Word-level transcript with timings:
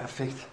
Perfekt. 0.00 0.48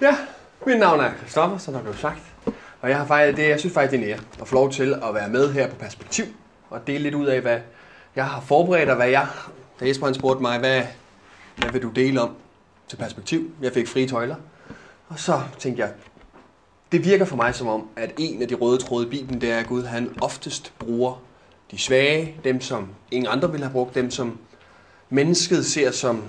Ja, 0.00 0.16
mit 0.66 0.78
navn 0.78 1.00
er 1.00 1.12
Christoffer, 1.18 1.58
som 1.58 1.74
der 1.74 1.82
blev 1.82 1.94
sagt. 1.94 2.20
Og 2.80 2.88
jeg, 2.88 2.98
har 2.98 3.06
faktisk, 3.06 3.36
det, 3.36 3.48
jeg 3.48 3.60
synes 3.60 3.74
faktisk, 3.74 3.90
det 3.90 4.00
er 4.00 4.16
nære 4.16 4.24
at 4.40 4.48
få 4.48 4.54
lov 4.54 4.70
til 4.70 4.94
at 4.94 5.14
være 5.14 5.28
med 5.28 5.52
her 5.52 5.68
på 5.68 5.76
Perspektiv. 5.76 6.24
Og 6.70 6.86
dele 6.86 6.98
lidt 6.98 7.14
ud 7.14 7.26
af, 7.26 7.40
hvad 7.40 7.60
jeg 8.16 8.26
har 8.26 8.40
forberedt, 8.40 8.90
og 8.90 8.96
hvad 8.96 9.08
jeg... 9.08 9.26
Da 9.80 9.88
Jesper 9.88 10.06
han 10.06 10.14
spurgte 10.14 10.42
mig, 10.42 10.58
hvad, 10.58 10.82
hvad 11.56 11.70
vil 11.70 11.82
du 11.82 11.88
dele 11.88 12.20
om 12.20 12.34
til 12.88 12.96
Perspektiv? 12.96 13.50
Jeg 13.62 13.72
fik 13.72 13.88
frie 13.88 14.08
tøjler. 14.08 14.36
Og 15.08 15.18
så 15.18 15.40
tænkte 15.58 15.82
jeg, 15.82 15.92
det 16.92 17.04
virker 17.04 17.24
for 17.24 17.36
mig 17.36 17.54
som 17.54 17.66
om, 17.66 17.88
at 17.96 18.12
en 18.18 18.42
af 18.42 18.48
de 18.48 18.54
røde 18.54 18.78
tråde 18.78 19.06
i 19.06 19.10
Bibelen, 19.10 19.40
det 19.40 19.50
er, 19.50 19.58
at 19.58 19.66
Gud 19.66 19.82
han 19.82 20.14
oftest 20.20 20.72
bruger 20.78 21.22
de 21.70 21.78
svage, 21.78 22.40
dem 22.44 22.60
som 22.60 22.88
ingen 23.10 23.32
andre 23.32 23.50
ville 23.50 23.66
have 23.66 23.72
brugt, 23.72 23.94
dem 23.94 24.10
som 24.10 24.38
mennesket 25.10 25.66
ser 25.66 25.90
som 25.90 26.24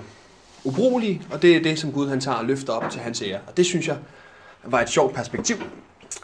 ubrugelige, 0.64 1.22
og 1.30 1.42
det 1.42 1.56
er 1.56 1.62
det, 1.62 1.78
som 1.78 1.92
Gud 1.92 2.08
han 2.08 2.20
tager 2.20 2.36
og 2.36 2.44
løfter 2.44 2.72
op 2.72 2.90
til 2.90 3.00
hans 3.00 3.22
ære. 3.22 3.40
Og 3.46 3.56
det 3.56 3.66
synes 3.66 3.88
jeg 3.88 3.98
var 4.64 4.80
et 4.80 4.88
sjovt 4.88 5.14
perspektiv. 5.14 5.56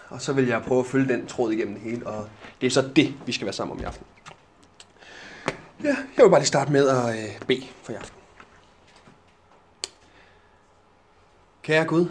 Og 0.08 0.20
så 0.20 0.32
vil 0.32 0.46
jeg 0.46 0.62
prøve 0.62 0.80
at 0.80 0.86
følge 0.86 1.12
den 1.12 1.27
tråd 1.27 1.52
igennem 1.52 1.74
det 1.74 1.82
hele, 1.82 2.06
og 2.06 2.28
det 2.60 2.66
er 2.66 2.70
så 2.70 2.91
det, 2.96 3.14
vi 3.27 3.32
skal 3.32 3.45
være 3.45 3.52
sammen 3.52 3.77
om 3.77 3.82
i 3.82 3.84
aften. 3.84 4.06
Ja, 5.84 5.96
jeg 6.16 6.24
vil 6.24 6.30
bare 6.30 6.41
lige 6.41 6.46
starte 6.46 6.72
med 6.72 6.88
at 6.88 7.24
øh, 7.24 7.41
bede 7.46 7.66
for 7.83 7.92
i 7.92 7.94
aften. 7.94 8.19
Kære 11.62 11.84
Gud, 11.84 12.06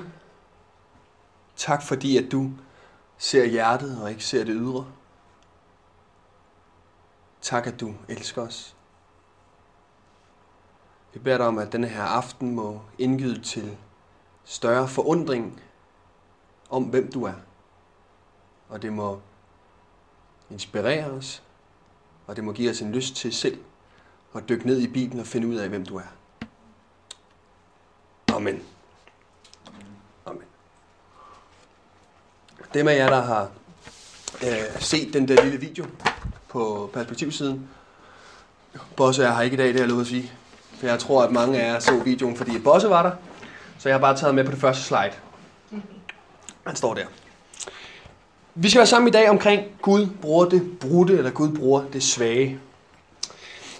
tak 1.55 1.83
fordi 1.83 2.17
at 2.17 2.31
du 2.31 2.51
ser 3.17 3.45
hjertet 3.45 4.01
og 4.01 4.09
ikke 4.09 4.23
ser 4.23 4.43
det 4.43 4.55
ydre. 4.57 4.85
Tak 7.43 7.67
at 7.67 7.79
du 7.79 7.93
elsker 8.09 8.41
os. 8.41 8.75
Vi 11.13 11.19
beder 11.19 11.37
dig 11.37 11.47
om, 11.47 11.57
at 11.57 11.71
denne 11.71 11.87
her 11.87 12.03
aften 12.03 12.55
må 12.55 12.81
indgyde 12.97 13.41
til 13.41 13.77
større 14.43 14.87
forundring 14.87 15.61
om, 16.69 16.83
hvem 16.83 17.11
du 17.11 17.23
er. 17.23 17.33
Og 18.69 18.81
det 18.81 18.93
må 18.93 19.21
inspirere 20.49 21.05
os, 21.05 21.43
og 22.27 22.35
det 22.35 22.43
må 22.43 22.51
give 22.51 22.71
os 22.71 22.81
en 22.81 22.91
lyst 22.91 23.15
til 23.15 23.33
selv 23.33 23.63
at 24.35 24.49
dykke 24.49 24.65
ned 24.65 24.79
i 24.79 24.87
Bibelen 24.87 25.19
og 25.19 25.27
finde 25.27 25.47
ud 25.47 25.55
af, 25.55 25.69
hvem 25.69 25.85
du 25.85 25.97
er. 25.97 26.13
Amen. 28.33 28.63
Amen. 30.25 30.43
Dem 32.73 32.87
af 32.87 32.95
jer, 32.95 33.09
der 33.09 33.21
har 33.21 33.51
øh, 34.43 34.81
set 34.81 35.13
den 35.13 35.27
der 35.27 35.43
lille 35.43 35.59
video 35.59 35.85
på 36.53 36.89
perspektivsiden, 36.93 37.69
Bosse 38.95 39.23
er 39.23 39.33
her 39.35 39.41
ikke 39.41 39.53
i 39.53 39.57
dag, 39.57 39.67
det 39.67 39.75
har 39.75 39.81
jeg 39.81 39.89
lov 39.89 40.01
at 40.01 40.07
sige. 40.07 40.31
For 40.79 40.87
jeg 40.87 40.99
tror, 40.99 41.23
at 41.23 41.31
mange 41.31 41.61
af 41.61 41.73
jer 41.73 41.79
så 41.79 41.99
videoen, 42.05 42.37
fordi 42.37 42.59
Bosse 42.59 42.89
var 42.89 43.03
der. 43.03 43.11
Så 43.79 43.89
jeg 43.89 43.95
har 43.95 44.01
bare 44.01 44.17
taget 44.17 44.35
med 44.35 44.43
på 44.43 44.51
det 44.51 44.59
første 44.59 44.83
slide. 44.83 45.11
Han 46.67 46.75
står 46.75 46.93
der. 46.93 47.05
Vi 48.55 48.69
skal 48.69 48.79
være 48.79 48.87
sammen 48.87 49.07
i 49.07 49.11
dag 49.11 49.29
omkring 49.29 49.63
Gud 49.81 50.07
bruger 50.21 50.45
det 50.45 50.79
brudte, 50.79 51.17
eller 51.17 51.31
Gud 51.31 51.49
bruger 51.49 51.83
det 51.93 52.03
svage. 52.03 52.59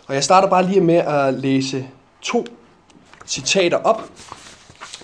Og 0.07 0.15
jeg 0.15 0.23
starter 0.23 0.49
bare 0.49 0.65
lige 0.65 0.81
med 0.81 0.95
at 0.95 1.33
læse 1.33 1.87
to 2.21 2.45
citater 3.25 3.77
op, 3.77 4.09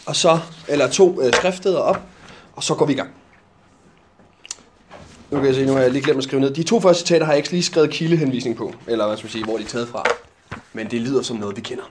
og 0.06 0.16
så, 0.16 0.40
eller 0.68 0.88
to 0.88 1.22
øh, 1.22 1.34
skriftsteder 1.34 1.80
op, 1.80 2.02
og 2.56 2.64
så 2.64 2.76
går 2.76 2.86
vi 2.86 2.94
i 2.94 2.96
gang. 2.96 3.10
Nu 5.32 5.38
kan 5.38 5.46
jeg 5.46 5.56
se, 5.56 5.66
nu 5.66 5.74
har 5.74 5.80
jeg 5.80 5.92
lige 5.92 6.04
glemt 6.04 6.18
at 6.18 6.24
skrive 6.24 6.42
ned. 6.42 6.54
De 6.54 6.64
to 6.64 6.80
første 6.80 7.00
citater 7.08 7.26
har 7.26 7.34
jeg 7.34 7.38
ikke 7.38 7.52
lige 7.52 7.64
skrevet 7.64 7.90
kildehenvisning 7.90 8.56
på, 8.56 8.74
eller 8.88 9.08
hvad 9.08 9.18
skal 9.18 9.26
man 9.26 9.32
sige, 9.32 9.44
hvor 9.44 9.58
de 9.58 9.64
er 9.64 9.68
taget 9.68 9.88
fra. 9.88 10.04
Men 10.74 10.92
det 10.92 11.02
lyder 11.02 11.22
som 11.22 11.38
noget, 11.38 11.56
vi 11.56 11.62
kender. 11.62 11.84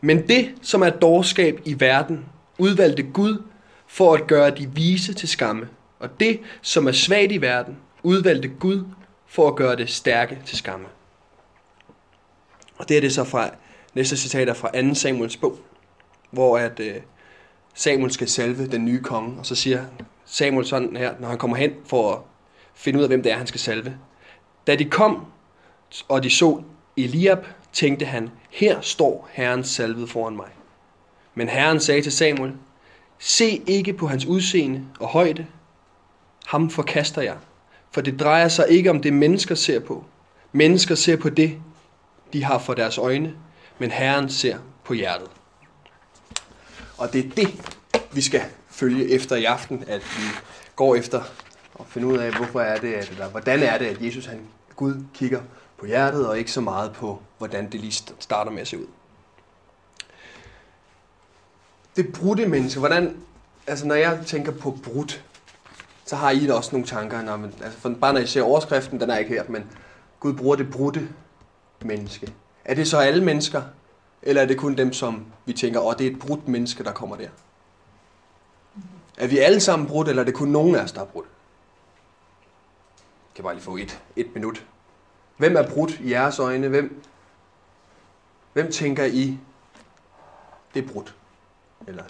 Men 0.00 0.28
det, 0.28 0.54
som 0.62 0.82
er 0.82 0.90
dårskab 0.90 1.60
i 1.64 1.80
verden, 1.80 2.24
udvalgte 2.58 3.02
Gud 3.02 3.42
for 3.86 4.14
at 4.14 4.26
gøre 4.26 4.50
de 4.50 4.70
vise 4.74 5.14
til 5.14 5.28
skamme. 5.28 5.68
Og 6.00 6.20
det, 6.20 6.40
som 6.62 6.86
er 6.86 6.92
svagt 6.92 7.32
i 7.32 7.40
verden, 7.40 7.76
udvalgte 8.02 8.48
Gud 8.48 8.84
for 9.26 9.48
at 9.48 9.56
gøre 9.56 9.76
det 9.76 9.90
stærke 9.90 10.38
til 10.46 10.58
skamme. 10.58 10.86
Og 12.78 12.88
det 12.88 12.96
er 12.96 13.00
det 13.00 13.12
så 13.12 13.24
fra 13.24 13.50
næste 13.94 14.16
citat 14.16 14.48
er 14.48 14.54
fra 14.54 14.82
2. 14.82 14.94
Samuels 14.94 15.36
bog, 15.36 15.58
hvor 16.30 16.58
at 16.58 16.80
øh, 16.80 16.94
Samuel 17.74 18.10
skal 18.10 18.28
salve 18.28 18.66
den 18.66 18.84
nye 18.84 19.02
konge, 19.02 19.38
og 19.38 19.46
så 19.46 19.54
siger 19.54 19.84
Samuel 20.24 20.66
sådan 20.66 20.96
her, 20.96 21.14
når 21.20 21.28
han 21.28 21.38
kommer 21.38 21.56
hen 21.56 21.70
for 21.86 22.12
at 22.12 22.18
finde 22.74 22.98
ud 22.98 23.02
af, 23.02 23.08
hvem 23.08 23.22
det 23.22 23.32
er, 23.32 23.36
han 23.36 23.46
skal 23.46 23.60
salve. 23.60 23.98
Da 24.66 24.76
de 24.76 24.84
kom, 24.84 25.26
og 26.08 26.22
de 26.22 26.30
så 26.30 26.62
Eliab, 26.96 27.46
tænkte 27.72 28.06
han, 28.06 28.30
her 28.50 28.80
står 28.80 29.28
Herren 29.32 29.64
salvet 29.64 30.10
foran 30.10 30.36
mig. 30.36 30.48
Men 31.34 31.48
Herren 31.48 31.80
sagde 31.80 32.02
til 32.02 32.12
Samuel, 32.12 32.52
se 33.18 33.62
ikke 33.66 33.92
på 33.92 34.06
hans 34.06 34.26
udseende 34.26 34.84
og 35.00 35.08
højde, 35.08 35.46
ham 36.46 36.70
forkaster 36.70 37.22
jeg, 37.22 37.36
for 37.90 38.00
det 38.00 38.20
drejer 38.20 38.48
sig 38.48 38.68
ikke 38.68 38.90
om 38.90 39.02
det, 39.02 39.12
mennesker 39.12 39.54
ser 39.54 39.80
på. 39.80 40.04
Mennesker 40.52 40.94
ser 40.94 41.16
på 41.16 41.28
det, 41.28 41.58
de 42.32 42.44
har 42.44 42.58
for 42.58 42.74
deres 42.74 42.98
øjne, 42.98 43.34
men 43.78 43.90
Herren 43.90 44.30
ser 44.30 44.58
på 44.84 44.94
hjertet. 44.94 45.28
Og 46.98 47.12
det 47.12 47.24
er 47.24 47.30
det, 47.30 47.74
vi 48.12 48.20
skal 48.20 48.42
følge 48.70 49.10
efter 49.10 49.36
i 49.36 49.44
aften, 49.44 49.84
at 49.88 50.00
vi 50.00 50.24
går 50.76 50.94
efter 50.94 51.22
og 51.74 51.86
finde 51.88 52.06
ud 52.06 52.18
af, 52.18 52.36
hvorfor 52.36 52.60
er 52.60 52.80
det, 52.80 52.94
at, 52.94 53.10
eller 53.10 53.28
hvordan 53.28 53.62
er 53.62 53.78
det, 53.78 53.86
at 53.86 54.02
Jesus, 54.02 54.26
han, 54.26 54.40
Gud, 54.76 55.04
kigger 55.14 55.40
på 55.78 55.86
hjertet, 55.86 56.28
og 56.28 56.38
ikke 56.38 56.52
så 56.52 56.60
meget 56.60 56.92
på, 56.92 57.22
hvordan 57.38 57.70
det 57.70 57.80
lige 57.80 57.92
starter 58.18 58.50
med 58.50 58.60
at 58.60 58.68
se 58.68 58.78
ud. 58.78 58.86
Det 61.96 62.12
brudte 62.12 62.46
menneske, 62.46 62.80
hvordan, 62.80 63.16
altså 63.66 63.86
når 63.86 63.94
jeg 63.94 64.20
tænker 64.26 64.52
på 64.52 64.78
brudt, 64.84 65.24
så 66.06 66.16
har 66.16 66.30
I 66.30 66.46
da 66.46 66.52
også 66.52 66.70
nogle 66.72 66.86
tanker, 66.86 67.22
når 67.22 67.36
man, 67.36 67.54
altså 67.62 67.78
for, 67.78 67.94
bare 68.00 68.12
når 68.12 68.20
I 68.20 68.26
ser 68.26 68.42
overskriften, 68.42 69.00
den 69.00 69.10
er 69.10 69.16
ikke 69.16 69.30
her, 69.30 69.44
men 69.48 69.64
Gud 70.20 70.32
bruger 70.32 70.56
det 70.56 70.70
brudte 70.70 71.08
menneske. 71.82 72.32
Er 72.64 72.74
det 72.74 72.88
så 72.88 72.98
alle 72.98 73.24
mennesker, 73.24 73.62
eller 74.22 74.42
er 74.42 74.46
det 74.46 74.56
kun 74.56 74.74
dem, 74.74 74.92
som 74.92 75.26
vi 75.44 75.52
tænker, 75.52 75.80
åh, 75.80 75.94
det 75.98 76.06
er 76.06 76.10
et 76.10 76.18
brudt 76.18 76.48
menneske, 76.48 76.84
der 76.84 76.92
kommer 76.92 77.16
der? 77.16 77.28
Er 79.16 79.26
vi 79.26 79.38
alle 79.38 79.60
sammen 79.60 79.88
brudt, 79.88 80.08
eller 80.08 80.22
er 80.22 80.26
det 80.26 80.34
kun 80.34 80.48
nogen 80.48 80.74
af 80.74 80.82
os, 80.82 80.92
der 80.92 81.00
er 81.00 81.04
brudt? 81.04 81.26
Jeg 83.34 83.36
kan 83.36 83.42
bare 83.42 83.54
lige 83.54 83.64
få 83.64 83.76
et, 83.76 84.02
et 84.16 84.34
minut. 84.34 84.66
Hvem 85.36 85.56
er 85.56 85.68
brudt 85.68 86.00
i 86.00 86.10
jeres 86.10 86.38
øjne? 86.38 86.68
Hvem, 86.68 87.02
hvem 88.52 88.72
tænker 88.72 89.04
I, 89.04 89.38
det 90.74 90.84
er 90.84 90.88
brudt? 90.92 91.14
Eller 91.86 92.04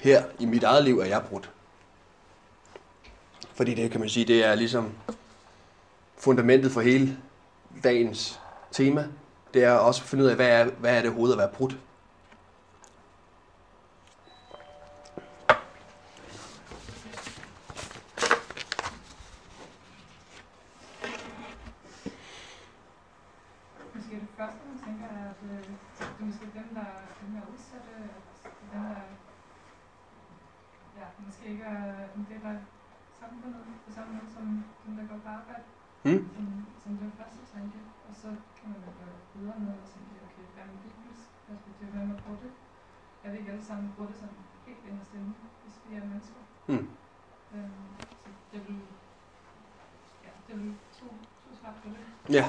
her 0.00 0.24
i 0.38 0.46
mit 0.46 0.62
eget 0.62 0.84
liv 0.84 0.98
er 0.98 1.04
jeg 1.04 1.22
brudt. 1.28 1.50
Fordi 3.54 3.74
det 3.74 3.90
kan 3.90 4.00
man 4.00 4.08
sige, 4.08 4.26
det 4.26 4.44
er 4.44 4.54
ligesom 4.54 4.92
fundamentet 6.18 6.72
for 6.72 6.80
hele 6.80 7.18
dagens 7.84 8.40
tema. 8.72 9.08
Det 9.54 9.64
er 9.64 9.72
også 9.72 10.02
at 10.02 10.08
finde 10.08 10.24
ud 10.24 10.28
af, 10.28 10.36
hvad 10.36 10.48
er, 10.48 10.64
hvad 10.64 10.96
er 10.96 11.00
det 11.00 11.10
overhovedet 11.10 11.34
at 11.34 11.38
være 11.38 11.52
brudt. 11.52 11.76
Måske 23.94 24.10
det 24.14 24.28
første, 24.36 24.58
man 24.68 24.78
tænker, 24.84 25.04
er, 25.04 25.30
at 25.30 25.36
øh, 25.42 25.58
det 25.98 26.20
er 26.20 26.24
måske 26.24 26.46
er 27.36 27.40
er 27.40 27.46
udsatte, 27.52 27.92
dem, 28.44 28.64
der 28.72 28.84
ja, 30.98 31.06
måske 31.26 31.44
ikke 31.52 31.64
er 31.64 31.84
en 32.16 32.26
del 32.30 32.42
af 32.52 32.58
samfundet 33.20 33.62
på 33.86 33.90
samme 33.96 34.10
måde 34.16 34.28
som 34.36 34.44
dem, 34.84 34.92
der 34.98 35.04
går 35.10 35.18
på 35.24 35.28
arbejde, 35.38 35.64
Hmm? 36.06 36.22
som, 36.34 36.46
som 36.82 36.92
den 37.02 37.12
første 37.18 37.42
tanke. 37.54 37.78
Og 38.08 38.12
så 38.22 38.28
kan 38.56 38.66
man 38.72 38.78
jo 38.86 38.90
gå 39.00 39.06
videre 39.38 39.58
med 39.66 39.72
og 39.82 39.86
tænke, 39.92 40.12
okay, 40.26 40.44
hvad 40.54 40.64
med 40.70 40.78
bibelsk 40.84 41.24
perspektiv, 41.48 41.86
hvad 41.94 42.04
med 42.10 42.18
brudte? 42.24 42.48
Er 43.24 43.28
vi 43.30 43.36
ikke 43.38 43.50
alle 43.52 43.64
sammen 43.70 43.86
brudte 43.96 44.14
sådan 44.20 44.38
helt 44.66 44.82
inderst 44.90 45.12
inde, 45.18 45.32
hvis 45.62 45.76
vi 45.84 45.90
er 46.00 46.04
mennesker? 46.12 46.40
Hmm. 46.68 46.86
Øhm, 47.54 47.90
så 48.22 48.28
det 48.52 48.60
vil, 48.66 48.78
ja, 50.24 50.30
det 50.46 50.54
vil 50.60 50.74
to, 50.98 51.06
to 51.44 51.50
svar 51.60 51.72
på 51.82 51.88
det. 51.94 52.34
Ja, 52.38 52.44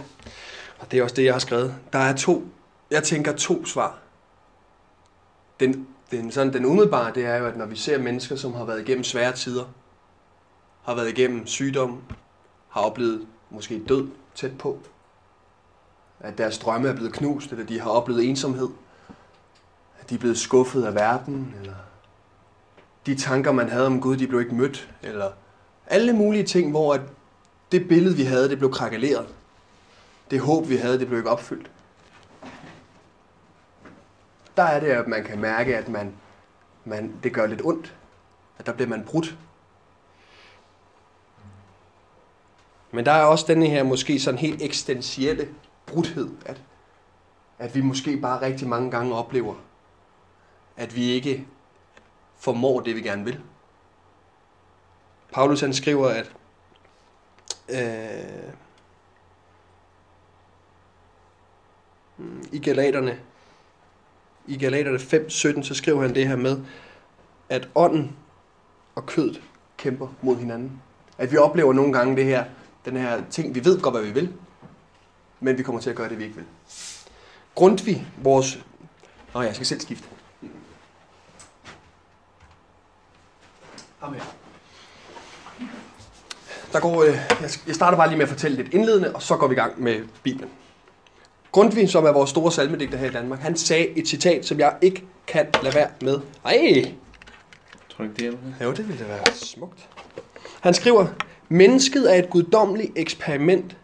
og 0.80 0.92
det 0.92 1.00
er 1.00 1.04
også 1.04 1.16
det, 1.16 1.26
jeg 1.26 1.34
har 1.34 1.44
skrevet. 1.48 1.70
Der 1.94 2.00
er 2.00 2.16
to, 2.16 2.36
jeg 2.92 3.04
tænker 3.04 3.32
to 3.36 3.66
svar. 3.66 3.92
Den, 5.60 5.88
den, 6.12 6.32
sådan, 6.32 6.54
den 6.54 6.66
umiddelbare, 6.66 7.14
det 7.14 7.26
er 7.26 7.36
jo, 7.36 7.46
at 7.46 7.58
når 7.58 7.66
vi 7.66 7.76
ser 7.76 7.98
mennesker, 7.98 8.36
som 8.36 8.54
har 8.54 8.66
været 8.66 8.82
igennem 8.82 9.04
svære 9.04 9.34
tider, 9.34 9.66
har 10.84 10.96
været 10.96 11.10
igennem 11.10 11.48
sygdom, 11.48 12.02
har 12.70 12.82
oplevet 12.82 13.28
måske 13.50 13.82
død 13.88 14.08
tæt 14.36 14.58
på, 14.58 14.80
at 16.20 16.38
deres 16.38 16.58
drømme 16.58 16.88
er 16.88 16.94
blevet 16.94 17.14
knust, 17.14 17.52
eller 17.52 17.66
de 17.66 17.80
har 17.80 17.90
oplevet 17.90 18.30
ensomhed, 18.30 18.70
at 20.00 20.10
de 20.10 20.16
er 20.16 20.20
blevet 20.20 20.38
skuffet 20.38 20.84
af 20.84 20.96
verden, 20.96 21.56
eller 21.62 21.76
de 23.06 23.16
tanker, 23.16 23.52
man 23.52 23.70
havde 23.70 23.86
om 23.86 24.02
Gud, 24.02 24.18
de 24.18 24.28
blev 24.28 24.42
ikke 24.42 24.56
mødt, 24.56 24.90
eller 25.04 25.32
alle 25.88 26.14
mulige 26.14 26.44
ting, 26.44 26.72
hvor 26.72 26.94
at 26.94 27.02
det 27.72 27.88
billede, 27.88 28.16
vi 28.16 28.24
havde, 28.24 28.50
det 28.50 28.58
blev 28.58 28.72
krakaleret. 28.72 29.28
Det 30.32 30.40
håb, 30.40 30.70
vi 30.70 30.76
havde, 30.76 31.00
det 31.00 31.08
blev 31.08 31.20
ikke 31.20 31.30
opfyldt 31.30 31.72
der 34.58 34.64
er 34.64 34.80
det, 34.80 34.88
at 34.88 35.08
man 35.08 35.24
kan 35.24 35.40
mærke, 35.40 35.78
at 35.78 35.90
man, 35.90 36.16
man, 36.86 37.20
det 37.24 37.34
gør 37.34 37.46
lidt 37.46 37.62
ondt. 37.66 37.96
At 38.58 38.66
der 38.66 38.74
bliver 38.74 38.90
man 38.90 39.04
brudt. 39.06 39.38
Men 42.92 43.06
der 43.06 43.12
er 43.12 43.24
også 43.24 43.46
denne 43.48 43.68
her 43.68 43.84
måske 43.84 44.20
sådan 44.20 44.38
helt 44.38 44.62
eksistentielle 44.62 45.50
brudhed, 45.86 46.30
at, 46.46 46.62
at 47.60 47.76
vi 47.76 47.82
måske 47.82 48.18
bare 48.18 48.42
rigtig 48.42 48.68
mange 48.68 48.92
gange 48.92 49.16
oplever, 49.16 49.56
at 50.78 50.96
vi 50.96 51.04
ikke 51.04 51.48
formår 52.38 52.80
det, 52.80 52.96
vi 52.96 53.02
gerne 53.02 53.24
vil. 53.24 53.42
Paulus 55.34 55.62
han 55.62 55.74
skriver, 55.74 56.08
at 56.10 56.32
øh, 57.70 58.54
i 62.52 62.60
Galaterne, 62.60 63.20
i 64.48 64.58
Galaterne 64.58 64.98
5.17, 64.98 65.64
så 65.64 65.74
skriver 65.74 66.02
han 66.02 66.16
det 66.16 66.28
her 66.28 66.36
med, 66.36 66.58
at 67.50 67.70
ånden 67.76 68.16
og 68.96 69.06
kødet 69.06 69.42
kæmper 69.78 70.08
mod 70.22 70.38
hinanden. 70.38 70.82
At 71.18 71.32
vi 71.32 71.38
oplever 71.38 71.74
nogle 71.74 71.94
gange 71.94 72.16
det 72.16 72.26
her, 72.26 72.46
den 72.86 72.98
her 72.98 73.22
ting, 73.30 73.56
vi 73.56 73.66
ved 73.66 73.82
godt, 73.82 73.96
hvad 73.96 74.04
vi 74.04 74.12
vil, 74.12 74.34
men 75.40 75.58
vi 75.58 75.64
kommer 75.64 75.82
til 75.82 75.90
at 75.90 75.96
gøre 75.96 76.10
det, 76.10 76.18
vi 76.18 76.24
ikke 76.24 76.36
vil. 76.36 76.46
Grundtvig, 77.56 78.08
vores... 78.18 78.60
Nå, 79.34 79.42
jeg 79.42 79.56
skal 79.56 79.68
selv 79.68 79.80
skifte. 79.80 80.08
Amen. 84.02 84.22
Der 86.74 86.80
går, 86.80 87.04
øh, 87.04 87.18
jeg 87.68 87.76
starter 87.76 87.98
bare 87.98 88.08
lige 88.08 88.18
med 88.18 88.26
at 88.26 88.30
fortælle 88.30 88.58
lidt 88.58 88.74
indledende, 88.74 89.16
og 89.16 89.22
så 89.22 89.38
går 89.38 89.48
vi 89.48 89.54
i 89.54 89.58
gang 89.58 89.82
med 89.82 90.08
Bibelen. 90.24 90.50
Grundtvig, 91.56 91.90
som 91.90 92.06
er 92.06 92.12
vores 92.12 92.30
store 92.30 92.52
salmedigter 92.52 92.98
her 92.98 93.10
i 93.10 93.12
Danmark, 93.12 93.40
han 93.40 93.58
sagde 93.58 93.88
et 93.88 94.08
citat, 94.08 94.46
som 94.46 94.60
jeg 94.60 94.76
ikke 94.82 95.04
kan 95.28 95.48
lade 95.64 95.76
være 95.76 95.90
med. 96.02 96.20
Ej! 96.46 96.94
Tror 97.90 98.04
ikke, 98.04 98.14
det 98.16 98.22
hjælper? 98.22 98.40
Jo, 98.64 98.72
det 98.72 98.88
ville 98.88 99.04
da 99.04 99.08
være 99.08 99.24
smukt. 99.34 99.90
Han 100.62 100.74
skriver, 100.74 101.08
Mennesket 101.50 102.16
er 102.16 102.24
et 102.24 102.30
guddommeligt 102.30 102.92
eksperiment 102.96 103.78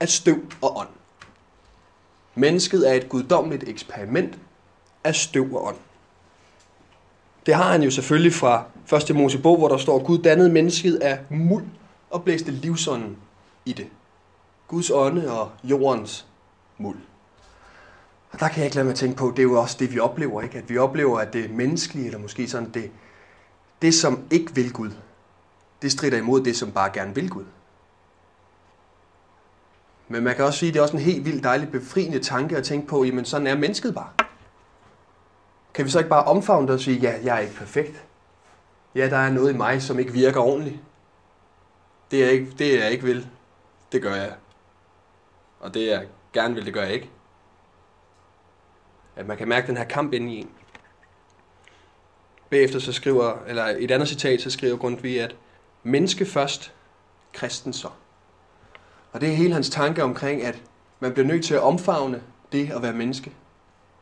af 0.00 0.08
støv 0.08 0.36
og 0.62 0.76
ånd. 0.76 0.88
Mennesket 2.34 2.90
er 2.90 2.94
et 2.94 3.08
guddommeligt 3.08 3.68
eksperiment 3.68 4.38
af 5.04 5.14
støv 5.14 5.54
og 5.54 5.66
ånd. 5.66 5.76
Det 7.46 7.54
har 7.54 7.72
han 7.72 7.82
jo 7.82 7.90
selvfølgelig 7.90 8.32
fra 8.32 8.64
1. 9.10 9.16
Mosebog, 9.16 9.58
hvor 9.58 9.68
der 9.68 9.76
står, 9.76 10.04
Gud 10.04 10.18
dannede 10.18 10.52
mennesket 10.52 10.96
af 10.96 11.18
muld 11.30 11.64
og 12.10 12.24
blæste 12.24 12.50
livsånden 12.50 13.16
i 13.64 13.72
det. 13.72 13.86
Guds 14.68 14.90
ånde 14.90 15.40
og 15.40 15.50
jordens 15.64 16.26
muld. 16.78 16.98
Og 18.32 18.40
der 18.40 18.48
kan 18.48 18.58
jeg 18.58 18.64
ikke 18.64 18.76
lade 18.76 18.86
mig 18.86 18.94
tænke 18.94 19.16
på, 19.16 19.30
det 19.30 19.38
er 19.38 19.42
jo 19.42 19.60
også 19.60 19.76
det, 19.78 19.92
vi 19.92 19.98
oplever, 19.98 20.42
ikke? 20.42 20.58
At 20.58 20.70
vi 20.70 20.78
oplever, 20.78 21.18
at 21.18 21.32
det 21.32 21.50
menneskelige, 21.50 22.06
eller 22.06 22.18
måske 22.18 22.48
sådan 22.48 22.70
det, 22.70 22.90
det 23.82 23.94
som 23.94 24.22
ikke 24.30 24.54
vil 24.54 24.72
Gud, 24.72 24.90
det 25.82 25.92
strider 25.92 26.18
imod 26.18 26.44
det, 26.44 26.56
som 26.56 26.72
bare 26.72 26.90
gerne 26.92 27.14
vil 27.14 27.30
Gud. 27.30 27.44
Men 30.08 30.24
man 30.24 30.36
kan 30.36 30.44
også 30.44 30.58
sige, 30.58 30.68
at 30.68 30.74
det 30.74 30.78
er 30.78 30.82
også 30.82 30.96
en 30.96 31.02
helt 31.02 31.24
vildt 31.24 31.44
dejlig 31.44 31.70
befriende 31.70 32.18
tanke 32.18 32.56
at 32.56 32.64
tænke 32.64 32.86
på, 32.86 33.04
jamen 33.04 33.24
sådan 33.24 33.46
er 33.46 33.56
mennesket 33.56 33.94
bare. 33.94 34.10
Kan 35.74 35.84
vi 35.84 35.90
så 35.90 35.98
ikke 35.98 36.10
bare 36.10 36.24
omfavne 36.24 36.66
det 36.66 36.74
og 36.74 36.80
sige, 36.80 36.98
ja, 36.98 37.14
jeg 37.24 37.36
er 37.36 37.40
ikke 37.40 37.54
perfekt. 37.54 38.04
Ja, 38.94 39.10
der 39.10 39.16
er 39.16 39.30
noget 39.30 39.54
i 39.54 39.56
mig, 39.56 39.82
som 39.82 39.98
ikke 39.98 40.12
virker 40.12 40.40
ordentligt. 40.40 40.76
Det 42.10 42.24
er 42.24 42.30
ikke, 42.30 42.50
det 42.58 42.80
jeg 42.80 42.90
ikke 42.90 43.04
vil, 43.04 43.28
det 43.92 44.02
gør 44.02 44.14
jeg. 44.14 44.32
Og 45.60 45.74
det 45.74 45.86
jeg 45.86 46.06
gerne 46.32 46.54
vil, 46.54 46.64
det 46.66 46.74
gør 46.74 46.82
jeg 46.82 46.92
ikke. 46.92 47.10
At 49.16 49.26
man 49.26 49.36
kan 49.36 49.48
mærke 49.48 49.66
den 49.66 49.76
her 49.76 49.84
kamp 49.84 50.12
inde 50.12 50.34
i 50.34 50.38
en. 50.38 50.50
Bagefter 52.50 52.78
så 52.78 52.92
skriver, 52.92 53.44
eller 53.46 53.68
i 53.68 53.84
et 53.84 53.90
andet 53.90 54.08
citat, 54.08 54.40
så 54.40 54.50
skriver 54.50 54.76
Grundtvig, 54.76 55.20
at 55.20 55.36
menneske 55.82 56.26
først, 56.26 56.72
kristen 57.32 57.72
så. 57.72 57.88
Og 59.12 59.20
det 59.20 59.28
er 59.28 59.34
hele 59.34 59.54
hans 59.54 59.70
tanke 59.70 60.04
omkring, 60.04 60.42
at 60.42 60.62
man 61.00 61.12
bliver 61.12 61.26
nødt 61.26 61.44
til 61.44 61.54
at 61.54 61.60
omfavne 61.60 62.22
det 62.52 62.70
at 62.70 62.82
være 62.82 62.92
menneske. 62.92 63.32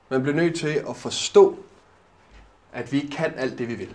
Man 0.09 0.23
bliver 0.23 0.37
nødt 0.37 0.59
til 0.59 0.85
at 0.89 0.97
forstå, 0.97 1.59
at 2.73 2.93
vi 2.93 3.01
kan 3.01 3.35
alt 3.37 3.59
det, 3.59 3.69
vi 3.69 3.75
vil. 3.75 3.95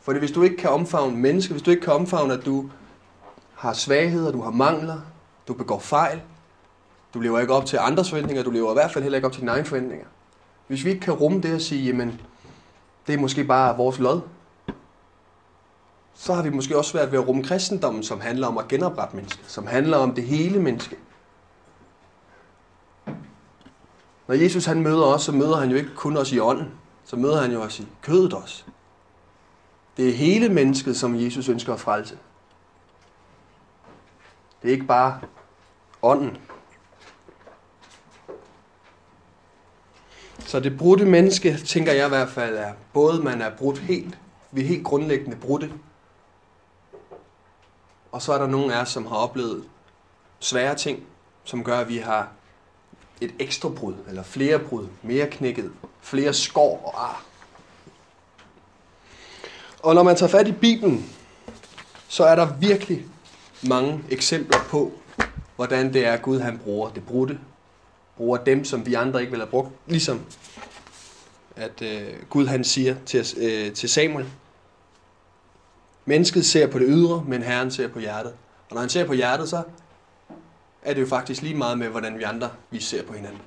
For 0.00 0.18
hvis 0.18 0.32
du 0.32 0.42
ikke 0.42 0.56
kan 0.56 0.70
omfavne 0.70 1.16
mennesker, 1.16 1.54
hvis 1.54 1.62
du 1.62 1.70
ikke 1.70 1.82
kan 1.82 1.92
omfavne, 1.92 2.34
at 2.34 2.44
du 2.44 2.70
har 3.54 3.72
svagheder, 3.72 4.32
du 4.32 4.40
har 4.40 4.50
mangler, 4.50 5.00
du 5.48 5.54
begår 5.54 5.78
fejl, 5.78 6.22
du 7.18 7.22
lever 7.22 7.40
ikke 7.40 7.54
op 7.54 7.66
til 7.66 7.76
andres 7.76 8.10
forventninger, 8.10 8.42
du 8.42 8.50
lever 8.50 8.70
i 8.70 8.74
hvert 8.74 8.92
fald 8.92 9.02
heller 9.02 9.16
ikke 9.16 9.26
op 9.26 9.32
til 9.32 9.40
dine 9.40 9.50
egne 9.50 9.64
forventninger. 9.64 10.06
Hvis 10.66 10.84
vi 10.84 10.90
ikke 10.90 11.00
kan 11.00 11.14
rumme 11.14 11.40
det 11.40 11.54
og 11.54 11.60
sige, 11.60 11.84
jamen, 11.84 12.20
det 13.06 13.14
er 13.14 13.18
måske 13.18 13.44
bare 13.44 13.76
vores 13.76 13.98
lod, 13.98 14.20
så 16.14 16.34
har 16.34 16.42
vi 16.42 16.50
måske 16.50 16.78
også 16.78 16.90
svært 16.90 17.12
ved 17.12 17.18
at 17.18 17.28
rumme 17.28 17.44
kristendommen, 17.44 18.02
som 18.02 18.20
handler 18.20 18.46
om 18.46 18.58
at 18.58 18.68
genoprette 18.68 19.16
mennesket, 19.16 19.44
som 19.50 19.66
handler 19.66 19.96
om 19.96 20.14
det 20.14 20.24
hele 20.24 20.58
menneske. 20.60 20.96
Når 24.26 24.34
Jesus 24.34 24.64
han 24.64 24.82
møder 24.82 25.04
os, 25.04 25.22
så 25.22 25.32
møder 25.32 25.56
han 25.56 25.70
jo 25.70 25.76
ikke 25.76 25.94
kun 25.94 26.16
os 26.16 26.32
i 26.32 26.38
ånden, 26.38 26.70
så 27.04 27.16
møder 27.16 27.40
han 27.40 27.52
jo 27.52 27.62
os 27.62 27.80
i 27.80 27.86
kødet 28.02 28.32
også. 28.32 28.64
Det 29.96 30.08
er 30.08 30.12
hele 30.12 30.48
mennesket, 30.48 30.96
som 30.96 31.20
Jesus 31.20 31.48
ønsker 31.48 31.72
at 31.72 31.80
frelse. 31.80 32.18
Det 34.62 34.68
er 34.68 34.72
ikke 34.72 34.86
bare 34.86 35.20
ånden. 36.02 36.36
Så 40.48 40.60
det 40.60 40.78
brudte 40.78 41.04
menneske, 41.04 41.56
tænker 41.56 41.92
jeg 41.92 42.06
i 42.06 42.08
hvert 42.08 42.28
fald, 42.28 42.56
er 42.56 42.72
både 42.92 43.22
man 43.22 43.42
er 43.42 43.50
brudt 43.50 43.78
helt, 43.78 44.18
vi 44.52 44.60
er 44.60 44.66
helt 44.66 44.84
grundlæggende 44.84 45.36
brudte, 45.36 45.72
og 48.12 48.22
så 48.22 48.32
er 48.32 48.38
der 48.38 48.46
nogen 48.46 48.70
af 48.70 48.80
os, 48.80 48.88
som 48.88 49.06
har 49.06 49.16
oplevet 49.16 49.64
svære 50.40 50.74
ting, 50.74 51.02
som 51.44 51.64
gør, 51.64 51.78
at 51.78 51.88
vi 51.88 51.96
har 51.96 52.28
et 53.20 53.34
ekstra 53.38 53.68
brud, 53.68 53.94
eller 54.08 54.22
flere 54.22 54.58
brud, 54.58 54.86
mere 55.02 55.26
knækket, 55.26 55.72
flere 56.00 56.34
skår 56.34 56.82
og 56.84 57.04
ar. 57.04 57.24
Og 59.82 59.94
når 59.94 60.02
man 60.02 60.16
tager 60.16 60.30
fat 60.30 60.48
i 60.48 60.52
Bibelen, 60.52 61.10
så 62.08 62.24
er 62.24 62.34
der 62.34 62.48
virkelig 62.60 63.04
mange 63.62 64.04
eksempler 64.10 64.58
på, 64.68 64.92
hvordan 65.56 65.92
det 65.92 66.06
er, 66.06 66.16
Gud 66.16 66.40
han 66.40 66.58
bruger 66.58 66.90
det 66.90 67.06
brudte. 67.06 67.38
Bruger 68.18 68.36
dem, 68.36 68.64
som 68.64 68.86
vi 68.86 68.94
andre 68.94 69.20
ikke 69.20 69.30
vil 69.30 69.40
have 69.40 69.50
brugt. 69.50 69.68
Ligesom 69.86 70.20
at 71.56 71.82
øh, 71.82 72.08
Gud 72.30 72.46
han 72.46 72.64
siger 72.64 72.96
til, 73.06 73.26
øh, 73.36 73.72
til 73.72 73.88
Samuel, 73.88 74.26
Mennesket 76.08 76.46
ser 76.46 76.66
på 76.66 76.78
det 76.78 76.86
ydre, 76.88 77.24
men 77.26 77.42
Herren 77.42 77.70
ser 77.70 77.88
på 77.88 77.98
hjertet. 77.98 78.32
Og 78.68 78.74
når 78.74 78.80
han 78.80 78.88
ser 78.88 79.06
på 79.06 79.12
hjertet, 79.12 79.48
så 79.48 79.62
er 80.82 80.94
det 80.94 81.00
jo 81.00 81.06
faktisk 81.06 81.42
lige 81.42 81.54
meget 81.54 81.78
med, 81.78 81.88
hvordan 81.88 82.18
vi 82.18 82.22
andre 82.22 82.50
vi 82.70 82.80
ser 82.80 83.04
på 83.04 83.12
hinanden. 83.12 83.40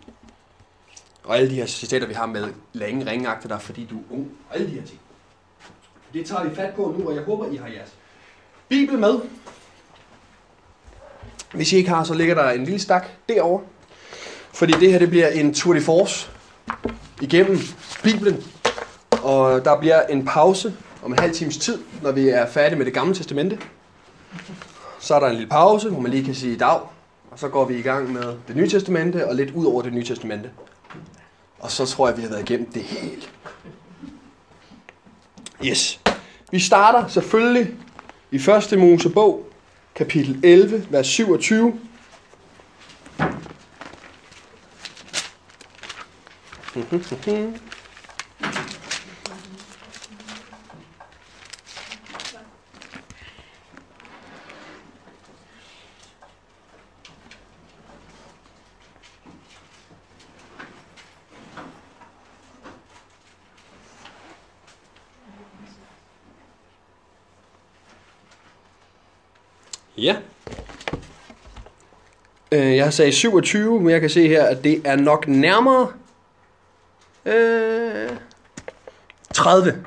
Og 1.23 1.37
alle 1.37 1.49
de 1.49 1.55
her 1.55 1.65
citater, 1.65 2.07
vi 2.07 2.13
har 2.13 2.25
med 2.25 2.47
længe 2.73 3.11
ringagte 3.11 3.49
dig, 3.49 3.61
fordi 3.61 3.85
du 3.85 3.97
er 3.97 4.03
ung. 4.11 4.31
Og 4.49 4.55
alle 4.55 4.67
de 4.67 4.71
her 4.71 4.85
ting. 4.85 4.99
Det 6.13 6.25
tager 6.25 6.43
vi 6.43 6.55
fat 6.55 6.73
på 6.75 6.95
nu, 6.97 7.07
og 7.07 7.15
jeg 7.15 7.23
håber, 7.23 7.51
I 7.51 7.55
har 7.55 7.67
jeres 7.67 7.93
Bibel 8.69 8.99
med. 8.99 9.19
Hvis 11.53 11.73
I 11.73 11.75
ikke 11.75 11.89
har, 11.89 12.03
så 12.03 12.13
ligger 12.13 12.35
der 12.35 12.49
en 12.49 12.63
lille 12.63 12.79
stak 12.79 13.05
derovre. 13.29 13.63
Fordi 14.53 14.73
det 14.73 14.91
her 14.91 14.99
det 14.99 15.09
bliver 15.09 15.27
en 15.27 15.53
tour 15.53 15.73
de 15.73 15.81
force 15.81 16.29
igennem 17.21 17.59
Bibelen. 18.03 18.43
Og 19.23 19.65
der 19.65 19.79
bliver 19.79 20.01
en 20.01 20.25
pause 20.25 20.73
om 21.03 21.11
en 21.11 21.19
halv 21.19 21.33
times 21.33 21.57
tid, 21.57 21.79
når 22.01 22.11
vi 22.11 22.29
er 22.29 22.47
færdige 22.47 22.77
med 22.77 22.85
det 22.85 22.93
gamle 22.93 23.15
testamente. 23.15 23.59
Så 24.99 25.15
er 25.15 25.19
der 25.19 25.27
en 25.27 25.33
lille 25.33 25.49
pause, 25.49 25.89
hvor 25.89 25.99
man 25.99 26.11
lige 26.11 26.23
kan 26.23 26.35
sige 26.35 26.57
dag, 26.57 26.79
og 27.31 27.39
så 27.39 27.47
går 27.47 27.65
vi 27.65 27.77
i 27.77 27.81
gang 27.81 28.13
med 28.13 28.23
det 28.47 28.55
nye 28.55 28.69
testamente 28.69 29.27
og 29.27 29.35
lidt 29.35 29.51
ud 29.51 29.65
over 29.65 29.81
det 29.81 29.93
nye 29.93 30.03
testamente. 30.03 30.49
Og 31.59 31.71
så 31.71 31.85
tror 31.85 32.07
jeg, 32.07 32.17
vi 32.17 32.21
har 32.21 32.29
været 32.29 32.49
igennem 32.49 32.71
det 32.71 32.83
hele. 32.83 33.21
Yes. 35.65 35.99
Vi 36.51 36.59
starter 36.59 37.07
selvfølgelig 37.07 37.73
i 38.31 38.35
1. 38.35 38.79
Mosebog, 38.79 39.45
kapitel 39.95 40.39
11, 40.43 40.85
vers 40.89 41.07
27. 41.07 41.79
Ja. 69.97 70.15
Øh, 72.51 72.75
jeg 72.75 72.83
har 72.83 72.91
sagt 72.91 73.13
27, 73.13 73.79
men 73.79 73.89
jeg 73.89 74.01
kan 74.01 74.09
se 74.09 74.27
her, 74.27 74.43
at 74.43 74.63
det 74.63 74.81
er 74.85 74.95
nok 74.95 75.27
nærmere 75.27 75.87
Øh, 77.25 78.09
30. 79.33 79.85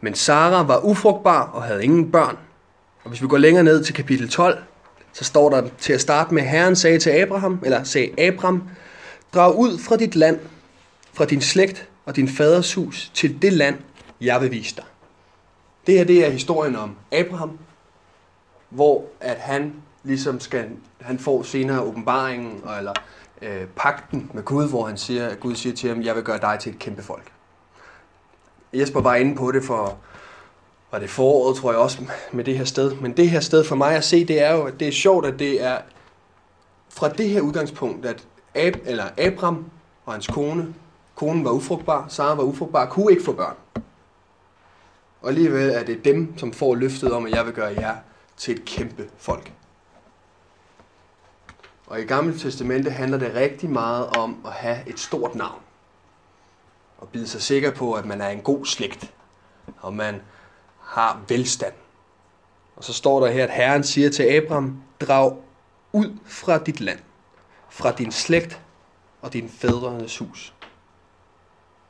Men 0.00 0.14
Sara 0.14 0.62
var 0.62 0.84
ufrugtbar 0.84 1.42
og 1.42 1.62
havde 1.62 1.84
ingen 1.84 2.12
børn. 2.12 2.38
Og 3.04 3.10
hvis 3.10 3.22
vi 3.22 3.26
går 3.26 3.38
længere 3.38 3.64
ned 3.64 3.84
til 3.84 3.94
kapitel 3.94 4.28
12, 4.28 4.58
så 5.12 5.24
står 5.24 5.50
der 5.50 5.68
til 5.78 5.92
at 5.92 6.00
starte 6.00 6.34
med, 6.34 6.42
Herren 6.42 6.76
sagde 6.76 6.98
til 6.98 7.10
Abraham, 7.10 7.60
eller 7.64 7.84
sagde 7.84 8.20
Abraham, 8.20 8.62
drag 9.34 9.56
ud 9.56 9.78
fra 9.78 9.96
dit 9.96 10.16
land, 10.16 10.40
fra 11.12 11.24
din 11.24 11.40
slægt 11.40 11.88
og 12.06 12.16
din 12.16 12.28
faders 12.28 12.74
hus, 12.74 13.10
til 13.14 13.42
det 13.42 13.52
land, 13.52 13.76
jeg 14.20 14.40
vil 14.40 14.50
vise 14.50 14.76
dig. 14.76 14.84
Det 15.86 15.94
her, 15.98 16.04
det 16.04 16.26
er 16.26 16.30
historien 16.30 16.76
om 16.76 16.96
Abraham, 17.12 17.58
hvor 18.68 19.04
at 19.20 19.36
han 19.36 19.74
ligesom 20.04 20.40
skal, 20.40 20.68
han 21.00 21.18
får 21.18 21.42
senere 21.42 21.80
åbenbaringen, 21.80 22.62
eller 22.78 22.92
øh, 23.42 23.66
pakten 23.76 24.30
med 24.34 24.42
Gud, 24.42 24.68
hvor 24.68 24.86
han 24.86 24.96
siger, 24.96 25.28
at 25.28 25.40
Gud 25.40 25.54
siger 25.54 25.76
til 25.76 25.88
ham, 25.88 26.02
jeg 26.02 26.14
vil 26.14 26.22
gøre 26.22 26.40
dig 26.40 26.58
til 26.60 26.72
et 26.72 26.78
kæmpe 26.78 27.02
folk. 27.02 27.32
Jesper 28.72 29.00
var 29.00 29.14
inde 29.14 29.36
på 29.36 29.52
det 29.52 29.64
for, 29.64 29.98
var 30.92 30.98
det 30.98 31.10
foråret, 31.10 31.56
tror 31.56 31.70
jeg 31.72 31.80
også, 31.80 32.04
med 32.32 32.44
det 32.44 32.58
her 32.58 32.64
sted. 32.64 32.96
Men 32.96 33.16
det 33.16 33.30
her 33.30 33.40
sted 33.40 33.64
for 33.64 33.76
mig 33.76 33.96
at 33.96 34.04
se, 34.04 34.24
det 34.24 34.42
er 34.42 34.54
jo, 34.54 34.62
at 34.62 34.80
det 34.80 34.88
er 34.88 34.92
sjovt, 34.92 35.26
at 35.26 35.38
det 35.38 35.64
er 35.64 35.78
fra 36.90 37.08
det 37.08 37.28
her 37.28 37.40
udgangspunkt, 37.40 38.06
at 38.06 38.26
Ab, 38.54 38.76
eller 38.84 39.04
Abram 39.18 39.64
og 40.04 40.12
hans 40.12 40.26
kone, 40.26 40.74
konen 41.14 41.44
var 41.44 41.50
ufrugtbar, 41.50 42.04
Sara 42.08 42.34
var 42.34 42.42
ufrugtbar, 42.42 42.86
kunne 42.86 43.12
ikke 43.12 43.24
få 43.24 43.32
børn. 43.32 43.56
Og 45.22 45.28
alligevel 45.28 45.70
er 45.70 45.84
det 45.84 46.04
dem, 46.04 46.38
som 46.38 46.52
får 46.52 46.74
løftet 46.74 47.12
om, 47.12 47.26
at 47.26 47.32
jeg 47.32 47.46
vil 47.46 47.52
gøre 47.52 47.74
jer 47.78 47.96
til 48.36 48.54
et 48.54 48.64
kæmpe 48.64 49.08
folk. 49.18 49.52
Og 51.90 52.00
i 52.00 52.04
Gamle 52.04 52.38
Testamente 52.38 52.90
handler 52.90 53.18
det 53.18 53.34
rigtig 53.34 53.70
meget 53.70 54.06
om 54.16 54.42
at 54.46 54.52
have 54.52 54.78
et 54.86 55.00
stort 55.00 55.34
navn. 55.34 55.60
Og 56.98 57.08
bide 57.08 57.28
sig 57.28 57.42
sikker 57.42 57.70
på, 57.70 57.92
at 57.92 58.04
man 58.04 58.20
er 58.20 58.28
en 58.28 58.40
god 58.40 58.66
slægt. 58.66 59.14
Og 59.80 59.94
man 59.94 60.22
har 60.80 61.22
velstand. 61.28 61.72
Og 62.76 62.84
så 62.84 62.92
står 62.92 63.20
der 63.20 63.32
her, 63.32 63.44
at 63.44 63.50
Herren 63.50 63.84
siger 63.84 64.10
til 64.10 64.22
Abraham, 64.22 64.82
drag 65.00 65.36
ud 65.92 66.16
fra 66.26 66.58
dit 66.58 66.80
land, 66.80 66.98
fra 67.68 67.92
din 67.92 68.12
slægt 68.12 68.60
og 69.22 69.32
din 69.32 69.48
fædrenes 69.48 70.18
hus. 70.18 70.54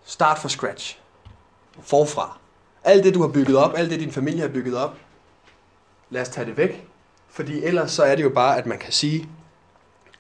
Start 0.05 0.39
fra 0.39 0.49
scratch. 0.49 0.99
Forfra. 1.81 2.39
Alt 2.85 3.05
det, 3.05 3.15
du 3.15 3.21
har 3.21 3.29
bygget 3.29 3.57
op, 3.57 3.73
alt 3.77 3.91
det, 3.91 4.01
din 4.01 4.13
familie 4.13 4.41
har 4.41 4.49
bygget 4.49 4.77
op, 4.77 4.97
lad 6.11 6.23
os 6.23 6.29
tage 6.29 6.47
det 6.47 6.57
væk. 6.57 6.87
Fordi 7.29 7.65
ellers 7.65 7.93
så 7.93 8.03
er 8.03 8.17
det 8.17 8.23
jo 8.23 8.31
bare, 8.31 8.59
at 8.59 8.67
man 8.67 8.79
kan 8.79 8.93
sige, 8.93 9.29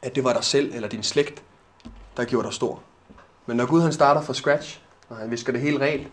at 0.02 0.14
det 0.14 0.24
var 0.24 0.32
dig 0.32 0.44
selv 0.44 0.74
eller 0.74 0.88
din 0.88 1.02
slægt, 1.02 1.42
der 2.16 2.24
gjorde 2.24 2.46
dig 2.46 2.54
stor. 2.54 2.82
Men 3.46 3.56
når 3.56 3.66
Gud 3.66 3.80
han 3.80 3.92
starter 3.92 4.20
fra 4.22 4.34
scratch, 4.34 4.80
og 5.08 5.16
han 5.16 5.30
visker 5.30 5.52
det 5.52 5.60
helt 5.60 5.80
rent, 5.80 6.08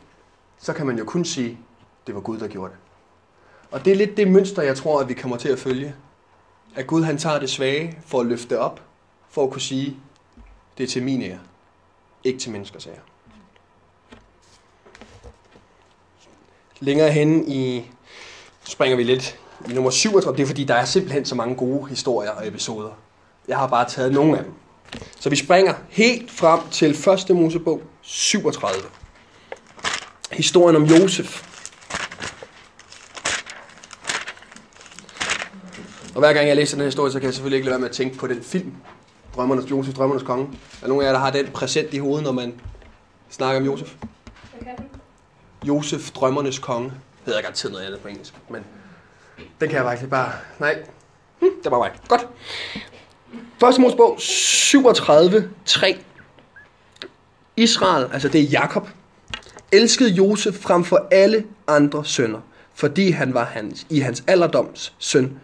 så 0.57 0.73
kan 0.73 0.85
man 0.85 0.97
jo 0.97 1.05
kun 1.05 1.25
sige, 1.25 1.57
det 2.07 2.15
var 2.15 2.21
Gud, 2.21 2.37
der 2.37 2.47
gjorde 2.47 2.71
det. 2.71 2.79
Og 3.71 3.85
det 3.85 3.93
er 3.93 3.97
lidt 3.97 4.17
det 4.17 4.27
mønster, 4.27 4.61
jeg 4.61 4.77
tror, 4.77 4.99
at 4.99 5.09
vi 5.09 5.13
kommer 5.13 5.37
til 5.37 5.49
at 5.49 5.59
følge. 5.59 5.95
At 6.75 6.87
Gud 6.87 7.03
han 7.03 7.17
tager 7.17 7.39
det 7.39 7.49
svage 7.49 7.99
for 8.05 8.19
at 8.19 8.25
løfte 8.25 8.49
det 8.49 8.57
op, 8.57 8.81
for 9.29 9.43
at 9.43 9.51
kunne 9.51 9.61
sige, 9.61 9.97
det 10.77 10.83
er 10.83 10.87
til 10.87 11.03
min 11.03 11.21
ære, 11.21 11.39
ikke 12.23 12.39
til 12.39 12.51
menneskers 12.51 12.87
ære. 12.87 12.95
Længere 16.79 17.11
hen 17.11 17.51
i, 17.51 17.91
springer 18.63 18.97
vi 18.97 19.03
lidt 19.03 19.39
i 19.69 19.73
nummer 19.73 19.89
37, 19.89 20.37
det 20.37 20.43
er 20.43 20.47
fordi, 20.47 20.63
der 20.63 20.75
er 20.75 20.85
simpelthen 20.85 21.25
så 21.25 21.35
mange 21.35 21.55
gode 21.55 21.89
historier 21.89 22.31
og 22.31 22.47
episoder. 22.47 22.91
Jeg 23.47 23.57
har 23.57 23.67
bare 23.67 23.89
taget 23.89 24.11
nogle 24.11 24.37
af 24.37 24.43
dem. 24.43 24.53
Så 25.19 25.29
vi 25.29 25.35
springer 25.35 25.73
helt 25.89 26.31
frem 26.31 26.59
til 26.71 26.89
1. 27.29 27.35
Mosebog 27.35 27.81
37. 28.01 28.81
Historien 30.31 30.75
om 30.75 30.83
Josef. 30.83 31.43
Og 36.15 36.19
hver 36.19 36.33
gang 36.33 36.47
jeg 36.47 36.55
læser 36.55 36.75
den 36.75 36.81
her 36.81 36.87
historie, 36.87 37.11
så 37.11 37.19
kan 37.19 37.25
jeg 37.25 37.33
selvfølgelig 37.33 37.57
ikke 37.57 37.65
lade 37.65 37.73
være 37.73 37.79
med 37.79 37.89
at 37.89 37.95
tænke 37.95 38.17
på 38.17 38.27
den 38.27 38.43
film, 38.43 38.73
Drømmernes, 39.35 39.71
Josef, 39.71 39.93
Drømmernes 39.93 40.23
Konge. 40.23 40.45
Er 40.45 40.81
der 40.81 40.87
nogen 40.87 41.01
af 41.01 41.05
jer, 41.05 41.13
der 41.13 41.19
har 41.19 41.31
den 41.31 41.47
præsent 41.47 41.93
i 41.93 41.97
hovedet, 41.97 42.23
når 42.23 42.31
man 42.31 42.61
snakker 43.29 43.59
om 43.59 43.65
Josef? 43.65 43.95
Du? 44.61 44.67
Josef, 45.67 46.11
Drømmernes 46.11 46.59
Konge. 46.59 46.91
Hedder 47.25 47.41
garanteret 47.41 47.71
noget 47.71 47.85
andet 47.85 47.99
på 47.99 48.07
engelsk, 48.07 48.33
men 48.49 48.63
den 49.37 49.69
kan 49.69 49.77
jeg 49.77 49.83
faktisk 49.85 50.09
bare... 50.09 50.31
Nej, 50.59 50.83
hm, 51.39 51.49
det 51.63 51.71
var 51.71 51.77
mig. 51.77 51.91
Godt. 52.07 52.27
Første 53.59 53.81
Mosebog 53.81 54.15
37, 54.19 55.49
3. 55.65 55.97
Israel, 57.55 58.09
altså 58.13 58.27
det 58.27 58.41
er 58.41 58.45
Jakob, 58.45 58.89
elskede 59.71 60.09
Josef 60.09 60.55
frem 60.55 60.83
for 60.83 61.07
alle 61.11 61.45
andre 61.67 62.05
sønner, 62.05 62.39
fordi 62.73 63.11
han 63.11 63.33
var 63.33 63.43
hans, 63.43 63.87
i 63.89 63.99
hans 63.99 64.23
alderdoms 64.27 64.93
søn, 64.99 65.39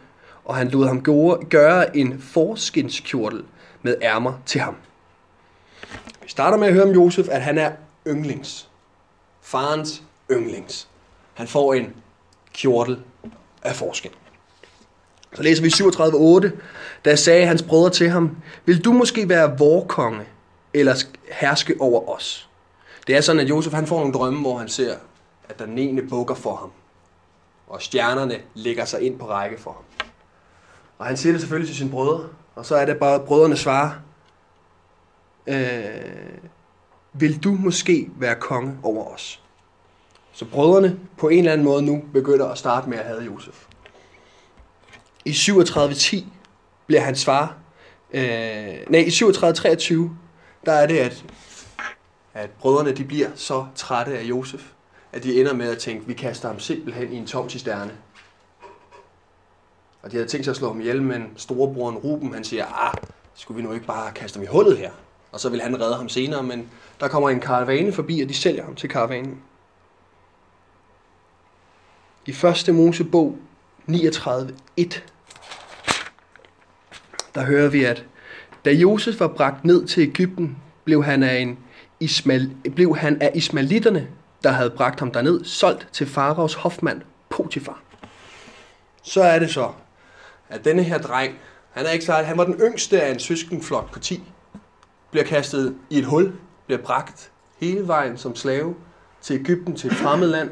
og 0.46 0.56
han 0.56 0.70
lod 0.70 0.88
ham 0.88 1.02
gøre, 1.04 1.38
gøre 1.50 1.98
en 1.98 2.22
forskinskjortel 2.22 3.44
med 3.82 3.96
ærmer 4.02 4.34
til 4.46 4.62
ham. 4.62 4.76
Vi 6.24 6.30
starter 6.30 6.58
med 6.58 6.68
at 6.68 6.74
høre 6.74 6.84
om 6.84 6.92
Josef, 6.92 7.28
at 7.32 7.42
han 7.42 7.58
er 7.58 7.72
yndlings. 8.08 8.70
Farens 9.42 10.04
yndlings. 10.32 10.88
Han 11.34 11.48
får 11.48 11.74
en 11.74 11.96
kjortel 12.54 13.00
af 13.64 13.76
forskin. 13.76 14.12
Så 15.36 15.44
læser 15.44 15.64
vi 15.64 15.70
37.8. 16.48 16.52
da 17.06 17.16
sagde 17.16 17.46
hans 17.46 17.64
brødre 17.64 17.90
til 17.90 18.10
ham, 18.10 18.38
vil 18.66 18.86
du 18.86 18.92
måske 18.92 19.30
være 19.30 19.58
vor 19.58 19.86
konge, 19.86 20.26
eller 20.74 21.04
herske 21.32 21.76
over 21.80 22.16
os? 22.16 22.50
Det 23.08 23.18
er 23.18 23.22
sådan, 23.22 23.42
at 23.42 23.50
Josef 23.50 23.74
han 23.74 23.88
får 23.88 24.00
nogle 24.00 24.14
drømme, 24.14 24.42
hvor 24.42 24.58
han 24.58 24.70
ser, 24.70 24.96
at 25.50 25.60
den 25.60 25.78
ene 25.78 26.02
bukker 26.02 26.36
for 26.36 26.56
ham. 26.56 26.72
Og 27.68 27.82
stjernerne 27.82 28.36
lægger 28.54 28.86
sig 28.86 29.02
ind 29.02 29.20
på 29.20 29.30
række 29.30 29.62
for 29.62 29.72
ham. 29.72 30.08
Og 30.98 31.06
han 31.06 31.18
siger 31.18 31.34
det 31.34 31.42
selvfølgelig 31.42 31.70
til 31.70 31.78
sine 31.78 31.90
brødre. 31.90 32.30
Og 32.56 32.66
så 32.66 32.76
er 32.76 32.86
det 32.86 32.98
bare, 32.98 33.16
at 33.16 33.24
brødrene 33.24 33.58
svarer, 33.58 33.92
øh, 35.48 35.84
vil 37.14 37.44
du 37.44 37.52
måske 37.52 38.10
være 38.20 38.36
konge 38.36 38.78
over 38.84 39.06
os? 39.06 39.42
Så 40.34 40.46
brødrene 40.46 41.00
på 41.18 41.30
en 41.30 41.40
eller 41.40 41.52
anden 41.52 41.66
måde 41.66 41.82
nu 41.82 42.04
begynder 42.14 42.46
at 42.48 42.58
starte 42.58 42.90
med 42.90 42.98
at 42.98 43.06
have 43.06 43.22
Josef. 43.22 43.66
I 45.26 45.32
37.10 45.32 46.24
bliver 46.88 47.02
hans 47.02 47.26
far, 47.26 47.58
øh, 48.14 48.22
nej, 48.90 49.00
i 49.00 49.08
37.23, 49.08 49.94
der 50.66 50.72
er 50.72 50.88
det, 50.88 50.98
at, 50.98 51.26
at 52.34 52.50
brødrene 52.50 52.92
de 52.92 53.04
bliver 53.04 53.30
så 53.36 53.66
trætte 53.76 54.18
af 54.18 54.24
Josef, 54.24 54.62
at 55.12 55.24
de 55.24 55.40
ender 55.40 55.54
med 55.54 55.70
at 55.70 55.78
tænke, 55.78 56.08
vi 56.08 56.14
kaster 56.14 56.48
ham 56.48 56.60
simpelthen 56.60 57.14
i 57.14 57.18
en 57.18 57.28
tom 57.28 57.50
cisterne. 57.50 57.92
Og 60.04 60.12
de 60.12 60.16
havde 60.16 60.28
tænkt 60.28 60.46
sig 60.46 60.52
at 60.52 60.58
slå 60.58 60.68
ham 60.68 60.80
ihjel, 60.80 61.02
men 61.02 61.34
storebroren 61.38 61.98
Ruben, 61.98 62.34
han 62.34 62.44
siger, 62.44 62.66
ah, 62.66 62.94
skulle 63.36 63.56
vi 63.62 63.68
nu 63.68 63.74
ikke 63.74 63.86
bare 63.86 64.12
kaste 64.12 64.38
ham 64.38 64.44
i 64.44 64.48
hullet 64.48 64.78
her? 64.78 64.92
Og 65.32 65.40
så 65.40 65.50
vil 65.50 65.62
han 65.62 65.82
redde 65.82 65.96
ham 65.96 66.10
senere, 66.10 66.44
men 66.44 66.70
der 67.00 67.08
kommer 67.08 67.30
en 67.30 67.40
karavane 67.40 67.94
forbi, 67.94 68.22
og 68.22 68.30
de 68.30 68.34
sælger 68.34 68.64
ham 68.64 68.76
til 68.76 68.90
karavanen. 68.90 69.42
I 72.26 72.34
første 72.34 72.74
Mosebog 72.74 73.38
39.1, 73.90 75.02
der 77.36 77.46
hører 77.46 77.70
vi, 77.70 77.84
at 77.84 78.06
da 78.66 78.72
Josef 78.72 79.20
var 79.20 79.28
bragt 79.28 79.66
ned 79.66 79.86
til 79.86 80.04
Ægypten, 80.04 80.58
blev 80.84 81.04
han 81.04 81.24
af, 81.24 81.38
en 81.38 81.60
Ismail, 82.00 82.56
blev 82.76 82.98
han 82.98 83.22
af 83.22 83.32
ismailitterne, 83.36 84.08
der 84.44 84.52
havde 84.52 84.70
bragt 84.70 85.00
ham 85.00 85.12
derned, 85.12 85.44
solgt 85.44 85.88
til 85.92 86.08
faraos 86.08 86.54
hofmand 86.54 87.02
Potifar. 87.30 87.82
Så 89.04 89.24
er 89.24 89.40
det 89.40 89.50
så, 89.50 89.72
at 90.50 90.66
denne 90.66 90.84
her 90.84 90.98
dreng, 90.98 91.34
han 91.72 91.86
er 91.86 91.90
ikke 91.90 92.06
så, 92.06 92.14
han 92.14 92.38
var 92.38 92.46
den 92.46 92.54
yngste 92.54 93.02
af 93.02 93.12
en 93.12 93.20
søskenflok 93.20 93.94
på 93.94 94.00
10, 94.00 94.24
bliver 95.12 95.26
kastet 95.26 95.76
i 95.90 96.00
et 96.00 96.06
hul, 96.06 96.34
bliver 96.66 96.82
bragt 96.82 97.32
hele 97.60 97.88
vejen 97.88 98.18
som 98.18 98.36
slave 98.36 98.76
til 99.22 99.36
Ægypten, 99.40 99.76
til 99.76 99.92
et 99.92 99.98
fremmed 99.98 100.28
land. 100.28 100.50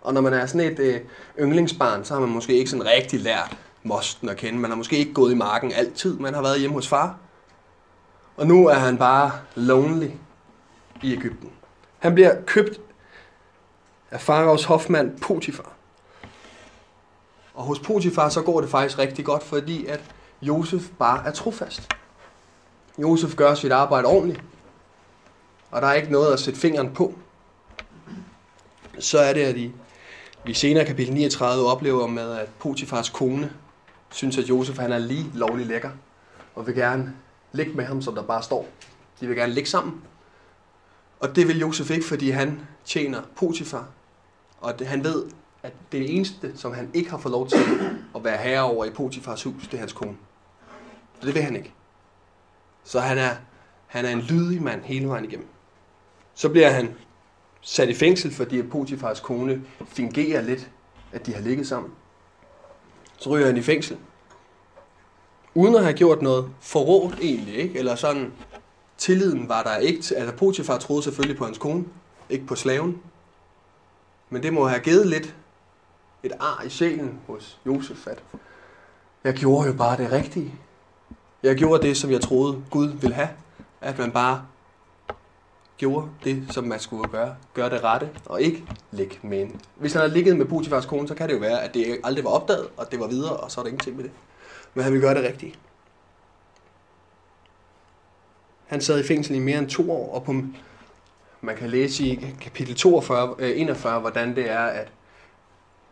Og 0.00 0.14
når 0.14 0.20
man 0.20 0.32
er 0.32 0.46
sådan 0.46 0.72
et 0.72 0.78
øh, 0.78 1.00
yndlingsbarn, 1.40 2.04
så 2.04 2.14
har 2.14 2.20
man 2.20 2.30
måske 2.30 2.54
ikke 2.54 2.70
sådan 2.70 2.86
rigtig 2.86 3.20
lært 3.20 3.56
mosten 3.82 4.28
at 4.28 4.36
kende. 4.36 4.58
Man 4.58 4.70
har 4.70 4.76
måske 4.76 4.96
ikke 4.96 5.12
gået 5.12 5.32
i 5.32 5.34
marken 5.34 5.72
altid, 5.72 6.18
man 6.18 6.34
har 6.34 6.42
været 6.42 6.60
hjemme 6.60 6.74
hos 6.74 6.88
far. 6.88 7.18
Og 8.36 8.46
nu 8.46 8.66
er 8.66 8.74
han 8.74 8.98
bare 8.98 9.32
lonely 9.54 10.10
i 11.02 11.12
Ægypten. 11.12 11.50
Han 11.98 12.14
bliver 12.14 12.42
købt 12.46 12.80
af 14.10 14.20
faraos 14.20 14.64
hofmand 14.64 15.18
Potifar. 15.18 15.72
Og 17.54 17.64
hos 17.64 17.78
Potifar 17.78 18.28
så 18.28 18.42
går 18.42 18.60
det 18.60 18.70
faktisk 18.70 18.98
rigtig 18.98 19.24
godt, 19.24 19.42
fordi 19.42 19.86
at 19.86 20.00
Josef 20.42 20.82
bare 20.98 21.26
er 21.26 21.30
trofast. 21.30 21.88
Josef 22.98 23.36
gør 23.36 23.54
sit 23.54 23.72
arbejde 23.72 24.06
ordentligt, 24.06 24.42
og 25.70 25.82
der 25.82 25.88
er 25.88 25.94
ikke 25.94 26.12
noget 26.12 26.32
at 26.32 26.40
sætte 26.40 26.60
fingeren 26.60 26.94
på. 26.94 27.14
Så 28.98 29.18
er 29.18 29.32
det, 29.32 29.42
at 29.42 29.56
I, 29.56 29.72
vi 30.44 30.54
senere 30.54 30.82
i 30.82 30.86
kapitel 30.86 31.14
39 31.14 31.70
oplever 31.70 32.06
med, 32.06 32.32
at 32.32 32.48
Potifars 32.58 33.08
kone 33.08 33.52
synes, 34.10 34.38
at 34.38 34.48
Josef 34.48 34.78
han 34.78 34.92
er 34.92 34.98
lige 34.98 35.30
lovlig 35.34 35.66
lækker, 35.66 35.90
og 36.54 36.66
vil 36.66 36.74
gerne 36.74 37.14
ligge 37.52 37.72
med 37.72 37.84
ham, 37.84 38.02
som 38.02 38.14
der 38.14 38.22
bare 38.22 38.42
står. 38.42 38.68
De 39.20 39.26
vil 39.26 39.36
gerne 39.36 39.52
ligge 39.52 39.70
sammen. 39.70 40.02
Og 41.20 41.36
det 41.36 41.48
vil 41.48 41.58
Josef 41.60 41.90
ikke, 41.90 42.06
fordi 42.06 42.30
han 42.30 42.60
tjener 42.84 43.22
Potifar. 43.36 43.88
Og 44.60 44.78
det, 44.78 44.86
han 44.86 45.04
ved, 45.04 45.26
at 45.62 45.72
det 45.92 46.16
eneste, 46.16 46.52
som 46.56 46.74
han 46.74 46.90
ikke 46.94 47.10
har 47.10 47.18
fået 47.18 47.32
lov 47.32 47.48
til 47.48 47.58
at 48.14 48.24
være 48.24 48.36
herre 48.36 48.62
over 48.62 48.84
i 48.84 48.90
Potifars 48.90 49.42
hus, 49.42 49.62
det 49.62 49.74
er 49.74 49.78
hans 49.78 49.92
kone. 49.92 50.16
Så 51.20 51.26
det 51.26 51.34
vil 51.34 51.42
han 51.42 51.56
ikke. 51.56 51.72
Så 52.84 53.00
han 53.00 53.18
er, 53.18 53.36
han 53.86 54.04
er 54.04 54.10
en 54.10 54.20
lydig 54.20 54.62
mand 54.62 54.82
hele 54.82 55.08
vejen 55.08 55.24
igennem. 55.24 55.48
Så 56.34 56.48
bliver 56.48 56.70
han 56.70 56.94
sat 57.60 57.88
i 57.88 57.94
fængsel, 57.94 58.32
fordi 58.32 58.62
Potifars 58.62 59.20
kone 59.20 59.62
fingerer 59.86 60.40
lidt, 60.40 60.70
at 61.12 61.26
de 61.26 61.34
har 61.34 61.40
ligget 61.40 61.66
sammen. 61.66 61.92
Så 63.20 63.30
ryger 63.30 63.46
han 63.46 63.56
i 63.56 63.62
fængsel. 63.62 63.96
Uden 65.54 65.74
at 65.74 65.82
have 65.82 65.94
gjort 65.94 66.22
noget 66.22 66.50
forrådt 66.60 67.18
egentlig, 67.20 67.54
ikke? 67.54 67.78
Eller 67.78 67.94
sådan, 67.94 68.32
tilliden 68.98 69.48
var 69.48 69.62
der 69.62 69.76
ikke. 69.76 69.98
Altså 70.16 70.34
Potifar 70.36 70.78
troede 70.78 71.02
selvfølgelig 71.02 71.38
på 71.38 71.44
hans 71.44 71.58
kone, 71.58 71.84
ikke 72.30 72.46
på 72.46 72.54
slaven. 72.54 73.02
Men 74.30 74.42
det 74.42 74.52
må 74.52 74.68
have 74.68 74.80
givet 74.80 75.06
lidt 75.06 75.34
et 76.22 76.32
ar 76.40 76.62
i 76.66 76.68
sjælen 76.68 77.20
hos 77.26 77.58
Josef, 77.66 78.06
at 78.06 78.22
jeg 79.24 79.34
gjorde 79.34 79.66
jo 79.66 79.72
bare 79.72 79.96
det 79.96 80.12
rigtige. 80.12 80.54
Jeg 81.42 81.56
gjorde 81.56 81.86
det, 81.86 81.96
som 81.96 82.10
jeg 82.10 82.20
troede 82.20 82.62
Gud 82.70 82.88
ville 82.88 83.14
have. 83.14 83.28
At 83.80 83.98
man 83.98 84.12
bare 84.12 84.46
gjorde 85.80 86.08
det, 86.24 86.46
som 86.50 86.64
man 86.64 86.80
skulle 86.80 87.08
gøre. 87.08 87.36
Gøre 87.54 87.70
det 87.70 87.84
rette, 87.84 88.10
og 88.26 88.42
ikke 88.42 88.64
ligge 88.90 89.18
med 89.22 89.42
en. 89.42 89.60
Hvis 89.76 89.92
han 89.92 90.00
havde 90.00 90.12
ligget 90.12 90.36
med 90.36 90.46
Putifars 90.46 90.86
kone, 90.86 91.08
så 91.08 91.14
kan 91.14 91.28
det 91.28 91.34
jo 91.34 91.38
være, 91.38 91.62
at 91.62 91.74
det 91.74 92.00
aldrig 92.04 92.24
var 92.24 92.30
opdaget, 92.30 92.68
og 92.76 92.90
det 92.90 93.00
var 93.00 93.06
videre, 93.06 93.36
og 93.36 93.50
så 93.50 93.60
er 93.60 93.62
der 93.62 93.68
ingenting 93.68 93.96
med 93.96 94.04
det. 94.04 94.12
Men 94.74 94.84
han 94.84 94.92
ville 94.92 95.06
gøre 95.06 95.14
det 95.14 95.24
rigtige. 95.24 95.54
Han 98.66 98.80
sad 98.80 99.00
i 99.00 99.06
fængsel 99.06 99.34
i 99.34 99.38
mere 99.38 99.58
end 99.58 99.70
to 99.70 99.92
år, 99.92 100.14
og 100.14 100.24
på, 100.24 100.34
man 101.40 101.56
kan 101.56 101.70
læse 101.70 102.04
i 102.04 102.34
kapitel 102.40 102.74
42, 102.74 103.42
41, 103.54 103.94
øh, 103.94 104.00
hvordan 104.00 104.36
det 104.36 104.50
er, 104.50 104.64
at, 104.64 104.92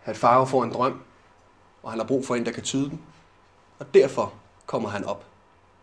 at 0.05 0.17
Farve 0.17 0.47
får 0.47 0.65
en 0.65 0.73
drøm, 0.73 1.03
og 1.83 1.91
han 1.91 2.01
har 2.01 2.07
brug 2.07 2.27
for 2.27 2.35
en, 2.35 2.47
der 2.47 2.53
kan 2.53 2.63
tyde 2.63 2.91
den. 2.91 3.01
Og 3.79 3.95
derfor 3.95 4.33
kommer 4.67 4.89
han 4.89 5.05
op 5.05 5.25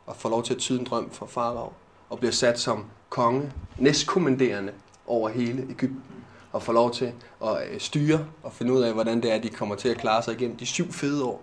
og 0.05 0.15
får 0.15 0.29
lov 0.29 0.43
til 0.43 0.53
at 0.53 0.59
tyde 0.59 0.79
en 0.79 0.85
drøm 0.85 1.09
for 1.09 1.25
Farao, 1.25 1.73
og 2.09 2.19
bliver 2.19 2.31
sat 2.31 2.59
som 2.59 2.85
konge, 3.15 3.51
næstkommanderende 3.77 4.73
over 5.07 5.29
hele 5.29 5.61
Ægypten, 5.69 6.03
og 6.51 6.63
får 6.63 6.73
lov 6.73 6.91
til 6.91 7.13
at 7.43 7.69
øh, 7.69 7.79
styre 7.79 8.27
og 8.43 8.53
finde 8.53 8.73
ud 8.73 8.81
af, 8.81 8.93
hvordan 8.93 9.21
det 9.21 9.31
er, 9.31 9.39
de 9.39 9.49
kommer 9.49 9.75
til 9.75 9.89
at 9.89 9.97
klare 9.97 10.23
sig 10.23 10.33
igennem 10.33 10.57
de 10.57 10.65
syv 10.65 10.91
fede 10.91 11.25
år, 11.25 11.41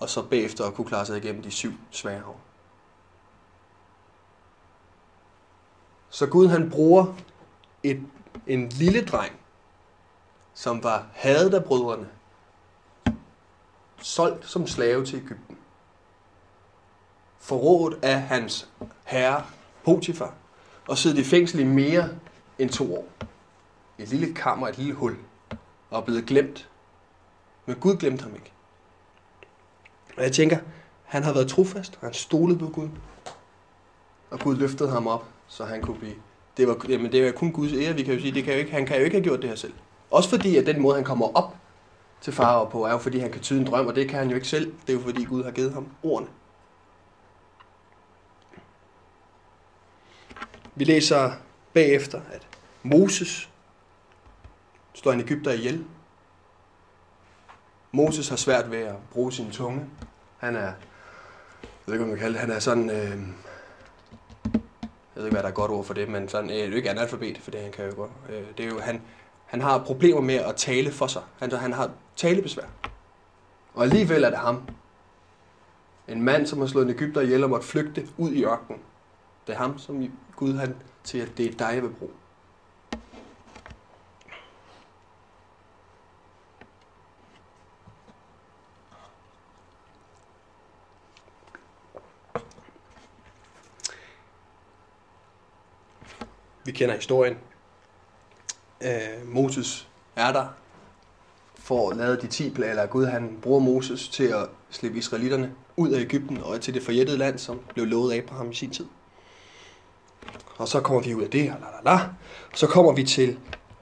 og 0.00 0.08
så 0.08 0.22
bagefter 0.22 0.64
at 0.64 0.74
kunne 0.74 0.86
klare 0.86 1.06
sig 1.06 1.18
igennem 1.18 1.42
de 1.42 1.50
syv 1.50 1.72
svære 1.90 2.24
år. 2.24 2.40
Så 6.10 6.26
Gud 6.26 6.48
han 6.48 6.70
bruger 6.70 7.14
et, 7.82 8.06
en 8.46 8.68
lille 8.68 9.04
dreng, 9.04 9.32
som 10.54 10.82
var 10.82 11.06
hadet 11.12 11.54
af 11.54 11.64
brødrene, 11.64 12.08
solgt 13.98 14.48
som 14.48 14.66
slave 14.66 15.04
til 15.04 15.16
Ægypten, 15.18 15.58
forrådt 17.38 18.04
af 18.04 18.22
hans 18.22 18.68
herre 19.04 19.44
Potifar, 19.84 20.34
og 20.88 20.98
siddet 20.98 21.18
i 21.18 21.24
fængsel 21.24 21.60
i 21.60 21.64
mere 21.64 22.08
end 22.58 22.70
to 22.70 22.96
år. 22.96 23.06
Et 23.98 24.08
lille 24.08 24.34
kammer, 24.34 24.68
et 24.68 24.78
lille 24.78 24.94
hul, 24.94 25.16
og 25.90 25.98
er 25.98 26.04
blevet 26.04 26.26
glemt. 26.26 26.68
Men 27.66 27.76
Gud 27.76 27.96
glemte 27.96 28.22
ham 28.22 28.34
ikke. 28.34 28.52
Og 30.16 30.22
jeg 30.22 30.32
tænker, 30.32 30.58
han 31.04 31.22
har 31.22 31.32
været 31.32 31.48
trofast, 31.48 31.98
og 32.00 32.06
han 32.06 32.14
stolede 32.14 32.58
på 32.58 32.68
Gud. 32.68 32.88
Og 34.30 34.40
Gud 34.40 34.56
løftede 34.56 34.90
ham 34.90 35.06
op, 35.06 35.24
så 35.48 35.64
han 35.64 35.82
kunne 35.82 35.98
blive... 35.98 36.14
Det 36.56 36.68
var, 36.68 36.76
jamen 36.88 37.12
det 37.12 37.24
var 37.24 37.32
kun 37.32 37.52
Guds 37.52 37.72
ære, 37.72 37.94
vi 37.94 38.02
kan 38.02 38.14
jo 38.14 38.20
sige. 38.20 38.34
Det 38.34 38.44
kan 38.44 38.52
jo 38.52 38.58
ikke, 38.58 38.72
han 38.72 38.86
kan 38.86 38.96
jo 38.96 39.04
ikke 39.04 39.16
have 39.16 39.24
gjort 39.24 39.42
det 39.42 39.48
her 39.48 39.56
selv. 39.56 39.72
Også 40.10 40.28
fordi, 40.30 40.56
at 40.56 40.66
den 40.66 40.82
måde, 40.82 40.94
han 40.94 41.04
kommer 41.04 41.36
op 41.36 41.56
til 42.20 42.32
farver 42.32 42.70
på, 42.70 42.84
er 42.84 42.92
jo 42.92 42.98
fordi, 42.98 43.18
han 43.18 43.32
kan 43.32 43.40
tyde 43.40 43.60
en 43.60 43.66
drøm, 43.66 43.86
og 43.86 43.94
det 43.94 44.08
kan 44.08 44.18
han 44.18 44.28
jo 44.28 44.34
ikke 44.34 44.48
selv. 44.48 44.72
Det 44.86 44.88
er 44.88 44.92
jo 44.92 45.00
fordi, 45.00 45.24
Gud 45.24 45.44
har 45.44 45.50
givet 45.50 45.72
ham 45.72 45.86
ordene. 46.02 46.30
Vi 50.74 50.84
læser 50.84 51.32
bagefter, 51.74 52.20
at 52.32 52.48
Moses 52.82 53.50
står 54.94 55.12
en 55.12 55.20
Ægypter 55.20 55.52
ihjel. 55.52 55.84
Moses 57.92 58.28
har 58.28 58.36
svært 58.36 58.70
ved 58.70 58.78
at 58.78 58.94
bruge 59.10 59.32
sin 59.32 59.50
tunge. 59.50 59.86
Han 60.38 60.56
er, 60.56 60.60
jeg 60.60 60.74
ved 61.86 61.94
ikke, 61.94 62.04
om 62.04 62.08
man 62.08 62.18
kan 62.18 62.22
kalde 62.22 62.32
det, 62.32 62.40
han 62.40 62.50
er 62.50 62.58
sådan, 62.58 62.90
øh, 62.90 63.18
jeg 65.14 65.14
ved 65.14 65.24
ikke, 65.24 65.34
hvad 65.34 65.42
der 65.42 65.48
er 65.48 65.52
godt 65.52 65.70
ord 65.70 65.84
for 65.84 65.94
det, 65.94 66.08
men 66.08 66.28
sådan, 66.28 66.50
øh, 66.50 66.56
det 66.56 66.64
er 66.64 66.68
jo 66.68 66.76
ikke 66.76 66.90
analfabet, 66.90 67.38
for 67.38 67.50
det 67.50 67.60
han 67.60 67.72
kan 67.72 67.88
jo 67.88 67.94
godt. 67.96 68.10
Øh, 68.28 68.44
det 68.58 68.64
er 68.66 68.68
jo, 68.70 68.80
han, 68.80 69.02
han 69.46 69.60
har 69.60 69.84
problemer 69.84 70.20
med 70.20 70.34
at 70.34 70.56
tale 70.56 70.92
for 70.92 71.06
sig. 71.06 71.22
Han, 71.38 71.52
han 71.52 71.72
har 71.72 71.90
talebesvær. 72.16 72.64
Og 73.74 73.82
alligevel 73.84 74.24
er 74.24 74.30
det 74.30 74.38
ham. 74.38 74.68
En 76.08 76.22
mand, 76.22 76.46
som 76.46 76.58
har 76.58 76.66
slået 76.66 76.84
en 76.84 76.90
Ægypter 76.90 77.20
ihjel 77.20 77.44
og 77.44 77.50
måtte 77.50 77.66
flygte 77.66 78.08
ud 78.18 78.32
i 78.32 78.44
ørkenen. 78.44 78.80
Det 79.46 79.52
er 79.52 79.58
ham, 79.58 79.78
som 79.78 80.12
Gud 80.36 80.54
han 80.54 80.76
til, 81.04 81.18
at 81.18 81.36
det 81.36 81.46
er 81.46 81.52
dig, 81.52 81.74
jeg 81.74 81.82
vil 81.82 81.90
bruge. 81.90 82.12
Vi 96.64 96.72
kender 96.72 96.94
historien. 96.94 97.38
Øh, 98.80 99.26
Moses 99.26 99.88
er 100.16 100.32
der 100.32 100.48
for 101.54 101.90
at 101.90 101.96
lave 101.96 102.16
de 102.16 102.26
10 102.26 102.50
planer, 102.50 102.70
eller 102.70 102.86
Gud 102.86 103.06
han 103.06 103.38
bruger 103.42 103.60
Moses 103.60 104.08
til 104.08 104.24
at 104.24 104.48
slippe 104.70 104.98
israelitterne 104.98 105.54
ud 105.76 105.90
af 105.90 106.00
Ægypten 106.00 106.38
og 106.42 106.60
til 106.60 106.74
det 106.74 106.82
forjættede 106.82 107.18
land, 107.18 107.38
som 107.38 107.60
blev 107.74 107.86
lovet 107.86 108.14
Abraham 108.14 108.50
i 108.50 108.54
sin 108.54 108.70
tid. 108.70 108.86
Og 110.56 110.68
så 110.68 110.80
kommer 110.80 111.02
vi 111.02 111.14
ud 111.14 111.22
af 111.22 111.30
det, 111.30 111.50
og 111.50 111.56
la, 111.60 111.90
la, 111.90 111.96
la. 111.96 112.02
så 112.54 112.66
kommer 112.66 112.92
vi 112.92 113.04
til 113.04 113.38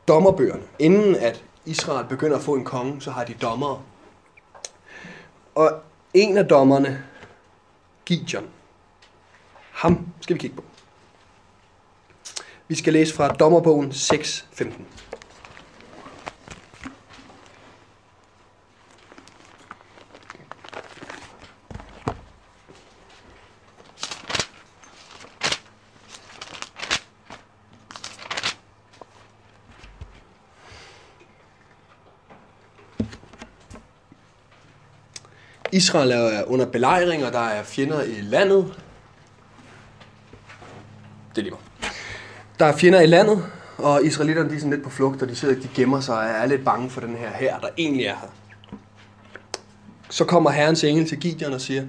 dommerbøgerne. 0.09 0.63
Inden 0.79 1.17
at 1.17 1.45
Israel 1.65 2.07
begynder 2.09 2.37
at 2.37 2.43
få 2.43 2.55
en 2.55 2.65
konge, 2.65 3.03
så 3.03 3.11
har 3.11 3.25
de 3.25 3.35
dommere. 3.35 3.83
Og 5.55 5.71
en 6.15 6.39
af 6.39 6.47
dommerne, 6.47 7.05
Gideon, 8.07 8.49
ham 9.71 10.07
skal 10.21 10.35
vi 10.35 10.41
kigge 10.41 10.57
på. 10.57 10.65
Vi 12.69 12.75
skal 12.75 12.93
læse 12.93 13.15
fra 13.15 13.29
dommerbogen 13.29 13.91
6.15. 13.91 14.73
Israel 35.81 36.11
er 36.11 36.45
under 36.47 36.67
belejring, 36.67 37.25
og 37.25 37.33
der 37.33 37.39
er 37.39 37.63
fjender 37.63 38.03
i 38.03 38.21
landet. 38.21 38.75
Det 41.31 41.39
er 41.39 41.43
lige 41.43 41.51
mig. 41.51 41.91
Der 42.59 42.67
er 42.67 42.77
fjender 42.77 43.01
i 43.01 43.07
landet, 43.07 43.45
og 43.79 44.05
israelitterne 44.05 44.51
de 44.51 44.55
er 44.55 44.59
sådan 44.59 44.71
lidt 44.71 44.83
på 44.83 44.91
flugt, 44.91 45.23
og 45.23 45.29
de 45.29 45.37
sidder, 45.37 45.55
de 45.55 45.69
gemmer 45.75 46.01
sig 46.01 46.19
og 46.19 46.25
er 46.25 46.47
lidt 46.47 46.65
bange 46.65 46.91
for 46.91 47.01
den 47.01 47.17
her 47.17 47.31
her, 47.31 47.59
der 47.59 47.69
egentlig 47.79 48.07
er 48.07 48.15
her. 48.15 48.29
Så 50.11 50.25
kommer 50.25 50.51
herrens 50.51 50.85
engel 50.85 51.09
til 51.09 51.19
Gideon 51.21 51.53
og 51.53 51.61
siger, 51.61 51.85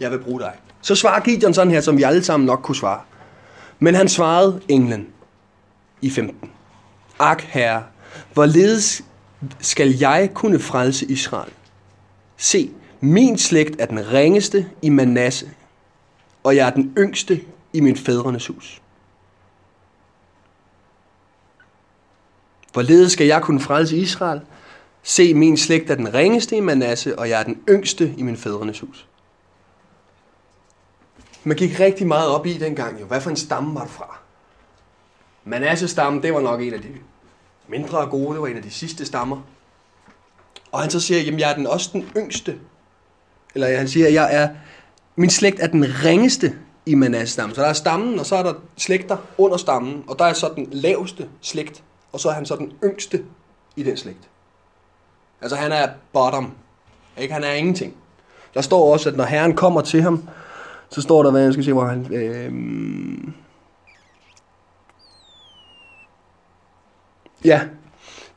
jeg 0.00 0.10
vil 0.10 0.18
bruge 0.18 0.40
dig. 0.40 0.52
Så 0.82 0.94
svarer 0.94 1.20
Gideon 1.20 1.54
sådan 1.54 1.70
her, 1.72 1.80
som 1.80 1.96
vi 1.96 2.02
alle 2.02 2.24
sammen 2.24 2.46
nok 2.46 2.60
kunne 2.62 2.76
svare. 2.76 3.00
Men 3.78 3.94
han 3.94 4.08
svarede 4.08 4.60
englen 4.68 5.06
i 6.02 6.10
15. 6.10 6.50
Ak, 7.18 7.42
herre, 7.42 7.82
hvorledes 8.32 9.02
skal 9.60 9.88
jeg 9.88 10.30
kunne 10.34 10.58
frelse 10.58 11.06
Israel? 11.06 11.52
Se, 12.36 12.70
min 13.00 13.38
slægt 13.38 13.80
er 13.80 13.86
den 13.86 14.12
ringeste 14.12 14.70
i 14.82 14.88
Manasse, 14.88 15.50
og 16.42 16.56
jeg 16.56 16.66
er 16.66 16.70
den 16.70 16.92
yngste 16.98 17.44
i 17.72 17.80
min 17.80 17.96
fædrenes 17.96 18.46
hus. 18.46 18.82
Hvorledes 22.72 23.12
skal 23.12 23.26
jeg 23.26 23.42
kunne 23.42 23.60
frelse 23.60 23.96
Israel? 23.96 24.40
Se, 25.02 25.34
min 25.34 25.56
slægt 25.56 25.90
er 25.90 25.94
den 25.94 26.14
ringeste 26.14 26.56
i 26.56 26.60
Manasse, 26.60 27.18
og 27.18 27.28
jeg 27.28 27.40
er 27.40 27.44
den 27.44 27.62
yngste 27.68 28.14
i 28.16 28.22
min 28.22 28.36
fædrenes 28.36 28.80
hus. 28.80 29.06
Man 31.44 31.56
gik 31.56 31.80
rigtig 31.80 32.06
meget 32.06 32.28
op 32.28 32.46
i 32.46 32.58
dengang 32.58 33.00
jo. 33.00 33.06
Hvad 33.06 33.20
for 33.20 33.30
en 33.30 33.36
stamme 33.36 33.74
var 33.74 33.84
du 33.84 33.90
fra? 33.90 34.18
Manasse-stammen, 35.44 36.22
det 36.22 36.34
var 36.34 36.40
nok 36.40 36.60
en 36.60 36.74
af 36.74 36.80
de 36.80 36.88
mindre 37.68 38.06
gode. 38.06 38.32
Det 38.32 38.40
var 38.40 38.46
en 38.46 38.56
af 38.56 38.62
de 38.62 38.70
sidste 38.70 39.06
stammer. 39.06 39.40
Og 40.72 40.80
han 40.80 40.90
så 40.90 41.00
siger, 41.00 41.20
jamen 41.20 41.40
jeg 41.40 41.50
er 41.50 41.54
den 41.54 41.66
også 41.66 41.90
den 41.92 42.10
yngste. 42.16 42.58
Eller 43.58 43.78
han 43.78 43.88
siger, 43.88 44.08
jeg 44.08 44.34
er, 44.34 44.48
min 45.16 45.30
slægt 45.30 45.60
er 45.60 45.66
den 45.66 45.84
ringeste 46.04 46.54
i 46.86 46.94
Manasse-stammen. 46.94 47.54
Så 47.54 47.60
der 47.62 47.68
er 47.68 47.72
stammen, 47.72 48.18
og 48.18 48.26
så 48.26 48.36
er 48.36 48.42
der 48.42 48.54
slægter 48.76 49.16
under 49.38 49.56
stammen, 49.56 50.04
og 50.06 50.18
der 50.18 50.24
er 50.24 50.32
så 50.32 50.50
den 50.56 50.68
laveste 50.72 51.28
slægt, 51.40 51.82
og 52.12 52.20
så 52.20 52.28
er 52.28 52.32
han 52.32 52.46
så 52.46 52.56
den 52.56 52.72
yngste 52.84 53.24
i 53.76 53.82
den 53.82 53.96
slægt. 53.96 54.28
Altså 55.40 55.56
han 55.56 55.72
er 55.72 55.88
bottom. 56.12 56.52
Ikke? 57.18 57.34
Han 57.34 57.44
er 57.44 57.52
ingenting. 57.52 57.94
Der 58.54 58.60
står 58.60 58.92
også, 58.92 59.08
at 59.08 59.16
når 59.16 59.24
herren 59.24 59.56
kommer 59.56 59.80
til 59.80 60.02
ham, 60.02 60.28
så 60.90 61.02
står 61.02 61.22
der, 61.22 61.30
hvad 61.30 61.42
jeg 61.42 61.52
skal 61.52 61.64
se, 61.64 61.72
hvor 61.72 61.84
han... 61.84 62.14
Øh, 62.14 62.52
ja, 67.44 67.60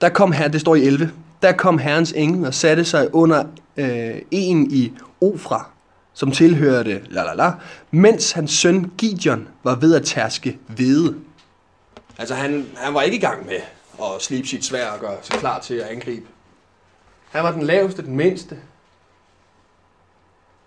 der 0.01 0.09
kom 0.09 0.31
her, 0.31 0.47
det 0.47 0.61
står 0.61 0.75
i 0.75 0.85
11, 0.85 1.11
der 1.41 1.51
kom 1.51 1.77
herrens 1.77 2.11
engel 2.11 2.45
og 2.45 2.53
satte 2.53 2.85
sig 2.85 3.15
under 3.15 3.43
øh, 3.77 4.21
en 4.31 4.71
i 4.71 4.93
Ofra, 5.21 5.69
som 6.13 6.31
tilhørte 6.31 7.05
la 7.09 7.23
la 7.23 7.33
la, 7.33 7.53
mens 7.91 8.31
hans 8.31 8.51
søn 8.51 8.91
Gideon 8.97 9.47
var 9.63 9.75
ved 9.75 9.95
at 9.95 10.05
tærske 10.05 10.59
hvede. 10.67 11.15
Altså 12.17 12.35
han, 12.35 12.69
han 12.77 12.93
var 12.93 13.01
ikke 13.01 13.17
i 13.17 13.19
gang 13.19 13.45
med 13.45 13.61
at 14.01 14.21
slibe 14.21 14.47
sit 14.47 14.65
svær 14.65 14.89
og 14.89 14.99
gøre 14.99 15.17
sig 15.21 15.35
klar 15.35 15.59
til 15.59 15.73
at 15.73 15.87
angribe. 15.87 16.27
Han 17.29 17.43
var 17.43 17.51
den 17.51 17.63
laveste, 17.63 18.01
den 18.01 18.15
mindste. 18.15 18.59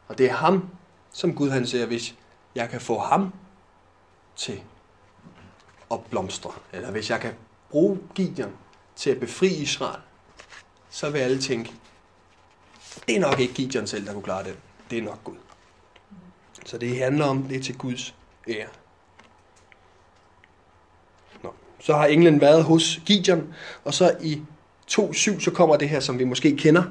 Og 0.09 0.19
det 0.19 0.27
er 0.27 0.35
ham, 0.35 0.69
som 1.13 1.35
Gud 1.35 1.51
han 1.51 1.67
siger, 1.67 1.87
hvis 1.87 2.15
jeg 2.55 2.71
kan 2.71 2.81
få 2.81 2.99
ham 2.99 3.33
til 4.37 4.61
at 5.91 6.01
blomstre, 6.11 6.51
eller 6.73 6.91
hvis 6.91 7.11
jeg 7.11 7.21
kan 7.21 7.33
bruge 7.71 7.99
Gideon 8.15 8.53
til 8.97 9.11
at 9.11 9.21
befri 9.21 9.49
Israel, 9.49 10.01
så 10.91 11.11
vil 11.11 11.19
alle 11.19 11.41
tænke, 11.41 11.73
det 13.09 13.17
er 13.17 13.21
nok 13.21 13.41
ikke 13.41 13.55
Gideon 13.55 13.87
selv, 13.87 14.07
der 14.07 14.13
kunne 14.13 14.23
klare 14.23 14.45
det. 14.45 14.57
Det 14.91 14.99
er 14.99 15.03
nok 15.03 15.25
Gud. 15.25 15.35
Så 16.67 16.79
det 16.79 16.99
handler 16.99 17.25
om, 17.25 17.43
det 17.43 17.57
er 17.57 17.63
til 17.63 17.79
Guds 17.79 18.15
ære. 18.49 18.67
Nå. 21.43 21.55
Så 21.81 21.95
har 21.95 22.07
englen 22.07 22.41
været 22.41 22.65
hos 22.65 23.01
Gideon, 23.07 23.55
og 23.85 23.95
så 23.95 24.17
i 24.23 24.43
2.7, 24.91 25.41
så 25.41 25.51
kommer 25.51 25.77
det 25.77 25.89
her, 25.89 26.01
som 26.01 26.19
vi 26.19 26.25
måske 26.25 26.57
kender. 26.57 26.83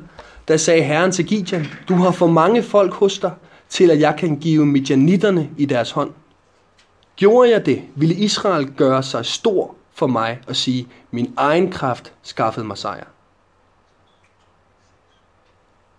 Der 0.47 0.57
sagde 0.57 0.83
Herren 0.83 1.11
til 1.11 1.25
Gideon, 1.25 1.65
du 1.89 1.93
har 1.93 2.11
for 2.11 2.27
mange 2.27 2.63
folk 2.63 2.93
hos 2.93 3.19
dig, 3.19 3.31
til 3.69 3.91
at 3.91 3.99
jeg 3.99 4.15
kan 4.17 4.39
give 4.39 4.65
midjanitterne 4.65 5.49
i 5.57 5.65
deres 5.65 5.91
hånd. 5.91 6.11
Gjorde 7.15 7.49
jeg 7.51 7.65
det, 7.65 7.83
ville 7.95 8.15
Israel 8.15 8.73
gøre 8.77 9.03
sig 9.03 9.25
stor 9.25 9.75
for 9.93 10.07
mig 10.07 10.39
og 10.47 10.55
sige, 10.55 10.87
min 11.11 11.33
egen 11.37 11.71
kraft 11.71 12.13
skaffede 12.23 12.65
mig 12.65 12.77
sejr. 12.77 13.05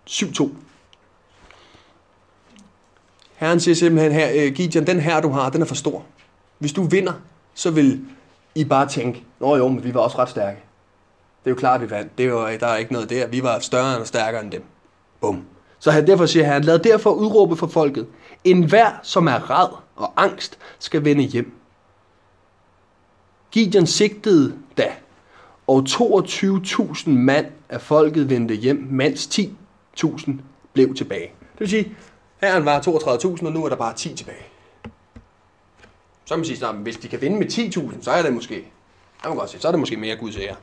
7-2. 0.09 0.49
Herren 3.35 3.59
siger 3.59 3.75
simpelthen 3.75 4.11
her, 4.11 4.29
øh, 4.35 4.53
Gideon, 4.53 4.87
den 4.87 4.99
her 4.99 5.21
du 5.21 5.29
har, 5.29 5.49
den 5.49 5.61
er 5.61 5.65
for 5.65 5.75
stor. 5.75 6.03
Hvis 6.59 6.73
du 6.73 6.83
vinder, 6.83 7.13
så 7.53 7.71
vil 7.71 8.01
I 8.55 8.63
bare 8.63 8.87
tænke, 8.87 9.23
nå 9.39 9.55
jo, 9.55 9.67
men 9.67 9.83
vi 9.83 9.93
var 9.93 9.99
også 9.99 10.17
ret 10.17 10.29
stærke. 10.29 10.59
Det 11.43 11.49
er 11.49 11.55
jo 11.55 11.55
klart, 11.55 11.81
vi 11.81 11.89
vandt. 11.89 12.17
Det 12.17 12.25
er 12.25 12.39
øh, 12.39 12.59
der 12.59 12.67
er 12.67 12.77
ikke 12.77 12.93
noget 12.93 13.09
der. 13.09 13.27
Vi 13.27 13.43
var 13.43 13.59
større 13.59 13.97
og 13.97 14.07
stærkere 14.07 14.43
end 14.43 14.51
dem. 14.51 14.63
Bum. 15.21 15.45
Så 15.79 15.91
han, 15.91 16.07
derfor 16.07 16.25
siger 16.25 16.45
han, 16.45 16.63
lad 16.63 16.79
derfor 16.79 17.11
udråbe 17.11 17.55
for 17.55 17.67
folket. 17.67 18.07
En 18.43 18.63
hver, 18.63 18.91
som 19.03 19.27
er 19.27 19.51
rad 19.51 19.69
og 19.95 20.13
angst, 20.15 20.57
skal 20.79 21.05
vende 21.05 21.23
hjem. 21.23 21.51
Gideon 23.51 23.85
sigtede 23.85 24.53
da, 24.77 24.87
og 25.67 25.85
22.000 25.89 27.09
mand 27.09 27.45
af 27.69 27.81
folket 27.81 28.29
vendte 28.29 28.55
hjem, 28.55 28.87
mens 28.91 29.27
10.000 29.99 30.31
blev 30.73 30.95
tilbage. 30.95 31.31
Det 31.39 31.59
vil 31.59 31.69
sige, 31.69 31.95
herren 32.41 32.65
var 32.65 32.79
32.000, 32.79 33.45
og 33.45 33.51
nu 33.51 33.65
er 33.65 33.69
der 33.69 33.75
bare 33.75 33.93
10 33.93 34.15
tilbage. 34.15 34.45
Så 36.25 36.33
kan 36.33 36.37
man 36.37 36.45
sige, 36.45 36.67
at 36.67 36.75
hvis 36.75 36.97
de 36.97 37.07
kan 37.07 37.21
vinde 37.21 37.37
med 37.37 37.47
10.000, 37.47 38.03
så 38.03 38.11
er 38.11 38.21
det 38.21 38.33
måske, 38.33 38.55
jeg 39.23 39.31
må 39.31 39.39
godt 39.39 39.49
sige, 39.49 39.61
så 39.61 39.67
er 39.67 39.71
det 39.71 39.79
måske 39.79 39.97
mere 39.97 40.15
Guds 40.15 40.37
ære. 40.37 40.55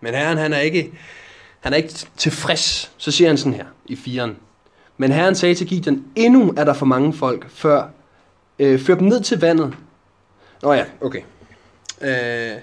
Men 0.00 0.14
herren, 0.14 0.38
han 0.38 0.52
er 0.52 0.60
ikke, 0.60 0.92
han 1.60 1.72
er 1.72 1.76
ikke 1.76 1.92
tilfreds. 2.16 2.92
Så 2.96 3.10
siger 3.10 3.28
han 3.28 3.38
sådan 3.38 3.54
her 3.54 3.66
i 3.86 3.96
firen. 3.96 4.36
Men 4.96 5.12
herren 5.12 5.34
sagde 5.34 5.54
til 5.54 5.66
Gideon, 5.66 6.04
endnu 6.16 6.54
er 6.56 6.64
der 6.64 6.72
for 6.72 6.86
mange 6.86 7.12
folk, 7.12 7.50
før 7.50 7.88
øh, 8.58 8.80
før 8.80 8.94
dem 8.94 9.08
ned 9.08 9.22
til 9.22 9.40
vandet. 9.40 9.76
Nå 10.62 10.72
ja, 10.72 10.84
okay. 11.00 11.22
Øh, 12.00 12.60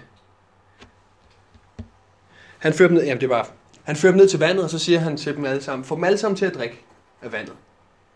han 2.60 2.74
fører 2.74 2.88
dem 2.88 2.98
ned, 2.98 3.06
jamen 3.06 3.22
det 3.22 3.30
var, 3.30 3.50
han 3.84 3.96
fører 3.96 4.12
dem 4.12 4.18
ned 4.18 4.28
til 4.28 4.40
vandet, 4.40 4.64
og 4.64 4.70
så 4.70 4.80
siger 4.80 5.00
han 5.00 5.18
til 5.18 5.36
dem 5.36 5.46
alle 5.46 5.64
sammen, 5.64 5.86
få 5.86 5.96
dem 5.96 6.04
alle 6.04 6.18
sammen 6.18 6.38
til 6.38 6.46
at 6.46 6.56
drikke 6.56 6.86
af 7.22 7.32
vandet. 7.32 7.54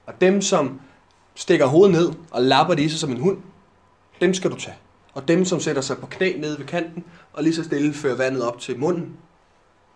Og 0.05 0.21
dem, 0.21 0.41
som 0.41 0.81
stikker 1.35 1.65
hovedet 1.65 1.95
ned 1.95 2.11
og 2.31 2.41
lapper 2.41 2.73
det 2.73 2.83
i 2.83 2.89
sig 2.89 2.99
som 2.99 3.11
en 3.11 3.19
hund, 3.19 3.37
dem 4.21 4.33
skal 4.33 4.51
du 4.51 4.55
tage. 4.55 4.77
Og 5.13 5.27
dem, 5.27 5.45
som 5.45 5.59
sætter 5.59 5.81
sig 5.81 5.97
på 5.97 6.05
knæ 6.05 6.33
nede 6.37 6.59
ved 6.59 6.65
kanten, 6.65 7.03
og 7.33 7.43
lige 7.43 7.55
så 7.55 7.63
stille 7.63 7.93
fører 7.93 8.15
vandet 8.15 8.43
op 8.43 8.59
til 8.59 8.79
munden, 8.79 9.17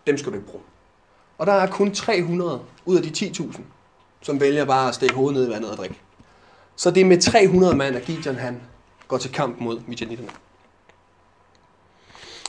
dem 0.07 0.17
skal 0.17 0.31
du 0.31 0.37
ikke 0.37 0.49
bruge. 0.49 0.63
Og 1.37 1.47
der 1.47 1.53
er 1.53 1.67
kun 1.67 1.91
300 1.91 2.61
ud 2.85 2.97
af 2.97 3.03
de 3.03 3.09
10.000, 3.09 3.61
som 4.21 4.39
vælger 4.39 4.65
bare 4.65 4.87
at 4.87 4.95
stikke 4.95 5.15
hovedet 5.15 5.39
ned 5.39 5.47
i 5.47 5.51
vandet 5.51 5.71
og 5.71 5.77
drikke. 5.77 5.95
Så 6.75 6.91
det 6.91 7.01
er 7.01 7.05
med 7.05 7.21
300 7.21 7.75
mand, 7.75 7.95
at 7.95 8.03
Gideon 8.03 8.35
han 8.35 8.61
går 9.07 9.17
til 9.17 9.31
kamp 9.31 9.59
mod 9.59 9.81
midjanitterne. 9.87 10.31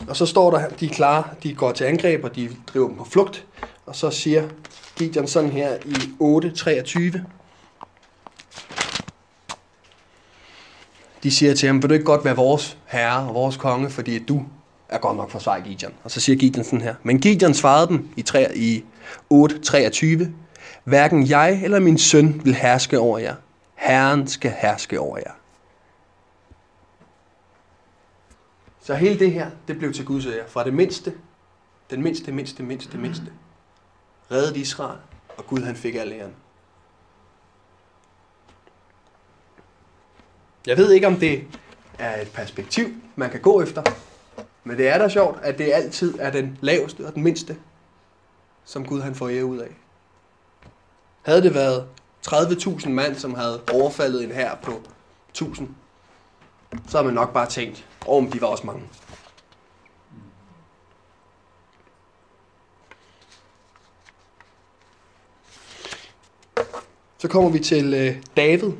Og 0.08 0.16
så 0.16 0.26
står 0.26 0.50
der, 0.50 0.68
de 0.68 0.86
er 0.86 0.90
klar, 0.90 1.34
de 1.42 1.54
går 1.54 1.72
til 1.72 1.84
angreb, 1.84 2.24
og 2.24 2.36
de 2.36 2.50
driver 2.66 2.88
dem 2.88 2.96
på 2.96 3.04
flugt. 3.04 3.46
Og 3.86 3.96
så 3.96 4.10
siger 4.10 4.48
Gideon 4.96 5.26
sådan 5.26 5.50
her 5.50 5.76
i 5.84 5.94
8.23. 7.14 7.20
De 11.22 11.30
siger 11.30 11.54
til 11.54 11.66
ham, 11.66 11.82
vil 11.82 11.88
du 11.88 11.94
ikke 11.94 12.04
godt 12.04 12.24
være 12.24 12.36
vores 12.36 12.78
herre 12.86 13.28
og 13.28 13.34
vores 13.34 13.56
konge, 13.56 13.90
fordi 13.90 14.18
du 14.18 14.42
er 14.88 14.98
godt 14.98 15.16
nok 15.16 15.30
for 15.30 15.38
sej, 15.38 15.60
Gideon. 15.60 15.92
Og 16.04 16.10
så 16.10 16.20
siger 16.20 16.36
Gideon 16.36 16.64
sådan 16.64 16.80
her. 16.80 16.94
Men 17.02 17.20
Gideon 17.20 17.54
svarede 17.54 17.88
dem 17.88 18.08
i, 18.16 18.22
3, 18.22 18.56
i 18.56 18.84
8.23. 19.34 20.06
Hverken 20.84 21.28
jeg 21.28 21.60
eller 21.64 21.80
min 21.80 21.98
søn 21.98 22.40
vil 22.44 22.54
herske 22.54 22.98
over 22.98 23.18
jer. 23.18 23.34
Herren 23.74 24.28
skal 24.28 24.54
herske 24.60 25.00
over 25.00 25.18
jer. 25.18 25.39
Så 28.90 28.96
hele 28.96 29.18
det 29.18 29.32
her, 29.32 29.50
det 29.68 29.78
blev 29.78 29.92
til 29.92 30.04
Guds 30.04 30.26
ære. 30.26 30.48
Fra 30.48 30.64
det 30.64 30.74
mindste, 30.74 31.14
den 31.90 32.02
mindste, 32.02 32.32
mindste, 32.32 32.62
mindste, 32.62 32.98
mindste, 32.98 33.32
reddede 34.30 34.60
Israel, 34.60 34.98
og 35.36 35.46
Gud 35.46 35.58
han 35.58 35.76
fik 35.76 35.94
al 35.94 36.12
æren. 36.12 36.34
Jeg 40.66 40.76
ved 40.76 40.92
ikke, 40.92 41.06
om 41.06 41.16
det 41.16 41.46
er 41.98 42.20
et 42.20 42.30
perspektiv, 42.32 42.86
man 43.16 43.30
kan 43.30 43.40
gå 43.40 43.62
efter, 43.62 43.82
men 44.64 44.76
det 44.76 44.88
er 44.88 44.98
da 44.98 45.08
sjovt, 45.08 45.38
at 45.42 45.58
det 45.58 45.72
altid 45.72 46.18
er 46.18 46.30
den 46.30 46.58
laveste 46.60 47.06
og 47.06 47.14
den 47.14 47.22
mindste, 47.22 47.56
som 48.64 48.86
Gud 48.86 49.00
han 49.00 49.14
får 49.14 49.28
ære 49.28 49.44
ud 49.44 49.58
af. 49.58 49.76
Havde 51.22 51.42
det 51.42 51.54
været 51.54 51.86
30.000 52.26 52.88
mand, 52.88 53.14
som 53.14 53.34
havde 53.34 53.62
overfaldet 53.72 54.24
en 54.24 54.32
her 54.32 54.54
på 54.54 54.82
1000, 55.28 55.68
så 56.88 56.98
har 56.98 57.04
man 57.04 57.14
nok 57.14 57.32
bare 57.32 57.46
tænkt, 57.46 57.86
og 58.06 58.16
oh, 58.16 58.32
de 58.32 58.40
var 58.40 58.46
også 58.46 58.66
mange. 58.66 58.82
Så 67.18 67.28
kommer 67.28 67.50
vi 67.50 67.58
til 67.58 67.94
øh, 67.94 68.22
David, 68.36 68.72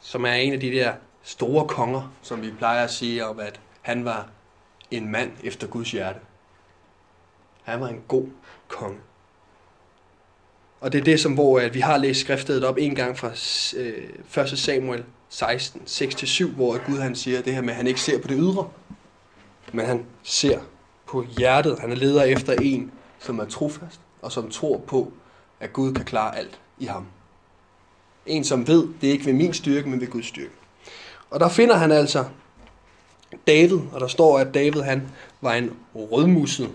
som 0.00 0.24
er 0.24 0.32
en 0.32 0.52
af 0.52 0.60
de 0.60 0.70
der 0.70 0.94
store 1.22 1.68
konger, 1.68 2.12
som 2.22 2.42
vi 2.42 2.50
plejer 2.50 2.84
at 2.84 2.90
sige 2.90 3.26
om, 3.26 3.40
at 3.40 3.60
han 3.82 4.04
var 4.04 4.28
en 4.90 5.08
mand 5.08 5.32
efter 5.42 5.66
Guds 5.66 5.90
hjerte. 5.90 6.18
Han 7.62 7.80
var 7.80 7.88
en 7.88 8.02
god 8.08 8.26
konge. 8.68 8.98
Og 10.80 10.92
det 10.92 11.00
er 11.00 11.04
det, 11.04 11.20
som 11.20 11.34
hvor 11.34 11.60
at 11.60 11.74
vi 11.74 11.80
har 11.80 11.96
læst 11.96 12.20
skriftet 12.20 12.64
op 12.64 12.78
en 12.78 12.94
gang 12.94 13.18
fra 13.18 13.28
øh, 13.76 14.44
1. 14.44 14.58
Samuel 14.58 15.04
16, 15.32 15.82
6-7, 15.86 16.54
hvor 16.54 16.86
Gud 16.86 16.98
han 16.98 17.16
siger 17.16 17.42
det 17.42 17.54
her 17.54 17.60
med, 17.60 17.70
at 17.70 17.76
han 17.76 17.86
ikke 17.86 18.00
ser 18.00 18.20
på 18.20 18.28
det 18.28 18.36
ydre, 18.40 18.68
men 19.72 19.86
han 19.86 20.04
ser 20.22 20.60
på 21.06 21.24
hjertet. 21.38 21.78
Han 21.78 21.92
leder 21.92 22.22
efter 22.22 22.52
en, 22.52 22.92
som 23.18 23.38
er 23.38 23.44
trofast, 23.44 24.00
og 24.22 24.32
som 24.32 24.50
tror 24.50 24.78
på, 24.78 25.12
at 25.60 25.72
Gud 25.72 25.94
kan 25.94 26.04
klare 26.04 26.38
alt 26.38 26.60
i 26.78 26.84
ham. 26.84 27.06
En, 28.26 28.44
som 28.44 28.68
ved, 28.68 28.88
det 29.00 29.08
er 29.08 29.12
ikke 29.12 29.26
ved 29.26 29.32
min 29.32 29.54
styrke, 29.54 29.88
men 29.88 30.00
ved 30.00 30.08
Guds 30.08 30.26
styrke. 30.26 30.50
Og 31.30 31.40
der 31.40 31.48
finder 31.48 31.76
han 31.76 31.92
altså 31.92 32.24
David, 33.46 33.78
og 33.92 34.00
der 34.00 34.06
står, 34.06 34.38
at 34.38 34.54
David 34.54 34.80
han 34.80 35.08
var 35.40 35.54
en 35.54 35.76
rødmuset, 35.94 36.70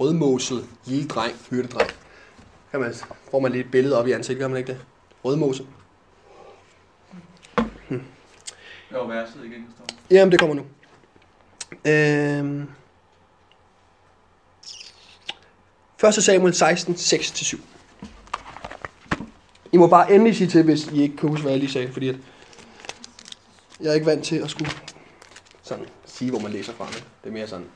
rødmoset 0.00 0.66
lille 0.84 1.08
dreng, 1.08 1.36
hyrdedreng. 1.50 1.90
Kan 2.70 2.80
man, 2.80 2.94
får 3.30 3.40
man 3.40 3.52
lige 3.52 3.64
et 3.64 3.70
billede 3.70 3.98
op 3.98 4.06
i 4.06 4.12
ansigtet, 4.12 4.40
gør 4.40 4.48
man 4.48 4.58
ikke 4.58 4.72
det? 4.72 4.80
Rødmose. 5.24 5.66
Det 8.85 8.85
var 8.98 9.06
verset 9.06 9.44
igen, 9.44 9.66
der 9.66 9.72
står. 9.76 9.96
Jamen, 10.10 10.32
det 10.32 10.40
kommer 10.40 10.54
nu. 10.54 10.66
Øhm. 11.86 12.68
1. 16.04 16.14
Samuel 16.14 16.54
16, 16.54 16.94
6-7. 16.94 17.60
I 19.72 19.76
må 19.76 19.86
bare 19.86 20.12
endelig 20.12 20.36
sige 20.36 20.48
til, 20.48 20.62
hvis 20.62 20.86
I 20.86 21.02
ikke 21.02 21.16
kan 21.16 21.28
huske, 21.28 21.42
hvad 21.42 21.52
jeg 21.52 21.60
lige 21.60 21.72
sagde, 21.72 21.92
fordi 21.92 22.08
at 22.08 22.16
jeg 23.80 23.90
er 23.90 23.94
ikke 23.94 24.06
vant 24.06 24.24
til 24.24 24.36
at 24.36 24.50
skulle 24.50 24.70
sådan 25.62 25.86
sige, 26.04 26.30
hvor 26.30 26.40
man 26.40 26.52
læser 26.52 26.72
fra. 26.72 26.86
Det 27.24 27.28
er 27.28 27.30
mere 27.30 27.48
sådan. 27.48 27.66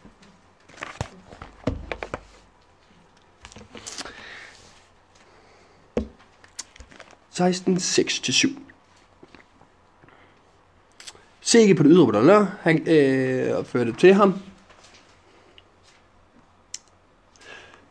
(16, 7.30 7.76
6-7). 7.76 8.69
Se 11.50 11.60
ikke 11.60 11.74
på 11.74 11.82
det 11.82 11.90
ydre, 11.92 12.04
hvor 12.04 12.12
der 12.12 12.46
Han 12.60 12.88
øh, 12.88 13.58
opførte 13.58 13.90
det 13.90 13.98
til 13.98 14.14
ham. 14.14 14.34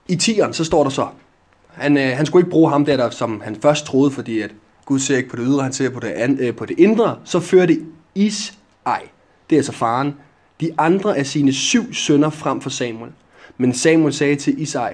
I 0.08 0.16
tieren, 0.16 0.54
så 0.54 0.66
står 0.66 0.84
der 0.84 0.90
så, 0.90 1.08
han, 1.68 1.98
øh, 1.98 2.18
han 2.18 2.26
skulle 2.26 2.42
ikke 2.42 2.52
bruge 2.52 2.70
ham 2.70 2.86
der, 2.86 2.98
der, 2.98 3.10
som 3.10 3.42
han 3.42 3.56
først 3.62 3.86
troede, 3.86 4.12
fordi 4.12 4.42
at 4.42 4.52
Gud 4.86 5.00
ser 5.00 5.18
ikke 5.18 5.30
på 5.30 5.36
det 5.36 5.46
ydre, 5.48 5.64
han 5.64 5.74
ser 5.74 5.90
på 5.90 6.00
det, 6.00 6.08
an, 6.08 6.40
øh, 6.40 6.56
på 6.56 6.66
det 6.66 6.80
indre. 6.80 7.20
Så 7.24 7.40
førte 7.40 7.86
Is, 8.16 8.58
ej, 8.86 9.08
det 9.50 9.56
er 9.56 9.60
altså 9.60 9.72
faren, 9.72 10.16
de 10.62 10.72
andre 10.78 11.18
af 11.18 11.26
sine 11.26 11.54
syv 11.54 11.94
sønner 11.94 12.30
frem 12.30 12.62
for 12.62 12.70
Samuel. 12.70 13.12
Men 13.58 13.74
Samuel 13.74 14.14
sagde 14.14 14.36
til 14.36 14.62
Isai, 14.62 14.94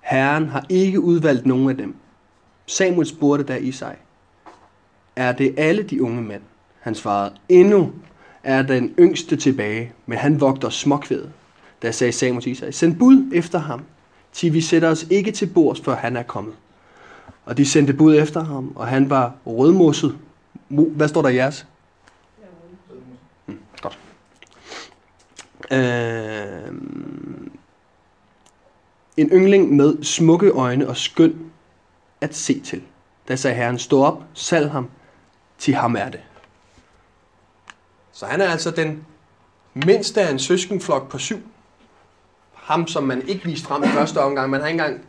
Herren 0.00 0.48
har 0.48 0.66
ikke 0.68 1.00
udvalgt 1.00 1.46
nogen 1.46 1.70
af 1.70 1.76
dem. 1.76 1.96
Samuel 2.66 3.06
spurgte 3.06 3.44
da 3.44 3.56
Isai, 3.56 3.94
er 5.16 5.32
det 5.32 5.54
alle 5.58 5.82
de 5.82 6.02
unge 6.02 6.22
mænd? 6.22 6.42
Han 6.88 6.94
svarede, 6.94 7.34
endnu 7.48 7.92
er 8.42 8.62
den 8.62 8.94
yngste 8.98 9.36
tilbage, 9.36 9.92
men 10.06 10.18
han 10.18 10.40
vogter 10.40 10.68
småkvædet. 10.68 11.32
Da 11.82 11.92
sagde 11.92 12.12
Samuel 12.12 12.42
til 12.42 12.52
Isai, 12.52 12.72
send 12.72 12.96
bud 12.96 13.30
efter 13.34 13.58
ham, 13.58 13.82
til 14.32 14.52
vi 14.52 14.60
sætter 14.60 14.88
os 14.88 15.06
ikke 15.10 15.30
til 15.30 15.46
bords, 15.46 15.80
før 15.80 15.96
han 15.96 16.16
er 16.16 16.22
kommet. 16.22 16.54
Og 17.44 17.56
de 17.56 17.66
sendte 17.66 17.92
bud 17.92 18.16
efter 18.16 18.44
ham, 18.44 18.72
og 18.76 18.86
han 18.86 19.10
var 19.10 19.34
rødmosset. 19.46 20.18
Hvad 20.68 21.08
står 21.08 21.22
der 21.22 21.28
i 21.28 21.36
jeres? 21.36 21.66
Hmm, 23.46 23.58
godt. 23.82 23.98
Øh, 25.70 26.74
en 29.16 29.28
yngling 29.28 29.76
med 29.76 30.02
smukke 30.02 30.50
øjne 30.50 30.88
og 30.88 30.96
skøn 30.96 31.50
at 32.20 32.34
se 32.34 32.60
til. 32.60 32.82
Da 33.28 33.36
sagde 33.36 33.56
herren, 33.56 33.78
stå 33.78 34.02
op, 34.02 34.22
salg 34.34 34.70
ham, 34.70 34.88
til 35.58 35.74
ham 35.74 35.96
er 35.96 36.08
det. 36.08 36.20
Så 38.18 38.26
han 38.26 38.40
er 38.40 38.48
altså 38.48 38.70
den 38.70 39.06
mindste 39.74 40.22
af 40.22 40.30
en 40.30 40.38
søskenflok 40.38 41.08
på 41.08 41.18
syv. 41.18 41.42
Ham, 42.54 42.86
som 42.86 43.04
man 43.04 43.28
ikke 43.28 43.44
viste 43.44 43.66
frem 43.66 43.82
i 43.82 43.86
første 43.86 44.20
omgang. 44.20 44.50
Man 44.50 44.60
har 44.60 44.68
engang, 44.68 45.04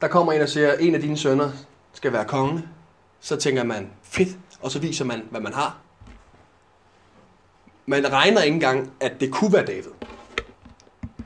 der 0.00 0.08
kommer 0.08 0.32
en 0.32 0.40
og 0.40 0.48
siger, 0.48 0.72
en 0.72 0.94
af 0.94 1.00
dine 1.00 1.16
sønner 1.16 1.50
skal 1.92 2.12
være 2.12 2.24
konge. 2.24 2.68
Så 3.20 3.36
tænker 3.36 3.64
man, 3.64 3.90
fedt, 4.02 4.28
og 4.62 4.70
så 4.70 4.78
viser 4.78 5.04
man, 5.04 5.22
hvad 5.30 5.40
man 5.40 5.54
har. 5.54 5.78
Man 7.86 8.12
regner 8.12 8.42
ikke 8.42 8.54
engang, 8.54 8.92
at 9.00 9.20
det 9.20 9.32
kunne 9.32 9.52
være 9.52 9.66
David. 9.66 9.92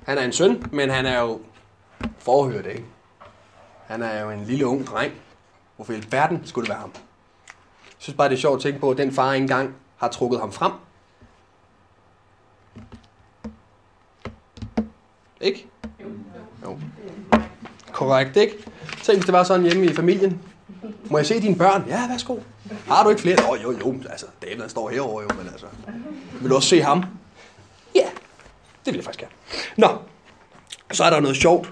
Han 0.06 0.18
er 0.18 0.22
en 0.22 0.32
søn, 0.32 0.64
men 0.72 0.90
han 0.90 1.06
er 1.06 1.20
jo 1.20 1.40
forhørt, 2.18 2.66
ikke? 2.66 2.84
Han 3.86 4.02
er 4.02 4.20
jo 4.20 4.30
en 4.30 4.44
lille 4.44 4.66
ung 4.66 4.86
dreng. 4.86 5.12
Hvorfor 5.76 5.92
i 5.92 6.02
verden 6.10 6.46
skulle 6.46 6.64
det 6.64 6.70
være 6.70 6.80
ham? 6.80 6.92
Jeg 6.94 7.96
synes 7.98 8.16
bare, 8.16 8.28
det 8.28 8.34
er 8.34 8.40
sjovt 8.40 8.56
at 8.56 8.62
tænke 8.62 8.80
på, 8.80 8.90
at 8.90 8.98
den 8.98 9.12
far 9.12 9.32
engang 9.32 9.74
har 9.96 10.08
trukket 10.08 10.40
ham 10.40 10.52
frem. 10.52 10.72
Ikke? 15.40 15.66
Jo. 16.64 16.78
Korrekt, 17.92 18.36
ikke? 18.36 18.54
Tænk, 19.02 19.18
hvis 19.18 19.24
det 19.24 19.32
var 19.32 19.44
sådan 19.44 19.62
hjemme 19.62 19.84
i 19.84 19.94
familien. 19.94 20.40
Må 21.10 21.18
jeg 21.18 21.26
se 21.26 21.40
dine 21.40 21.56
børn? 21.56 21.84
Ja, 21.88 22.08
værsgo. 22.08 22.38
Har 22.86 23.04
du 23.04 23.10
ikke 23.10 23.22
flere? 23.22 23.36
Oh, 23.50 23.62
jo, 23.62 23.78
jo, 23.78 23.94
altså, 24.10 24.26
David 24.42 24.60
han 24.60 24.70
står 24.70 24.90
herovre 24.90 25.22
jo, 25.22 25.28
men 25.38 25.48
altså. 25.52 25.66
Vil 26.40 26.50
du 26.50 26.54
også 26.54 26.68
se 26.68 26.82
ham? 26.82 27.04
Ja, 27.94 28.08
det 28.84 28.92
vil 28.92 28.94
jeg 28.94 29.04
faktisk 29.04 29.20
gerne. 29.20 29.32
Nå, 29.76 29.98
så 30.92 31.04
er 31.04 31.10
der 31.10 31.20
noget 31.20 31.36
sjovt, 31.36 31.70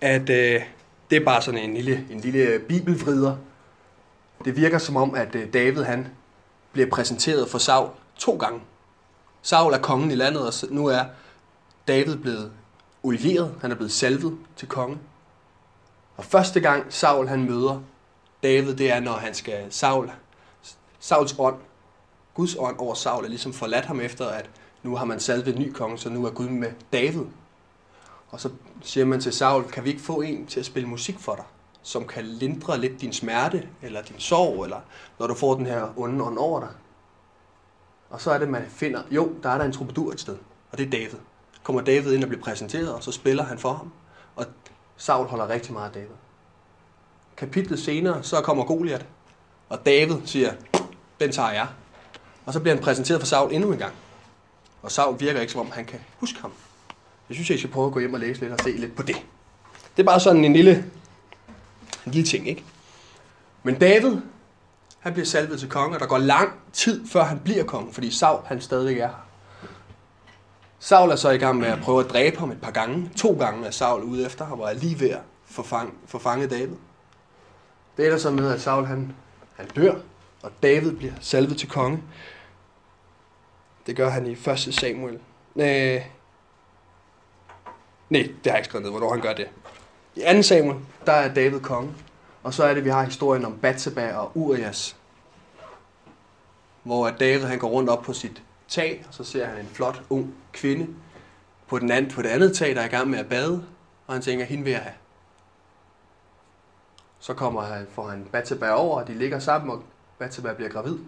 at 0.00 0.30
øh, 0.30 0.62
det 1.10 1.16
er 1.20 1.24
bare 1.24 1.42
sådan 1.42 1.60
en 1.60 1.74
lille, 1.74 2.06
en 2.10 2.20
lille 2.20 2.58
bibelvrider. 2.58 3.36
Det 4.44 4.56
virker 4.56 4.78
som 4.78 4.96
om, 4.96 5.14
at 5.14 5.34
øh, 5.34 5.52
David 5.52 5.82
han 5.82 6.08
bliver 6.72 6.90
præsenteret 6.90 7.50
for 7.50 7.58
Saul 7.58 7.88
to 8.16 8.36
gange. 8.36 8.60
Saul 9.42 9.72
er 9.72 9.78
kongen 9.78 10.10
i 10.10 10.14
landet, 10.14 10.46
og 10.46 10.52
nu 10.70 10.86
er 10.86 11.04
David 11.88 12.16
blevet 12.16 12.52
olieret, 13.02 13.54
han 13.60 13.70
er 13.70 13.74
blevet 13.74 13.92
salvet 13.92 14.38
til 14.56 14.68
konge. 14.68 14.98
Og 16.16 16.24
første 16.24 16.60
gang 16.60 16.92
Saul 16.92 17.28
han 17.28 17.44
møder 17.44 17.80
David, 18.42 18.74
det 18.74 18.92
er, 18.92 19.00
når 19.00 19.12
han 19.12 19.34
skal 19.34 19.72
Saul, 19.72 20.12
Sauls 21.00 21.34
ånd, 21.38 21.56
Guds 22.34 22.56
ånd 22.58 22.78
over 22.78 22.94
Saul, 22.94 23.24
er 23.24 23.28
ligesom 23.28 23.52
forladt 23.52 23.84
ham 23.84 24.00
efter, 24.00 24.28
at 24.28 24.50
nu 24.82 24.96
har 24.96 25.04
man 25.04 25.20
salvet 25.20 25.48
en 25.48 25.60
ny 25.60 25.72
konge, 25.72 25.98
så 25.98 26.10
nu 26.10 26.26
er 26.26 26.30
Gud 26.30 26.48
med 26.48 26.72
David. 26.92 27.24
Og 28.30 28.40
så 28.40 28.50
siger 28.82 29.06
man 29.06 29.20
til 29.20 29.32
Saul, 29.32 29.64
kan 29.64 29.84
vi 29.84 29.88
ikke 29.88 30.02
få 30.02 30.20
en 30.20 30.46
til 30.46 30.60
at 30.60 30.66
spille 30.66 30.88
musik 30.88 31.18
for 31.18 31.34
dig, 31.34 31.44
som 31.82 32.06
kan 32.06 32.24
lindre 32.24 32.78
lidt 32.78 33.00
din 33.00 33.12
smerte, 33.12 33.68
eller 33.82 34.02
din 34.02 34.18
sorg, 34.18 34.64
eller 34.64 34.80
når 35.18 35.26
du 35.26 35.34
får 35.34 35.54
den 35.54 35.66
her 35.66 35.98
onde 35.98 36.24
ånd 36.24 36.38
over 36.38 36.60
dig. 36.60 36.68
Og 38.10 38.20
så 38.20 38.30
er 38.30 38.38
det, 38.38 38.48
man 38.48 38.64
finder, 38.68 39.02
jo, 39.10 39.32
der 39.42 39.50
er 39.50 39.58
der 39.58 39.64
en 39.64 39.72
troubadour 39.72 40.12
et 40.12 40.20
sted, 40.20 40.36
og 40.72 40.78
det 40.78 40.86
er 40.86 40.90
David. 40.90 41.18
Kommer 41.62 41.82
David 41.82 42.12
ind 42.12 42.22
og 42.22 42.28
bliver 42.28 42.42
præsenteret, 42.42 42.94
og 42.94 43.02
så 43.02 43.12
spiller 43.12 43.44
han 43.44 43.58
for 43.58 43.72
ham, 43.72 43.92
og 44.36 44.46
Saul 44.96 45.26
holder 45.26 45.48
rigtig 45.48 45.72
meget 45.72 45.86
af 45.86 45.92
David. 45.92 46.14
Kapitlet 47.36 47.78
senere, 47.78 48.22
så 48.22 48.40
kommer 48.40 48.64
Goliat, 48.64 49.06
og 49.68 49.86
David 49.86 50.16
siger, 50.24 50.52
den 51.20 51.32
tager 51.32 51.50
jeg. 51.50 51.66
Og 52.46 52.52
så 52.52 52.60
bliver 52.60 52.74
han 52.74 52.84
præsenteret 52.84 53.20
for 53.20 53.26
Saul 53.26 53.52
endnu 53.52 53.72
en 53.72 53.78
gang. 53.78 53.94
Og 54.82 54.90
Saul 54.92 55.20
virker 55.20 55.40
ikke, 55.40 55.52
som 55.52 55.60
om 55.60 55.70
han 55.70 55.84
kan 55.84 56.00
huske 56.20 56.40
ham. 56.40 56.52
Jeg 57.28 57.34
synes, 57.34 57.50
jeg 57.50 57.58
skal 57.58 57.70
prøve 57.70 57.86
at 57.86 57.92
gå 57.92 58.00
hjem 58.00 58.14
og 58.14 58.20
læse 58.20 58.40
lidt 58.40 58.52
og 58.52 58.58
se 58.64 58.70
lidt 58.70 58.96
på 58.96 59.02
det. 59.02 59.16
Det 59.96 60.02
er 60.02 60.06
bare 60.06 60.20
sådan 60.20 60.44
en 60.44 60.52
lille, 60.52 60.84
en 62.06 62.12
lille 62.12 62.28
ting, 62.28 62.48
ikke? 62.48 62.64
Men 63.62 63.78
David, 63.78 64.16
han 64.98 65.12
bliver 65.12 65.26
salvet 65.26 65.60
til 65.60 65.68
konge, 65.68 65.96
og 65.96 66.00
der 66.00 66.06
går 66.06 66.18
lang 66.18 66.52
tid, 66.72 67.06
før 67.06 67.24
han 67.24 67.38
bliver 67.38 67.64
konge, 67.64 67.92
fordi 67.92 68.10
Saul, 68.10 68.46
han 68.46 68.60
stadig 68.60 68.98
er 68.98 69.06
her. 69.06 69.31
Saul 70.84 71.10
er 71.10 71.16
så 71.16 71.30
i 71.30 71.38
gang 71.38 71.58
med 71.58 71.68
at 71.68 71.80
prøve 71.82 72.04
at 72.04 72.10
dræbe 72.10 72.38
ham 72.38 72.50
et 72.50 72.60
par 72.60 72.70
gange. 72.70 73.10
To 73.16 73.38
gange 73.38 73.66
er 73.66 73.70
Saul 73.70 74.02
ude 74.02 74.26
efter 74.26 74.44
ham, 74.44 74.60
og 74.60 74.68
er 74.68 74.74
lige 74.74 75.00
ved 75.00 75.10
at 75.10 75.20
forfange, 75.44 75.92
forfange 76.06 76.46
David. 76.46 76.76
Det 77.96 78.06
er 78.06 78.10
der 78.10 78.18
så 78.18 78.30
med, 78.30 78.52
at 78.52 78.60
Saul 78.60 78.86
han, 78.86 79.14
han 79.56 79.66
dør, 79.66 79.94
og 80.42 80.50
David 80.62 80.92
bliver 80.92 81.12
salvet 81.20 81.58
til 81.58 81.68
konge. 81.68 82.02
Det 83.86 83.96
gør 83.96 84.08
han 84.08 84.26
i 84.26 84.32
1. 84.32 84.38
Samuel. 84.58 85.18
Nej, 85.54 86.04
nej, 88.10 88.22
det 88.22 88.46
har 88.46 88.50
jeg 88.50 88.56
ikke 88.56 88.68
skrevet 88.68 88.82
ned, 88.82 88.90
hvornår 88.90 89.12
han 89.12 89.20
gør 89.20 89.34
det. 89.34 89.48
I 90.16 90.20
2. 90.36 90.42
Samuel, 90.42 90.78
der 91.06 91.12
er 91.12 91.34
David 91.34 91.60
konge. 91.60 91.94
Og 92.42 92.54
så 92.54 92.64
er 92.64 92.74
det, 92.74 92.84
vi 92.84 92.90
har 92.90 93.04
historien 93.04 93.44
om 93.44 93.58
Batseba 93.58 94.14
og 94.14 94.30
Urias. 94.34 94.96
Hvor 96.82 97.10
David 97.10 97.44
han 97.44 97.58
går 97.58 97.68
rundt 97.68 97.90
op 97.90 98.02
på 98.02 98.12
sit 98.12 98.42
tag, 98.72 99.04
og 99.08 99.14
så 99.14 99.24
ser 99.24 99.46
han 99.46 99.58
en 99.58 99.66
flot, 99.72 100.02
ung 100.10 100.34
kvinde 100.52 100.86
på, 101.66 101.78
den 101.78 101.90
anden, 101.90 102.10
på 102.10 102.22
det 102.22 102.28
andet 102.28 102.56
tag, 102.56 102.74
der 102.74 102.80
er 102.80 102.86
i 102.86 102.88
gang 102.88 103.10
med 103.10 103.18
at 103.18 103.28
bade. 103.28 103.64
Og 104.06 104.14
han 104.14 104.22
tænker, 104.22 104.44
hende 104.44 104.64
vil 104.64 104.70
jeg 104.70 104.80
have. 104.80 104.94
Så 107.18 107.34
kommer 107.34 107.62
han, 107.62 107.86
får 107.90 108.08
han 108.08 108.28
Bataba 108.32 108.70
over, 108.70 109.00
og 109.00 109.08
de 109.08 109.14
ligger 109.14 109.38
sammen, 109.38 109.70
og 109.70 109.82
Bataba 110.18 110.52
bliver 110.52 110.70
gravid. 110.70 110.98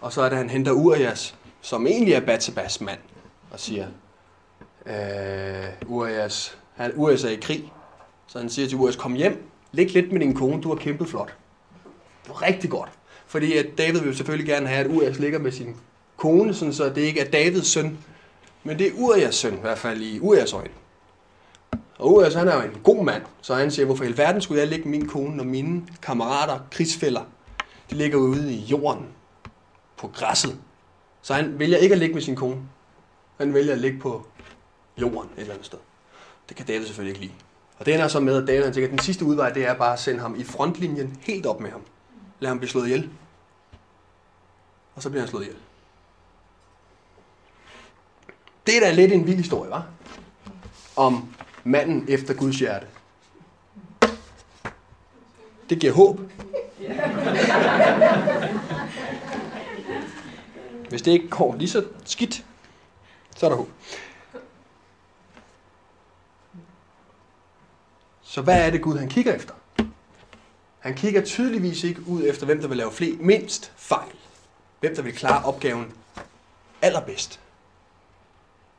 Og 0.00 0.12
så 0.12 0.22
er 0.22 0.28
det, 0.28 0.38
han 0.38 0.50
henter 0.50 0.72
Urias, 0.72 1.36
som 1.60 1.86
egentlig 1.86 2.14
er 2.14 2.20
Batsebas 2.20 2.80
mand, 2.80 2.98
og 3.50 3.60
siger, 3.60 3.86
øh, 4.86 5.64
Urias, 5.86 6.58
han, 6.74 6.92
Urias 6.96 7.24
er 7.24 7.30
i 7.30 7.36
krig, 7.42 7.72
så 8.26 8.38
han 8.38 8.50
siger 8.50 8.68
til 8.68 8.78
Urias, 8.78 8.96
kom 8.96 9.14
hjem, 9.14 9.50
lig 9.72 9.92
lidt 9.92 10.12
med 10.12 10.20
din 10.20 10.34
kone, 10.34 10.62
du 10.62 10.68
har 10.68 10.76
kæmpet 10.76 11.08
flot. 11.08 11.34
Det 12.22 12.28
var 12.28 12.42
rigtig 12.42 12.70
godt. 12.70 12.90
Fordi 13.26 13.56
at 13.56 13.66
David 13.78 14.00
vil 14.00 14.16
selvfølgelig 14.16 14.48
gerne 14.48 14.66
have, 14.66 14.84
at 14.84 14.90
Urias 14.90 15.18
ligger 15.18 15.38
med 15.38 15.52
sin 15.52 15.76
kone, 16.16 16.54
sådan 16.54 16.74
så 16.74 16.84
det 16.84 16.98
ikke 16.98 17.20
er 17.20 17.30
Davids 17.30 17.66
søn, 17.66 17.98
men 18.64 18.78
det 18.78 18.86
er 18.86 18.92
Urias 18.98 19.34
søn, 19.34 19.54
i 19.54 19.60
hvert 19.60 19.78
fald 19.78 20.00
i 20.00 20.20
Urias 20.20 20.52
øjne. 20.52 20.70
Og 21.98 22.12
Urias, 22.12 22.34
han 22.34 22.48
er 22.48 22.54
jo 22.54 22.62
en 22.62 22.80
god 22.84 23.04
mand, 23.04 23.22
så 23.40 23.54
han 23.54 23.70
siger, 23.70 23.86
hvorfor 23.86 24.04
i 24.04 24.06
alverden 24.06 24.42
skulle 24.42 24.60
jeg 24.60 24.68
ligge 24.68 24.88
min 24.88 25.08
kone, 25.08 25.42
og 25.42 25.46
mine 25.46 25.82
kammerater, 26.02 26.58
krigsfælder, 26.70 27.22
de 27.90 27.94
ligger 27.94 28.18
ude 28.18 28.52
i 28.52 28.56
jorden, 28.56 29.06
på 29.96 30.08
græsset. 30.08 30.58
Så 31.22 31.34
han 31.34 31.58
vælger 31.58 31.78
ikke 31.78 31.92
at 31.92 31.98
ligge 31.98 32.14
med 32.14 32.22
sin 32.22 32.36
kone. 32.36 32.60
Han 33.38 33.54
vælger 33.54 33.72
at 33.72 33.78
ligge 33.78 33.98
på 33.98 34.26
jorden 35.00 35.30
et 35.36 35.40
eller 35.40 35.52
andet 35.52 35.66
sted. 35.66 35.78
Det 36.48 36.56
kan 36.56 36.66
David 36.66 36.86
selvfølgelig 36.86 37.10
ikke 37.10 37.26
lide. 37.26 37.38
Og 37.78 37.86
det 37.86 37.94
ender 37.94 38.08
så 38.08 38.20
med, 38.20 38.42
at 38.42 38.48
David 38.48 38.64
han 38.64 38.72
tænker, 38.72 38.88
at 38.88 38.90
den 38.90 38.98
sidste 38.98 39.24
udvej, 39.24 39.50
det 39.50 39.66
er 39.66 39.74
bare 39.74 39.92
at 39.92 39.98
sende 39.98 40.20
ham 40.20 40.40
i 40.40 40.44
frontlinjen 40.44 41.18
helt 41.20 41.46
op 41.46 41.60
med 41.60 41.70
ham. 41.70 41.82
Lad 42.40 42.48
ham 42.48 42.58
blive 42.58 42.70
slået 42.70 42.86
ihjel. 42.86 43.10
Og 44.94 45.02
så 45.02 45.10
bliver 45.10 45.22
han 45.22 45.28
slået 45.28 45.42
ihjel. 45.42 45.56
Det 48.66 48.76
er 48.76 48.80
da 48.80 48.90
lidt 48.90 49.12
en 49.12 49.26
vild 49.26 49.36
historie, 49.36 49.70
var? 49.70 49.86
Om 50.96 51.34
manden 51.64 52.04
efter 52.08 52.34
Guds 52.34 52.58
hjerte. 52.58 52.86
Det 55.70 55.78
giver 55.80 55.92
håb. 55.92 56.20
Hvis 60.88 61.02
det 61.02 61.12
ikke 61.12 61.28
går 61.28 61.54
lige 61.56 61.68
så 61.68 61.84
skidt, 62.04 62.44
så 63.36 63.46
er 63.46 63.50
der 63.50 63.56
håb. 63.56 63.68
Så 68.22 68.42
hvad 68.42 68.66
er 68.66 68.70
det 68.70 68.82
Gud, 68.82 68.98
han 68.98 69.08
kigger 69.08 69.34
efter? 69.34 69.54
Han 70.78 70.94
kigger 70.94 71.24
tydeligvis 71.24 71.84
ikke 71.84 72.00
ud 72.06 72.22
efter, 72.26 72.46
hvem 72.46 72.60
der 72.60 72.68
vil 72.68 72.76
lave 72.76 72.92
flest, 72.92 73.20
mindst 73.20 73.72
fejl. 73.76 74.12
Hvem 74.80 74.94
der 74.94 75.02
vil 75.02 75.12
klare 75.14 75.44
opgaven 75.44 75.92
allerbedst. 76.82 77.40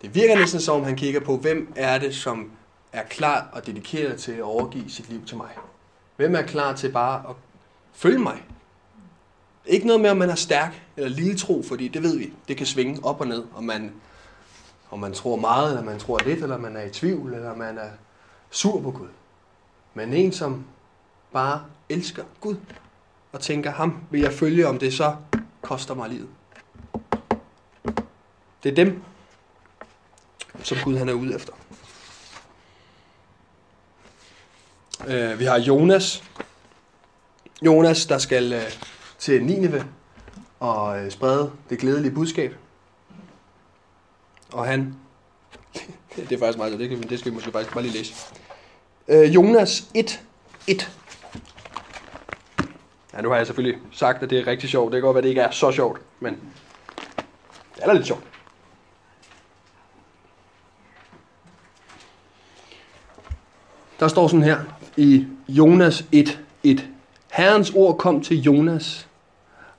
Det 0.05 0.15
virker 0.15 0.35
næsten 0.35 0.61
som, 0.61 0.83
han 0.83 0.95
kigger 0.95 1.19
på, 1.19 1.37
hvem 1.37 1.73
er 1.75 1.97
det, 1.97 2.15
som 2.15 2.51
er 2.93 3.03
klar 3.03 3.49
og 3.51 3.65
dedikeret 3.65 4.19
til 4.19 4.31
at 4.31 4.41
overgive 4.41 4.89
sit 4.89 5.09
liv 5.09 5.25
til 5.25 5.37
mig. 5.37 5.49
Hvem 6.15 6.35
er 6.35 6.41
klar 6.41 6.75
til 6.75 6.91
bare 6.91 7.29
at 7.29 7.35
følge 7.93 8.19
mig? 8.19 8.43
Ikke 9.65 9.87
noget 9.87 10.01
med, 10.01 10.09
om 10.09 10.17
man 10.17 10.29
er 10.29 10.35
stærk 10.35 10.81
eller 10.97 11.09
lille 11.09 11.37
tro, 11.37 11.63
fordi 11.67 11.87
det 11.87 12.03
ved 12.03 12.17
vi. 12.17 12.33
Det 12.47 12.57
kan 12.57 12.65
svinge 12.65 12.99
op 13.03 13.21
og 13.21 13.27
ned, 13.27 13.43
om 13.55 13.63
man, 13.63 13.91
om 14.91 14.99
man 14.99 15.13
tror 15.13 15.35
meget, 15.35 15.69
eller 15.69 15.83
man 15.83 15.99
tror 15.99 16.19
lidt, 16.25 16.43
eller 16.43 16.57
man 16.57 16.77
er 16.77 16.83
i 16.83 16.89
tvivl, 16.89 17.33
eller 17.33 17.55
man 17.55 17.77
er 17.77 17.89
sur 18.49 18.81
på 18.81 18.91
Gud. 18.91 19.07
Men 19.93 20.13
en, 20.13 20.31
som 20.31 20.65
bare 21.33 21.61
elsker 21.89 22.23
Gud, 22.41 22.55
og 23.31 23.41
tænker, 23.41 23.71
ham 23.71 23.97
vil 24.11 24.21
jeg 24.21 24.33
følge, 24.33 24.67
om 24.67 24.79
det 24.79 24.93
så 24.93 25.15
koster 25.61 25.93
mig 25.93 26.09
livet. 26.09 26.29
Det 28.63 28.71
er 28.71 28.75
dem, 28.75 29.01
som 30.65 30.77
Gud 30.83 30.97
han 30.97 31.09
er 31.09 31.13
ude 31.13 31.35
efter. 31.35 31.53
Øh, 35.07 35.39
vi 35.39 35.45
har 35.45 35.59
Jonas. 35.59 36.23
Jonas, 37.61 38.05
der 38.05 38.17
skal 38.17 38.53
øh, 38.53 38.71
til 39.19 39.43
Nineve 39.45 39.85
og 40.59 40.99
øh, 40.99 41.11
sprede 41.11 41.51
det 41.69 41.79
glædelige 41.79 42.11
budskab. 42.11 42.55
Og 44.51 44.65
han... 44.65 44.95
det 46.15 46.31
er 46.31 46.39
faktisk 46.39 46.57
meget, 46.57 46.79
det, 46.79 46.89
kan, 46.89 47.01
det 47.01 47.19
skal 47.19 47.31
vi 47.31 47.35
måske 47.35 47.51
faktisk 47.51 47.73
bare 47.73 47.83
lige 47.83 47.97
læse. 47.97 48.13
Øh, 49.07 49.35
Jonas 49.35 49.87
1, 49.93 50.23
1. 50.67 50.91
Ja, 53.13 53.21
nu 53.21 53.29
har 53.29 53.37
jeg 53.37 53.45
selvfølgelig 53.45 53.81
sagt, 53.91 54.23
at 54.23 54.29
det 54.29 54.39
er 54.39 54.47
rigtig 54.47 54.69
sjovt. 54.69 54.91
Det 54.91 54.97
kan 54.97 55.01
godt 55.01 55.15
være, 55.15 55.19
at 55.19 55.23
det 55.23 55.29
ikke 55.29 55.41
er 55.41 55.51
så 55.51 55.71
sjovt, 55.71 56.01
men 56.19 56.33
det 57.75 57.83
er 57.83 57.87
da 57.87 57.93
lidt 57.93 58.07
sjovt. 58.07 58.34
Der 64.05 64.09
står 64.09 64.27
sådan 64.27 64.43
her 64.43 64.57
i 64.97 65.25
Jonas 65.47 66.05
1, 66.11 66.39
1. 66.63 66.87
Herrens 67.31 67.71
ord 67.75 67.97
kom 67.97 68.21
til 68.21 68.41
Jonas, 68.41 69.07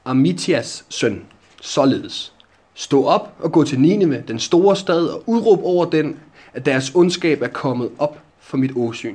Amitias 0.04 0.84
søn, 0.88 1.24
således. 1.60 2.32
Stå 2.74 3.04
op 3.04 3.32
og 3.38 3.52
gå 3.52 3.64
til 3.64 3.80
Nineve, 3.80 4.24
den 4.28 4.38
store 4.38 4.76
stad, 4.76 5.06
og 5.06 5.22
udråb 5.26 5.60
over 5.62 5.84
den, 5.84 6.16
at 6.54 6.66
deres 6.66 6.94
ondskab 6.94 7.42
er 7.42 7.48
kommet 7.48 7.90
op 7.98 8.18
for 8.40 8.56
mit 8.56 8.72
åsyn. 8.76 9.14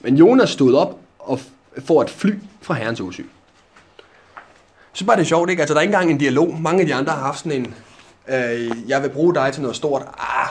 Men 0.00 0.16
Jonas 0.16 0.50
stod 0.50 0.74
op 0.74 0.98
og 1.18 1.40
får 1.78 2.02
et 2.02 2.10
fly 2.10 2.34
fra 2.60 2.74
herrens 2.74 3.00
åsyn. 3.00 3.26
Så 4.92 5.04
bare 5.04 5.16
det 5.16 5.22
er 5.22 5.26
sjovt, 5.26 5.50
ikke? 5.50 5.62
Altså, 5.62 5.74
der 5.74 5.80
er 5.80 5.82
ikke 5.82 5.94
engang 5.94 6.10
en 6.10 6.18
dialog. 6.18 6.60
Mange 6.60 6.80
af 6.80 6.86
de 6.86 6.94
andre 6.94 7.12
har 7.12 7.20
haft 7.20 7.38
sådan 7.38 7.52
en, 7.52 7.74
øh, 8.28 8.70
jeg 8.88 9.02
vil 9.02 9.08
bruge 9.08 9.34
dig 9.34 9.52
til 9.52 9.62
noget 9.62 9.76
stort. 9.76 10.02
Ah, 10.18 10.48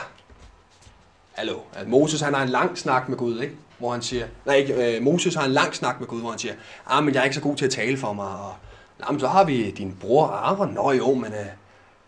hallo. 1.36 1.58
Altså, 1.76 1.90
Moses, 1.90 2.20
han 2.20 2.34
har 2.34 2.42
en 2.42 2.48
lang 2.48 2.78
snak 2.78 3.08
med 3.08 3.16
Gud, 3.16 3.40
ikke? 3.40 3.54
Hvor 3.78 3.92
han 3.92 4.02
siger, 4.02 4.26
nej, 4.46 4.54
ikke, 4.54 4.96
øh, 4.96 5.02
Moses 5.02 5.34
har 5.34 5.44
en 5.44 5.50
lang 5.52 5.74
snak 5.74 6.00
med 6.00 6.08
Gud, 6.08 6.20
hvor 6.20 6.30
han 6.30 6.38
siger, 6.38 6.54
ah, 6.86 7.04
men 7.04 7.14
jeg 7.14 7.20
er 7.20 7.24
ikke 7.24 7.36
så 7.36 7.42
god 7.42 7.56
til 7.56 7.64
at 7.64 7.70
tale 7.70 7.96
for 7.96 8.12
mig, 8.12 8.28
og 8.28 8.52
Jamen, 9.00 9.20
så 9.20 9.28
har 9.28 9.44
vi 9.44 9.70
din 9.70 9.96
bror 10.00 10.26
Aaron. 10.26 10.72
Nå 10.74 10.92
jo, 10.92 11.14
men 11.14 11.32
øh, 11.32 11.46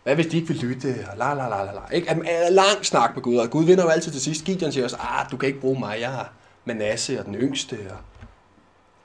hvad 0.03 0.15
hvis 0.15 0.27
de 0.27 0.37
ikke 0.37 0.47
vil 0.47 0.57
lytte? 0.57 0.95
Og 1.11 1.17
la 1.17 1.33
la 1.33 1.49
la 1.49 1.63
la 1.63 1.71
la. 1.71 1.81
Ikke? 1.91 2.09
Altså, 2.09 2.23
en 2.47 2.53
lang 2.53 2.85
snak 2.85 3.15
med 3.15 3.23
Gud, 3.23 3.37
og 3.37 3.49
Gud 3.49 3.65
vinder 3.65 3.83
jo 3.83 3.89
altid 3.89 4.11
til 4.11 4.21
sidst. 4.21 4.45
Gideon 4.45 4.71
siger 4.71 4.83
også, 4.83 4.97
ah, 4.99 5.31
du 5.31 5.37
kan 5.37 5.47
ikke 5.47 5.59
bruge 5.59 5.79
mig, 5.79 5.97
jeg 5.99 6.09
har 6.09 6.31
Manasse 6.65 7.19
og 7.19 7.25
den 7.25 7.35
yngste. 7.35 7.77
Og... 7.89 7.97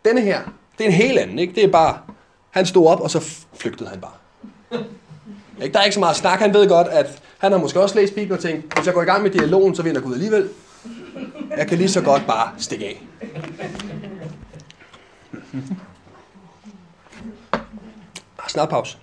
Denne 0.05 0.21
her, 0.21 0.41
det 0.79 0.85
er 0.85 0.89
en 0.89 0.95
helt 0.95 1.19
anden, 1.19 1.39
ikke? 1.39 1.55
Det 1.55 1.65
er 1.65 1.69
bare, 1.69 1.99
han 2.51 2.67
stod 2.67 2.87
op, 2.87 3.01
og 3.01 3.11
så 3.11 3.21
flygtede 3.55 3.91
han 3.91 4.01
bare. 4.01 4.13
Ikke? 5.63 5.73
Der 5.73 5.81
er 5.81 5.85
ikke 5.85 5.95
så 5.95 6.01
meget 6.01 6.17
snak. 6.17 6.39
Han 6.39 6.55
ved 6.55 6.69
godt, 6.69 6.89
at 6.89 7.23
han 7.44 7.52
har 7.52 7.59
måske 7.59 7.80
også 7.80 7.94
læst 7.94 8.14
Bibelen 8.14 8.33
og 8.33 8.40
tænkt, 8.40 8.74
hvis 8.74 8.87
jeg 8.87 8.94
går 8.94 9.02
i 9.02 9.04
gang 9.04 9.22
med 9.22 9.30
dialogen, 9.30 9.74
så 9.74 9.83
vinder 9.83 10.00
Gud 10.00 10.12
alligevel. 10.12 10.48
Jeg 11.57 11.66
kan 11.66 11.78
lige 11.78 11.88
så 11.88 12.00
godt 12.00 12.26
bare 12.26 12.48
stikke 12.59 12.85
af. 12.85 13.02
Snart 18.48 18.68
pause. 18.68 18.96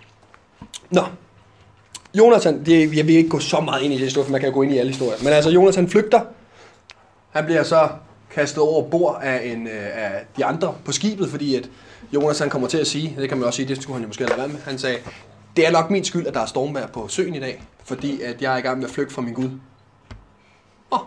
Nå. 0.89 1.01
Jonathan, 2.13 2.65
det, 2.65 2.97
jeg 2.97 3.08
vil 3.08 3.15
ikke 3.15 3.30
gå 3.30 3.39
så 3.39 3.60
meget 3.60 3.82
ind 3.82 3.93
i 3.93 3.97
det 3.97 4.04
historie, 4.06 4.25
for 4.25 4.32
man 4.32 4.41
kan 4.41 4.51
gå 4.51 4.62
ind 4.62 4.73
i 4.73 4.77
alle 4.77 4.91
historier. 4.91 5.17
Men 5.23 5.34
altså, 5.34 5.49
Jonathan 5.49 5.89
flygter. 5.89 6.21
Han 7.30 7.45
bliver 7.45 7.63
så 7.63 7.89
kastet 8.32 8.63
over 8.63 8.89
bord 8.89 9.19
af, 9.23 9.45
en, 9.45 9.67
øh, 9.67 9.73
af 9.95 10.25
de 10.38 10.45
andre 10.45 10.75
på 10.86 10.91
skibet, 10.91 11.30
fordi 11.30 11.56
at 11.56 11.69
Jonas 12.13 12.39
han 12.39 12.49
kommer 12.49 12.67
til 12.67 12.77
at 12.77 12.88
sige, 12.88 13.15
det 13.19 13.30
kan 13.30 13.38
man 13.38 13.47
også 13.47 13.58
sige, 13.58 13.67
det 13.67 13.84
skulle 13.84 13.95
han 13.95 14.01
jo 14.01 14.08
måske 14.08 14.25
have 14.25 14.38
været 14.38 14.51
med, 14.51 14.60
han 14.65 14.77
sagde, 14.77 14.97
det 15.56 15.68
er 15.68 15.72
nok 15.72 15.90
min 15.90 16.04
skyld, 16.04 16.28
at 16.28 16.34
der 16.34 16.40
er 16.40 16.46
stormvejr 16.46 16.88
på 16.88 17.08
søen 17.08 17.36
i 17.36 17.40
dag, 17.40 17.64
fordi 17.84 18.22
at 18.22 18.42
jeg 18.42 18.54
er 18.54 18.58
i 18.58 18.62
gang 18.62 18.78
med 18.78 18.86
at 18.86 18.92
flygte 18.92 19.14
fra 19.14 19.22
min 19.22 19.34
Gud. 19.34 19.50
Oh. 20.92 21.00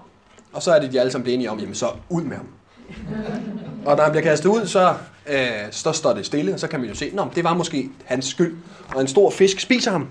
Og 0.52 0.62
så 0.62 0.72
er 0.72 0.80
det, 0.80 0.92
de 0.92 1.00
alle 1.00 1.12
sammen 1.12 1.24
bliver 1.24 1.34
enige 1.34 1.50
om, 1.50 1.58
jamen 1.58 1.74
så 1.74 1.90
ud 2.08 2.22
med 2.22 2.36
ham. 2.36 2.46
Og 3.86 3.96
når 3.96 4.02
han 4.02 4.12
bliver 4.12 4.22
kastet 4.22 4.48
ud, 4.48 4.66
så, 4.66 4.94
øh, 5.26 5.38
så 5.70 5.92
står 5.92 6.12
det 6.12 6.26
stille, 6.26 6.54
og 6.54 6.60
så 6.60 6.68
kan 6.68 6.80
man 6.80 6.88
jo 6.88 6.94
se, 6.94 7.12
at 7.18 7.34
det 7.34 7.44
var 7.44 7.54
måske 7.54 7.90
hans 8.04 8.26
skyld. 8.26 8.56
Og 8.94 9.00
en 9.00 9.08
stor 9.08 9.30
fisk 9.30 9.60
spiser 9.60 9.90
ham, 9.90 10.08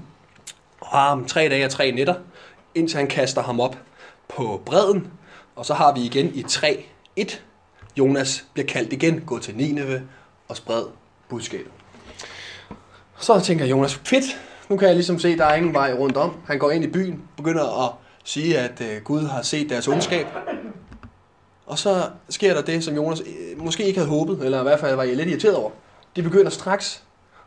og 0.80 0.88
har 0.88 1.10
ham 1.10 1.26
tre 1.26 1.50
dage 1.50 1.66
og 1.66 1.72
tre 1.72 1.92
nætter, 1.92 2.16
indtil 2.76 2.98
han 2.98 3.08
kaster 3.08 3.44
ham 3.44 3.60
op 3.60 3.78
på 4.36 4.62
bredden. 4.66 5.08
Og 5.56 5.66
så 5.66 5.74
har 5.74 5.94
vi 5.94 6.02
igen 6.02 6.36
i 6.36 6.44
3-1. 6.44 7.40
Jonas 7.98 8.46
bliver 8.54 8.68
kaldt 8.68 8.94
igen, 8.94 9.22
gå 9.22 9.40
til 9.40 9.56
Nineve 9.56 10.02
og 10.48 10.58
spred 10.58 10.86
budskabet. 11.30 11.83
Så 13.24 13.40
tænker 13.40 13.66
Jonas, 13.66 13.96
fedt, 13.96 14.42
nu 14.70 14.78
kan 14.78 14.88
jeg 14.88 14.96
ligesom 14.96 15.20
se, 15.20 15.30
at 15.30 15.38
der 15.38 15.46
er 15.46 15.56
ingen 15.56 15.74
vej 15.74 15.94
rundt 15.94 16.18
om. 16.18 16.38
Han 16.46 16.60
går 16.60 16.72
ind 16.72 16.84
i 16.84 16.88
byen, 16.88 17.22
begynder 17.38 17.86
at 17.86 17.92
sige, 18.24 18.60
at 18.60 18.82
øh, 18.82 19.02
Gud 19.02 19.22
har 19.22 19.42
set 19.42 19.70
deres 19.70 19.88
ondskab. 19.88 20.28
Og 21.66 21.80
så 21.80 22.10
sker 22.30 22.54
der 22.54 22.62
det, 22.62 22.84
som 22.84 22.96
Jonas 22.96 23.22
øh, 23.22 23.64
måske 23.64 23.84
ikke 23.84 24.00
havde 24.00 24.10
håbet, 24.10 24.46
eller 24.46 24.60
i 24.60 24.64
hvert 24.64 24.80
fald 24.80 24.96
var 24.96 25.04
lidt 25.04 25.30
irriteret 25.30 25.56
over. 25.56 25.72
De 26.16 26.24
begynder 26.24 26.50
straks 26.50 27.04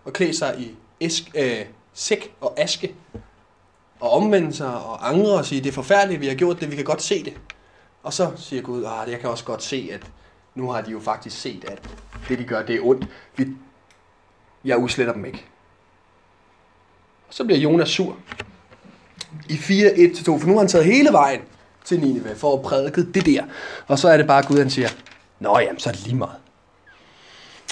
at 0.07 0.13
klæde 0.13 0.37
sig 0.37 0.55
i 0.59 0.77
æsk, 1.01 1.31
øh, 1.35 1.67
sæk 1.95 2.35
og 2.41 2.61
aske, 2.61 2.95
og 4.01 4.11
omvende 4.11 4.53
sig 4.53 4.75
og 4.75 5.09
angre 5.09 5.33
og 5.33 5.45
sige, 5.45 5.61
det 5.61 5.69
er 5.69 5.73
forfærdeligt, 5.73 6.21
vi 6.21 6.27
har 6.27 6.35
gjort 6.35 6.61
det, 6.61 6.71
vi 6.71 6.77
kan 6.77 6.85
godt 6.85 7.03
se 7.03 7.25
det. 7.25 7.35
Og 8.03 8.13
så 8.13 8.31
siger 8.37 8.63
Gud, 8.63 8.85
ah, 8.85 9.11
jeg 9.11 9.21
kan 9.21 9.31
også 9.31 9.45
godt 9.45 9.63
se, 9.63 9.91
at 9.93 10.11
nu 10.55 10.71
har 10.71 10.81
de 10.81 10.91
jo 10.91 11.01
faktisk 11.01 11.41
set, 11.41 11.65
at 11.65 11.83
det 12.29 12.39
de 12.39 12.45
gør, 12.45 12.63
det 12.63 12.75
er 12.77 12.81
ondt. 12.83 13.07
Vi, 13.37 13.47
jeg 14.65 14.79
udsletter 14.79 15.13
dem 15.13 15.25
ikke. 15.25 15.45
Og 17.29 17.35
så 17.35 17.45
bliver 17.45 17.59
Jonas 17.61 17.89
sur. 17.89 18.17
I 19.49 19.55
4-1-2, 19.55 20.39
for 20.39 20.47
nu 20.47 20.53
har 20.53 20.59
han 20.59 20.69
taget 20.69 20.85
hele 20.85 21.13
vejen 21.13 21.41
til 21.85 22.01
Nineve 22.01 22.37
for 22.37 22.55
at 22.55 22.63
prædike 22.63 23.13
det 23.13 23.27
der. 23.27 23.43
Og 23.87 23.99
så 23.99 24.09
er 24.09 24.17
det 24.17 24.27
bare 24.27 24.43
Gud, 24.43 24.59
han 24.59 24.71
siger, 24.71 24.89
Nå 25.41 25.59
jamen, 25.59 25.79
så 25.79 25.89
er 25.89 25.93
det 25.93 26.05
lige 26.05 26.17
meget. 26.17 26.37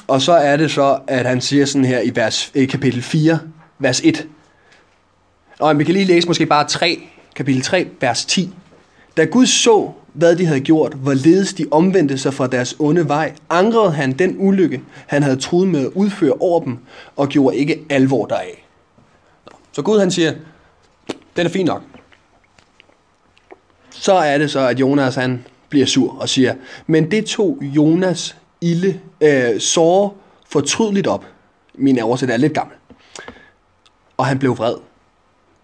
Og 0.07 0.23
så 0.23 0.33
er 0.33 0.57
det 0.57 0.71
så, 0.71 0.99
at 1.07 1.27
han 1.27 1.41
siger 1.41 1.67
sådan 1.67 1.85
her 1.85 2.01
i, 2.01 2.17
vers, 2.17 2.51
eh, 2.55 2.69
kapitel 2.69 3.03
4, 3.03 3.39
vers 3.79 4.01
1. 4.05 4.29
Og 5.61 5.79
vi 5.79 5.85
kan 5.85 5.95
lige 5.95 6.05
læse 6.05 6.27
måske 6.29 6.47
bare 6.47 6.69
3, 6.69 6.99
kapitel 7.37 7.63
3, 7.63 7.89
vers 8.01 8.25
10. 8.25 8.55
Da 9.17 9.25
Gud 9.25 9.47
så, 9.47 9.91
hvad 10.13 10.37
de 10.37 10.47
havde 10.47 10.61
gjort, 10.61 10.93
hvorledes 10.93 11.55
de 11.55 11.67
omvendte 11.71 12.19
sig 12.19 12.35
fra 12.35 12.47
deres 12.47 12.77
onde 12.79 13.09
vej, 13.09 13.33
angrede 13.51 13.93
han 13.93 14.13
den 14.13 14.37
ulykke, 14.39 14.83
han 15.07 15.23
havde 15.23 15.37
troet 15.37 15.69
med 15.69 15.81
at 15.81 15.91
udføre 15.95 16.33
over 16.33 16.65
dem, 16.65 16.79
og 17.17 17.29
gjorde 17.29 17.57
ikke 17.57 17.85
alvor 17.91 18.27
deraf. 18.27 18.64
Så 19.75 19.83
Gud 19.83 19.99
han 19.99 20.11
siger, 20.11 20.35
den 21.37 21.47
er 21.47 21.51
fin 21.51 21.67
nok 21.67 21.83
så 24.05 24.13
er 24.13 24.39
det 24.39 24.51
så, 24.51 24.61
at 24.61 24.81
Jonas 24.81 25.15
han 25.15 25.47
bliver 25.69 25.87
sur 25.87 26.19
og 26.21 26.29
siger, 26.29 26.55
men 26.87 27.11
det 27.11 27.27
tog 27.27 27.59
Jonas 27.63 28.37
ilde, 28.61 29.01
øh, 29.21 29.61
så 29.61 30.11
fortrydeligt 30.49 31.07
op. 31.07 31.25
Min 31.75 31.99
oversæt 31.99 32.31
er 32.31 32.37
lidt 32.37 32.55
gammel. 32.55 32.77
Og 34.17 34.27
han 34.27 34.39
blev 34.39 34.59
vred. 34.59 34.75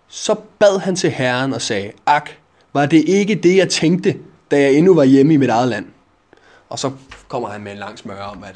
Så 0.09 0.35
bad 0.59 0.79
han 0.79 0.97
til 0.97 1.11
Herren 1.11 1.53
og 1.53 1.63
sagde, 1.63 1.93
ak, 2.07 2.31
var 2.73 2.87
det 2.87 3.09
ikke 3.09 3.35
det, 3.35 3.57
jeg 3.57 3.69
tænkte, 3.69 4.17
da 4.51 4.61
jeg 4.61 4.75
endnu 4.75 4.95
var 4.95 5.05
hjemme 5.05 5.35
i 5.35 5.37
mit 5.37 5.51
eget 5.51 5.69
land? 5.69 5.87
Og 6.69 6.79
så 6.79 6.91
kommer 7.29 7.49
han 7.49 7.61
med 7.61 7.73
en 7.73 7.79
lang 7.79 7.99
smør 7.99 8.23
om, 8.23 8.45
at 8.45 8.55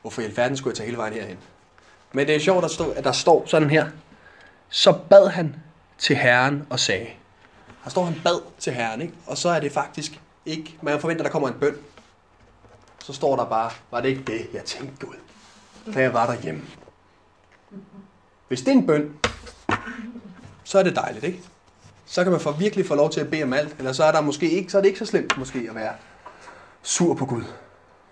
hvorfor 0.00 0.22
i 0.22 0.24
alverden 0.24 0.56
skulle 0.56 0.72
jeg 0.72 0.76
tage 0.76 0.86
hele 0.86 0.98
vejen 0.98 1.14
herhen? 1.14 1.36
Men 2.12 2.26
det 2.26 2.34
er 2.34 2.40
sjovt, 2.40 2.64
at, 2.64 2.70
stå, 2.70 2.90
at 2.90 3.04
der 3.04 3.12
står 3.12 3.42
sådan 3.46 3.70
her. 3.70 3.86
Så 4.74 4.98
bad 5.10 5.28
han 5.28 5.56
til 5.98 6.16
Herren 6.16 6.66
og 6.70 6.80
sagde, 6.80 7.06
her 7.84 7.90
står 7.90 8.04
han 8.04 8.20
bad 8.24 8.40
til 8.58 8.72
Herren, 8.72 9.02
ikke? 9.02 9.14
og 9.26 9.38
så 9.38 9.48
er 9.48 9.60
det 9.60 9.72
faktisk 9.72 10.20
ikke, 10.46 10.76
man 10.82 11.00
forventer, 11.00 11.24
der 11.24 11.30
kommer 11.30 11.48
en 11.48 11.54
bøn. 11.60 11.76
Så 13.04 13.12
står 13.12 13.36
der 13.36 13.44
bare, 13.44 13.70
var 13.90 14.00
det 14.00 14.08
ikke 14.08 14.22
det, 14.22 14.48
jeg 14.52 14.64
tænkte, 14.64 15.06
Gud? 15.06 15.14
da 15.94 16.00
jeg 16.00 16.12
var 16.12 16.26
derhjemme. 16.26 16.62
Hvis 18.48 18.60
det 18.60 18.68
er 18.68 18.72
en 18.72 18.86
bøn, 18.86 19.14
så 20.64 20.78
er 20.78 20.82
det 20.82 20.96
dejligt, 20.96 21.24
ikke? 21.24 21.42
Så 22.06 22.22
kan 22.22 22.32
man 22.32 22.40
få 22.40 22.52
virkelig 22.52 22.86
få 22.86 22.94
lov 22.94 23.10
til 23.10 23.20
at 23.20 23.30
bede 23.30 23.42
om 23.42 23.52
alt, 23.52 23.74
eller 23.78 23.92
så 23.92 24.04
er 24.04 24.12
der 24.12 24.20
måske 24.20 24.50
ikke, 24.50 24.72
så 24.72 24.78
er 24.78 24.82
det 24.82 24.88
ikke 24.88 24.98
så 24.98 25.06
slemt 25.06 25.38
måske 25.38 25.66
at 25.68 25.74
være 25.74 25.92
sur 26.82 27.14
på 27.14 27.26
Gud. 27.26 27.42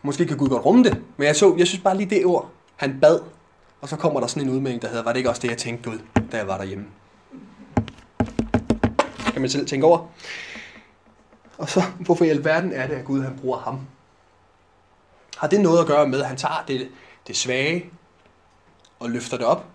Måske 0.02 0.26
kan 0.26 0.36
Gud 0.36 0.48
godt 0.48 0.64
rumme 0.64 0.84
det, 0.84 1.02
men 1.16 1.26
jeg, 1.26 1.36
så, 1.36 1.54
jeg 1.58 1.66
synes 1.66 1.82
bare 1.82 1.96
lige 1.96 2.10
det 2.10 2.26
ord, 2.26 2.50
han 2.76 3.00
bad, 3.00 3.20
og 3.80 3.88
så 3.88 3.96
kommer 3.96 4.20
der 4.20 4.26
sådan 4.26 4.42
en 4.42 4.54
udmelding, 4.54 4.82
der 4.82 4.88
hedder, 4.88 5.02
var 5.02 5.12
det 5.12 5.18
ikke 5.18 5.30
også 5.30 5.42
det, 5.42 5.48
jeg 5.48 5.58
tænkte 5.58 5.90
Gud, 5.90 5.98
da 6.32 6.36
jeg 6.36 6.48
var 6.48 6.58
derhjemme? 6.58 6.86
Kan 9.32 9.40
man 9.40 9.50
selv 9.50 9.66
tænke 9.66 9.86
over. 9.86 10.06
Og 11.58 11.68
så, 11.68 11.82
hvorfor 12.00 12.24
i 12.24 12.28
alverden 12.28 12.72
er 12.72 12.86
det, 12.86 12.94
at 12.94 13.04
Gud 13.04 13.22
han 13.22 13.38
bruger 13.38 13.58
ham? 13.58 13.80
Har 15.36 15.48
det 15.48 15.60
noget 15.60 15.80
at 15.80 15.86
gøre 15.86 16.08
med, 16.08 16.20
at 16.20 16.26
han 16.26 16.36
tager 16.36 16.64
det, 16.68 16.90
det 17.26 17.36
svage 17.36 17.90
og 18.98 19.10
løfter 19.10 19.36
det 19.36 19.46
op? 19.46 19.66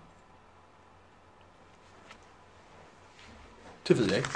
Det 3.88 3.98
ved 3.98 4.06
jeg 4.06 4.16
ikke. 4.16 4.28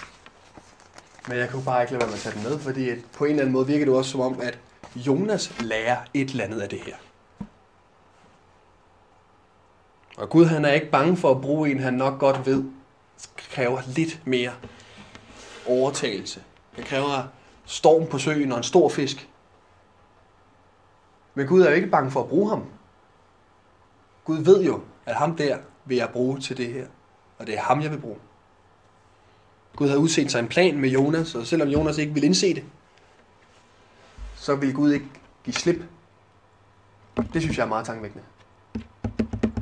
Men 1.29 1.39
jeg 1.39 1.51
kunne 1.51 1.65
bare 1.65 1.83
ikke 1.83 1.93
lade 1.93 2.01
være 2.01 2.09
med 2.09 2.17
at 2.17 2.23
tage 2.23 2.35
den 2.35 2.43
med, 2.43 2.59
fordi 2.59 2.91
på 3.13 3.25
en 3.25 3.31
eller 3.31 3.43
anden 3.43 3.53
måde 3.53 3.67
virker 3.67 3.85
det 3.85 3.95
også 3.95 4.11
som 4.11 4.21
om, 4.21 4.41
at 4.41 4.59
Jonas 4.97 5.53
lærer 5.61 5.97
et 6.15 6.31
eller 6.31 6.45
andet 6.45 6.61
af 6.61 6.69
det 6.69 6.81
her. 6.81 6.95
Og 10.21 10.31
Gud 10.31 10.45
han 10.45 10.65
er 10.65 10.73
ikke 10.73 10.91
bange 10.91 11.17
for 11.17 11.31
at 11.31 11.41
bruge 11.41 11.71
en, 11.71 11.79
han 11.79 11.95
nok 11.95 12.19
godt 12.19 12.47
ved, 12.47 12.65
kræver 13.37 13.81
lidt 13.87 14.21
mere 14.25 14.53
overtagelse. 15.67 16.43
Det 16.77 16.85
kræver 16.85 17.23
storm 17.65 18.07
på 18.07 18.19
søen 18.19 18.53
og 18.53 18.59
en 18.59 18.65
stor 18.65 18.89
fisk. 18.89 19.29
Men 21.35 21.47
Gud 21.47 21.63
er 21.63 21.71
jo 21.71 21.77
ikke 21.77 21.89
bange 21.89 22.11
for 22.11 22.23
at 22.23 22.29
bruge 22.29 22.49
ham. 22.49 22.65
Gud 24.25 24.39
ved 24.39 24.65
jo, 24.65 24.81
at 25.07 25.15
ham 25.15 25.37
der 25.37 25.59
vil 25.85 25.97
jeg 25.97 26.09
bruge 26.13 26.41
til 26.41 26.57
det 26.57 26.73
her. 26.73 26.87
Og 27.39 27.47
det 27.47 27.55
er 27.57 27.61
ham, 27.61 27.83
jeg 27.83 27.91
vil 27.91 27.99
bruge. 27.99 28.19
Gud 29.77 29.87
havde 29.89 30.01
udset 30.01 30.31
sig 30.31 30.39
en 30.39 30.49
plan 30.49 30.79
med 30.79 30.89
Jonas, 30.89 31.35
og 31.35 31.47
selvom 31.47 31.69
Jonas 31.69 31.99
ikke 31.99 32.13
ville 32.13 32.27
indse 32.27 32.55
det, 32.55 32.65
så 34.35 34.55
ville 34.55 34.75
Gud 34.75 34.93
ikke 34.93 35.07
give 35.45 35.55
slip. 35.55 35.85
Det 37.33 37.43
synes 37.43 37.59
jeg 37.59 37.65
er 37.65 37.69
meget 37.69 37.87
tankevækkende. 37.87 38.25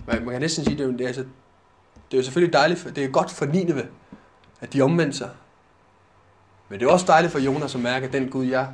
Man 0.09 0.29
kan 0.29 0.41
næsten 0.41 0.65
sige, 0.65 0.79
det 0.79 0.87
er, 0.87 0.91
det 0.91 1.01
er, 1.01 1.07
altså, 1.07 1.23
det 2.11 2.17
er 2.17 2.19
jo 2.19 2.23
selvfølgelig 2.23 2.53
dejligt, 2.53 2.81
for, 2.81 2.91
det 2.91 3.05
er 3.05 3.09
godt 3.09 3.31
for 3.31 3.47
Nineve, 3.47 3.87
at 4.61 4.73
de 4.73 4.83
omvendte 4.83 5.19
sig. 5.19 5.31
Men 6.69 6.81
det 6.81 6.87
er 6.87 6.93
også 6.93 7.07
dejligt 7.07 7.33
for 7.33 7.39
Jonas 7.39 7.75
at 7.75 7.81
mærke, 7.81 8.07
at 8.07 8.13
den 8.13 8.31
Gud, 8.31 8.47
jeg 8.47 8.73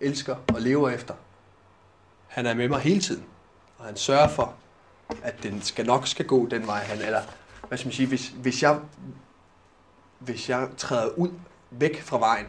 elsker 0.00 0.36
og 0.54 0.60
lever 0.60 0.90
efter, 0.90 1.14
han 2.26 2.46
er 2.46 2.54
med 2.54 2.68
mig 2.68 2.80
hele 2.80 3.00
tiden. 3.00 3.24
Og 3.78 3.84
han 3.84 3.96
sørger 3.96 4.28
for, 4.28 4.54
at 5.22 5.42
den 5.42 5.62
skal 5.62 5.86
nok 5.86 6.06
skal 6.06 6.26
gå 6.26 6.46
den 6.46 6.66
vej, 6.66 6.80
han, 6.80 6.98
eller 6.98 7.22
hvad 7.68 7.78
skal 7.78 7.86
man 7.86 7.92
sige, 7.92 8.08
hvis, 8.08 8.28
hvis 8.28 8.62
jeg 8.62 8.80
hvis 10.24 10.48
jeg 10.48 10.68
træder 10.76 11.08
ud 11.16 11.30
væk 11.70 12.02
fra 12.02 12.18
vejen, 12.18 12.46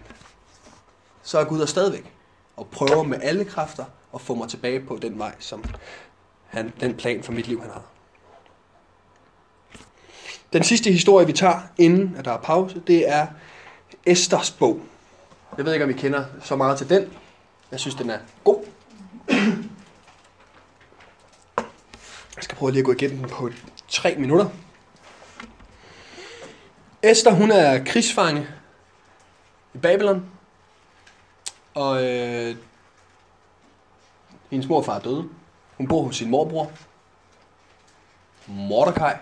så 1.23 1.39
er 1.39 1.43
Gud 1.43 1.59
der 1.59 1.65
stadigvæk 1.65 2.13
og 2.55 2.67
prøver 2.67 3.03
med 3.03 3.19
alle 3.21 3.45
kræfter 3.45 3.85
at 4.13 4.21
få 4.21 4.35
mig 4.35 4.49
tilbage 4.49 4.79
på 4.79 4.99
den 5.01 5.19
vej, 5.19 5.35
som 5.39 5.63
han, 6.53 6.73
den 6.79 6.95
plan 6.95 7.23
for 7.23 7.31
mit 7.31 7.47
liv, 7.47 7.61
han 7.61 7.69
har. 7.71 7.83
Den 10.53 10.63
sidste 10.63 10.91
historie, 10.91 11.27
vi 11.27 11.33
tager, 11.33 11.61
inden 11.77 12.15
at 12.17 12.25
der 12.25 12.31
er 12.31 12.37
pause, 12.37 12.81
det 12.87 13.09
er 13.09 13.27
Esters 14.05 14.51
bog. 14.51 14.81
Jeg 15.57 15.65
ved 15.65 15.73
ikke, 15.73 15.85
om 15.85 15.89
I 15.89 15.93
kender 15.93 16.25
så 16.41 16.55
meget 16.55 16.77
til 16.77 16.89
den. 16.89 17.13
Jeg 17.71 17.79
synes, 17.79 17.95
den 17.95 18.09
er 18.09 18.19
god. 18.43 18.65
Jeg 22.35 22.43
skal 22.43 22.57
prøve 22.57 22.71
lige 22.71 22.79
at 22.79 22.85
gå 22.85 22.91
igennem 22.91 23.17
den 23.17 23.29
på 23.29 23.49
tre 23.87 24.15
minutter. 24.15 24.49
Esther, 27.03 27.31
hun 27.31 27.51
er 27.51 27.83
krigsfange 27.83 28.47
i 29.73 29.77
Babylon. 29.77 30.25
Og 31.73 32.03
øh, 32.03 32.55
hendes 34.49 34.69
morfar 34.69 34.95
er 34.95 34.99
døde. 34.99 35.29
Hun 35.77 35.87
bor 35.87 36.03
hos 36.03 36.15
sin 36.15 36.29
morbror. 36.29 36.71
Mordecai. 38.47 39.13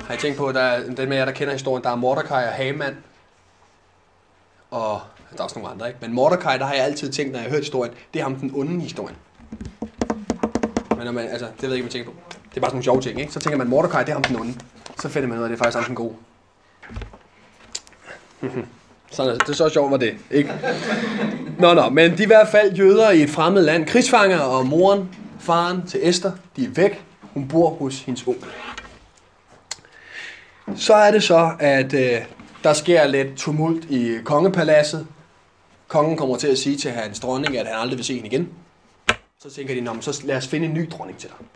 Har 0.00 0.14
I 0.14 0.18
tænkt 0.18 0.38
på, 0.38 0.46
at 0.46 0.54
der 0.54 0.60
er, 0.60 0.94
den 0.94 1.08
med 1.08 1.16
jer, 1.16 1.24
der 1.24 1.32
kender 1.32 1.52
historien, 1.52 1.84
der 1.84 1.90
er 1.90 1.94
Mordecai 1.94 2.44
og 2.44 2.52
Haman. 2.52 2.96
Og 4.70 5.00
der 5.32 5.38
er 5.38 5.42
også 5.42 5.58
nogle 5.58 5.74
andre, 5.74 5.88
ikke? 5.88 5.98
Men 6.02 6.12
Mordecai, 6.12 6.58
der 6.58 6.64
har 6.64 6.74
jeg 6.74 6.84
altid 6.84 7.12
tænkt, 7.12 7.32
når 7.32 7.38
jeg 7.38 7.44
har 7.44 7.50
hørt 7.50 7.60
historien, 7.60 7.94
det 8.14 8.20
er 8.20 8.22
ham 8.22 8.36
den 8.36 8.52
onde 8.54 8.80
historien. 8.80 9.16
Men 10.96 11.04
når 11.04 11.12
man, 11.12 11.28
altså, 11.28 11.46
det 11.46 11.62
ved 11.62 11.68
jeg 11.68 11.76
ikke, 11.76 11.84
man 11.84 11.92
tænker 11.92 12.10
på. 12.10 12.16
Det 12.28 12.56
er 12.56 12.60
bare 12.60 12.70
sådan 12.70 12.74
nogle 12.74 12.84
sjove 12.84 13.00
ting, 13.00 13.20
ikke? 13.20 13.32
Så 13.32 13.40
tænker 13.40 13.58
man, 13.58 13.68
Mordecai, 13.68 14.00
det 14.00 14.08
er 14.08 14.12
ham 14.12 14.24
den 14.24 14.36
onde. 14.36 14.54
Så 15.00 15.08
finder 15.08 15.28
man 15.28 15.38
ud 15.38 15.42
af, 15.42 15.46
at 15.46 15.50
det 15.50 15.56
er 15.56 15.64
faktisk 15.64 15.76
ham 15.76 15.84
den 15.84 15.94
gode. 15.94 16.14
Sådan, 19.10 19.38
det 19.38 19.48
er 19.48 19.52
så 19.52 19.68
sjovt 19.68 19.90
var 19.90 19.96
det, 19.96 20.16
ikke? 20.30 20.58
Nå, 21.60 21.74
nå, 21.74 21.88
men 21.88 22.10
de 22.10 22.16
er 22.16 22.22
i 22.22 22.26
hvert 22.26 22.48
fald 22.48 22.72
jøder 22.72 23.10
i 23.10 23.22
et 23.22 23.30
fremmed 23.30 23.62
land. 23.62 23.86
Krigsfanger 23.86 24.38
og 24.38 24.66
moren, 24.66 25.08
faren 25.40 25.86
til 25.86 26.08
Esther, 26.08 26.32
de 26.56 26.64
er 26.64 26.68
væk. 26.68 27.04
Hun 27.34 27.48
bor 27.48 27.70
hos 27.70 28.00
hendes 28.00 28.26
onkel. 28.26 28.48
Så 30.76 30.94
er 30.94 31.10
det 31.10 31.22
så, 31.22 31.52
at 31.58 31.94
øh, 31.94 32.20
der 32.64 32.72
sker 32.72 33.06
lidt 33.06 33.36
tumult 33.36 33.90
i 33.90 34.18
kongepaladset. 34.24 35.06
Kongen 35.88 36.16
kommer 36.16 36.36
til 36.36 36.48
at 36.48 36.58
sige 36.58 36.76
til 36.76 36.90
hans 36.90 37.20
dronning, 37.20 37.58
at 37.58 37.66
han 37.66 37.76
aldrig 37.76 37.96
vil 37.96 38.04
se 38.04 38.14
hende 38.14 38.26
igen. 38.26 38.48
Så 39.42 39.50
tænker 39.50 39.74
de, 39.74 39.80
men 39.80 40.02
så 40.02 40.22
lad 40.24 40.36
os 40.36 40.48
finde 40.48 40.66
en 40.66 40.74
ny 40.74 40.88
dronning 40.92 41.18
til 41.18 41.28
dig. 41.28 41.46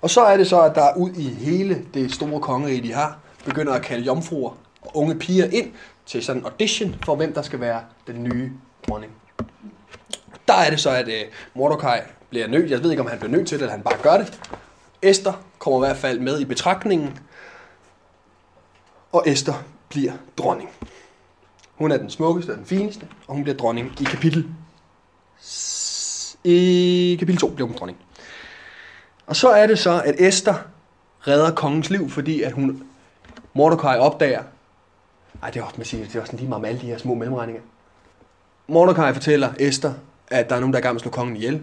Og 0.00 0.10
så 0.10 0.20
er 0.20 0.36
det 0.36 0.46
så, 0.46 0.60
at 0.60 0.74
der 0.74 0.96
ud 0.96 1.10
i 1.10 1.28
hele 1.28 1.84
det 1.94 2.14
store 2.14 2.40
kongerige, 2.40 2.82
de 2.82 2.92
har, 2.92 3.18
begynder 3.44 3.72
at 3.72 3.82
kalde 3.82 4.04
jomfruer 4.04 4.50
og 4.82 4.96
unge 4.96 5.14
piger 5.14 5.46
ind 5.50 5.72
til 6.06 6.24
sådan 6.24 6.42
en 6.42 6.46
audition 6.46 6.94
for, 7.04 7.16
hvem 7.16 7.32
der 7.32 7.42
skal 7.42 7.60
være 7.60 7.80
den 8.06 8.24
nye 8.24 8.50
dronning. 8.88 9.12
Der 10.48 10.54
er 10.54 10.70
det 10.70 10.80
så, 10.80 10.90
at 10.90 11.08
øh, 11.08 11.24
Mordecai 11.54 12.00
bliver 12.30 12.46
nødt. 12.46 12.70
Jeg 12.70 12.82
ved 12.82 12.90
ikke, 12.90 13.02
om 13.02 13.08
han 13.08 13.18
bliver 13.18 13.32
nødt 13.32 13.48
til 13.48 13.58
det, 13.58 13.62
eller 13.62 13.72
han 13.72 13.82
bare 13.82 13.98
gør 14.02 14.16
det. 14.16 14.40
Esther 15.02 15.32
kommer 15.58 15.78
i 15.78 15.86
hvert 15.86 15.96
fald 15.96 16.20
med 16.20 16.40
i 16.40 16.44
betragtningen, 16.44 17.18
og 19.12 19.22
Esther 19.26 19.64
bliver 19.88 20.12
dronning. 20.38 20.70
Hun 21.74 21.92
er 21.92 21.96
den 21.96 22.10
smukkeste 22.10 22.50
og 22.50 22.56
den 22.56 22.66
fineste, 22.66 23.06
og 23.26 23.34
hun 23.34 23.42
bliver 23.42 23.56
dronning 23.56 23.92
i 24.00 24.04
kapitel... 24.04 24.48
I 26.44 27.16
kapitel 27.18 27.40
2 27.40 27.48
bliver 27.48 27.68
hun 27.68 27.76
dronning. 27.76 27.98
Og 29.26 29.36
så 29.36 29.48
er 29.48 29.66
det 29.66 29.78
så, 29.78 30.02
at 30.04 30.14
Esther 30.18 30.54
redder 31.20 31.54
kongens 31.54 31.90
liv, 31.90 32.10
fordi 32.10 32.42
at 32.42 32.52
hun 32.52 32.82
Mordecai 33.54 33.98
opdager, 33.98 34.42
ej, 35.42 35.50
det 35.50 35.60
er 35.60 35.64
også, 35.64 35.74
man 35.76 35.86
siger, 35.86 36.04
det 36.04 36.16
er 36.16 36.20
også 36.20 36.36
lige 36.36 36.48
meget 36.48 36.62
med 36.62 36.68
alle 36.68 36.80
de 36.80 36.86
her 36.86 36.98
små 36.98 37.14
mellemregninger. 37.14 37.62
Mordecai 38.66 39.12
fortæller 39.12 39.52
Esther, 39.58 39.94
at 40.30 40.50
der 40.50 40.56
er 40.56 40.60
nogen, 40.60 40.72
der 40.72 40.78
er 40.78 40.82
i 40.82 40.86
gang 40.86 40.94
med 40.94 40.98
at 40.98 41.02
slå 41.02 41.10
kongen 41.10 41.36
ihjel. 41.36 41.62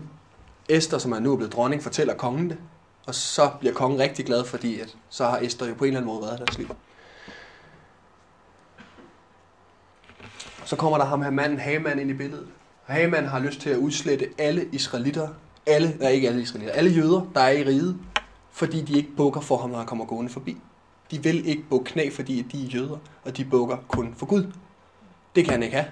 Esther, 0.70 0.98
som 0.98 1.12
er 1.12 1.20
nu 1.20 1.36
blevet 1.36 1.54
dronning, 1.54 1.84
fortæller 1.84 2.14
kongen 2.14 2.50
det. 2.50 2.58
Og 3.08 3.16
så 3.16 3.52
bliver 3.60 3.74
kongen 3.74 4.00
rigtig 4.00 4.26
glad, 4.26 4.46
fordi 4.46 4.80
at 4.80 4.98
så 5.10 5.26
har 5.26 5.40
Esther 5.40 5.68
jo 5.68 5.74
på 5.74 5.84
en 5.84 5.88
eller 5.88 6.00
anden 6.00 6.14
måde 6.14 6.22
været 6.22 6.40
deres 6.40 6.58
liv. 6.58 6.76
Så 10.66 10.76
kommer 10.76 10.98
der 10.98 11.06
ham 11.06 11.22
her 11.22 11.30
manden 11.30 11.60
Haman 11.60 12.00
ind 12.00 12.10
i 12.10 12.14
billedet. 12.14 12.48
Haman 12.84 13.26
har 13.26 13.40
lyst 13.40 13.60
til 13.60 13.70
at 13.70 13.78
udslette 13.78 14.30
alle 14.38 14.70
israelitter, 14.72 15.28
alle, 15.66 15.98
nej 16.00 16.10
ikke 16.10 16.28
alle 16.28 16.42
israelitter, 16.42 16.76
alle 16.76 16.92
jøder, 16.92 17.32
der 17.36 17.42
er 17.42 17.52
i 17.52 17.64
riget, 17.64 18.00
fordi 18.52 18.82
de 18.82 18.98
ikke 18.98 19.10
bukker 19.18 19.42
for 19.42 19.58
ham, 19.58 19.70
når 19.70 19.78
han 19.78 19.88
kommer 19.88 20.06
gående 20.06 20.32
forbi. 20.32 20.58
De 21.12 21.24
vil 21.24 21.48
ikke 21.48 21.64
bukke 21.70 21.92
knæ, 21.92 22.10
fordi 22.10 22.42
de 22.42 22.66
er 22.66 22.70
jøder, 22.70 22.98
og 23.26 23.38
de 23.38 23.46
bukker 23.46 23.78
kun 23.88 24.14
for 24.18 24.26
Gud. 24.26 24.52
Det 25.36 25.44
kan 25.44 25.54
han 25.54 25.64
ikke 25.64 25.76
have, 25.76 25.90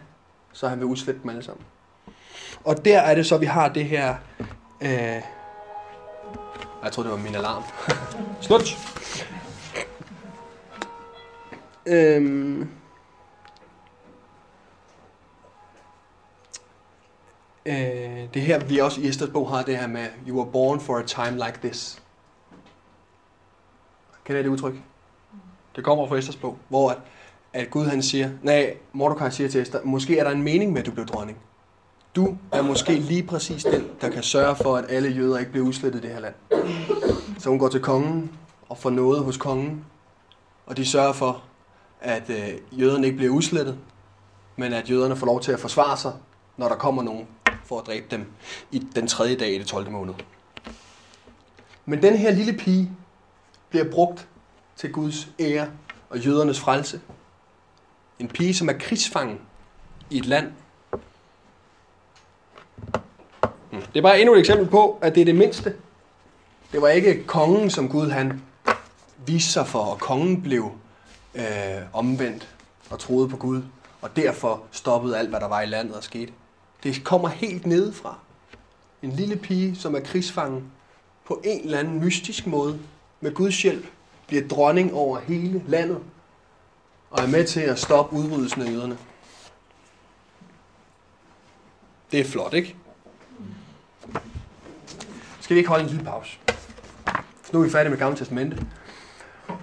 så 0.53 0.67
han 0.67 0.79
vil 0.79 0.85
udslætte 0.85 1.21
dem 1.21 1.29
alle 1.29 1.43
sammen. 1.43 1.65
Og 2.65 2.85
der 2.85 2.99
er 2.99 3.15
det 3.15 3.25
så, 3.25 3.37
vi 3.37 3.45
har 3.45 3.69
det 3.69 3.85
her... 3.85 4.15
Øh... 4.81 5.21
Jeg 6.83 6.91
troede, 6.91 7.09
det 7.09 7.17
var 7.17 7.23
min 7.23 7.35
alarm. 7.35 7.63
Slut! 8.41 8.77
øhm... 11.85 12.69
Øh, 17.65 18.33
det 18.33 18.41
her, 18.41 18.59
vi 18.59 18.79
også 18.79 19.01
i 19.01 19.07
Esters 19.07 19.29
bog 19.29 19.49
har 19.49 19.63
det 19.63 19.77
her 19.77 19.87
med, 19.87 20.07
you 20.27 20.37
were 20.37 20.51
born 20.51 20.79
for 20.79 20.97
a 20.97 21.03
time 21.03 21.45
like 21.45 21.59
this. 21.61 22.01
Kender 24.25 24.39
I 24.39 24.43
det 24.43 24.49
udtryk? 24.49 24.73
Det 25.75 25.83
kommer 25.83 26.07
fra 26.07 26.17
Esters 26.17 26.35
bog, 26.35 26.57
hvor 26.69 26.89
at, 26.89 26.97
at 27.53 27.69
Gud 27.69 27.85
han 27.85 28.03
siger, 28.03 28.29
nej, 28.41 28.77
Mordecai 28.93 29.31
siger 29.31 29.49
til 29.49 29.61
Esther, 29.61 29.79
måske 29.83 30.19
er 30.19 30.23
der 30.23 30.31
en 30.31 30.43
mening 30.43 30.71
med, 30.71 30.79
at 30.79 30.85
du 30.85 30.91
bliver 30.91 31.05
dronning. 31.05 31.37
Du 32.15 32.37
er 32.51 32.61
måske 32.61 32.95
lige 32.95 33.23
præcis 33.23 33.63
den, 33.63 33.87
der 34.01 34.09
kan 34.09 34.23
sørge 34.23 34.55
for, 34.55 34.77
at 34.77 34.85
alle 34.89 35.09
jøder 35.09 35.37
ikke 35.37 35.51
bliver 35.51 35.67
udslettet 35.67 35.99
i 35.99 36.07
det 36.07 36.13
her 36.13 36.19
land. 36.19 36.33
Så 37.39 37.49
hun 37.49 37.59
går 37.59 37.69
til 37.69 37.81
kongen 37.81 38.31
og 38.69 38.77
får 38.77 38.89
noget 38.89 39.23
hos 39.23 39.37
kongen, 39.37 39.85
og 40.65 40.77
de 40.77 40.85
sørger 40.85 41.13
for, 41.13 41.43
at 42.01 42.29
øh, 42.29 42.79
jøderne 42.79 43.07
ikke 43.07 43.17
bliver 43.17 43.33
udslettet, 43.33 43.77
men 44.55 44.73
at 44.73 44.89
jøderne 44.89 45.15
får 45.15 45.25
lov 45.25 45.41
til 45.41 45.51
at 45.51 45.59
forsvare 45.59 45.97
sig, 45.97 46.13
når 46.57 46.67
der 46.67 46.75
kommer 46.75 47.03
nogen 47.03 47.27
for 47.65 47.79
at 47.79 47.87
dræbe 47.87 48.05
dem 48.11 48.25
i 48.71 48.87
den 48.95 49.07
tredje 49.07 49.35
dag 49.35 49.55
i 49.55 49.57
det 49.57 49.67
12. 49.67 49.91
måned. 49.91 50.13
Men 51.85 52.01
den 52.01 52.17
her 52.17 52.31
lille 52.31 52.53
pige 52.53 52.91
bliver 53.69 53.91
brugt 53.91 54.27
til 54.75 54.91
Guds 54.91 55.27
ære 55.39 55.67
og 56.09 56.19
jødernes 56.19 56.59
frelse. 56.59 57.01
En 58.19 58.27
pige, 58.27 58.53
som 58.53 58.69
er 58.69 58.73
krigsfangen 58.73 59.39
i 60.09 60.17
et 60.17 60.25
land. 60.25 60.51
Mm. 63.71 63.81
Det 63.81 63.97
er 63.97 64.01
bare 64.01 64.19
endnu 64.19 64.33
et 64.33 64.39
eksempel 64.39 64.67
på, 64.67 64.99
at 65.01 65.15
det 65.15 65.21
er 65.21 65.25
det 65.25 65.35
mindste. 65.35 65.73
Det 66.71 66.81
var 66.81 66.87
ikke 66.87 67.23
kongen, 67.23 67.69
som 67.69 67.89
Gud 67.89 68.09
han 68.09 68.41
viste 69.25 69.51
sig 69.51 69.67
for, 69.67 69.79
og 69.79 69.99
kongen 69.99 70.41
blev 70.41 70.71
øh, 71.35 71.43
omvendt 71.93 72.49
og 72.89 72.99
troede 72.99 73.29
på 73.29 73.37
Gud, 73.37 73.61
og 74.01 74.15
derfor 74.15 74.61
stoppede 74.71 75.17
alt, 75.17 75.29
hvad 75.29 75.39
der 75.39 75.47
var 75.47 75.61
i 75.61 75.65
landet 75.65 75.95
og 75.95 76.03
skete. 76.03 76.31
Det 76.83 77.03
kommer 77.03 77.27
helt 77.27 77.65
nedefra. 77.65 78.17
En 79.01 79.11
lille 79.11 79.35
pige, 79.35 79.75
som 79.75 79.95
er 79.95 79.99
krigsfangen, 79.99 80.71
på 81.25 81.41
en 81.43 81.63
eller 81.63 81.79
anden 81.79 81.99
mystisk 81.99 82.47
måde, 82.47 82.79
med 83.21 83.33
Guds 83.33 83.61
hjælp, 83.61 83.85
bliver 84.27 84.47
dronning 84.47 84.93
over 84.93 85.19
hele 85.19 85.63
landet, 85.67 85.99
og 87.11 87.23
er 87.23 87.27
med 87.27 87.47
til 87.47 87.59
at 87.59 87.79
stoppe 87.79 88.15
udryddelsen 88.15 88.61
af 88.61 88.71
jøderne. 88.71 88.97
Det 92.13 92.21
er 92.21 92.25
flot, 92.25 92.53
ikke? 92.53 92.75
Skal 95.41 95.53
vi 95.53 95.57
ikke 95.57 95.69
holde 95.69 95.83
en 95.83 95.89
lille 95.89 96.05
pause? 96.05 96.37
Nu 97.53 97.59
er 97.59 97.63
vi 97.63 97.69
færdige 97.69 97.89
med 97.89 97.99
Gamle 97.99 98.17
Testamente. 98.17 98.57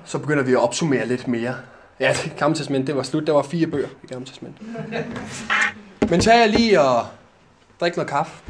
Så 0.05 0.19
begynder 0.19 0.43
vi 0.43 0.53
at 0.53 0.59
opsummere 0.59 1.07
lidt 1.07 1.29
mere. 1.29 1.55
Ja, 2.01 2.13
det 2.25 2.33
Gamle 2.39 2.57
Testamente, 2.57 2.87
det 2.87 2.97
var 2.97 3.03
slut. 3.03 3.27
Der 3.27 3.33
var 3.33 3.43
fire 3.43 3.67
bøger 3.67 3.89
i 4.05 4.07
Gamle 4.07 4.27
Testamente. 4.27 4.63
Men 6.11 6.21
tag 6.21 6.39
jeg 6.39 6.49
lige 6.49 6.81
og 6.81 7.07
drik 7.81 7.97
noget 7.97 8.11
kaffe. 8.11 8.43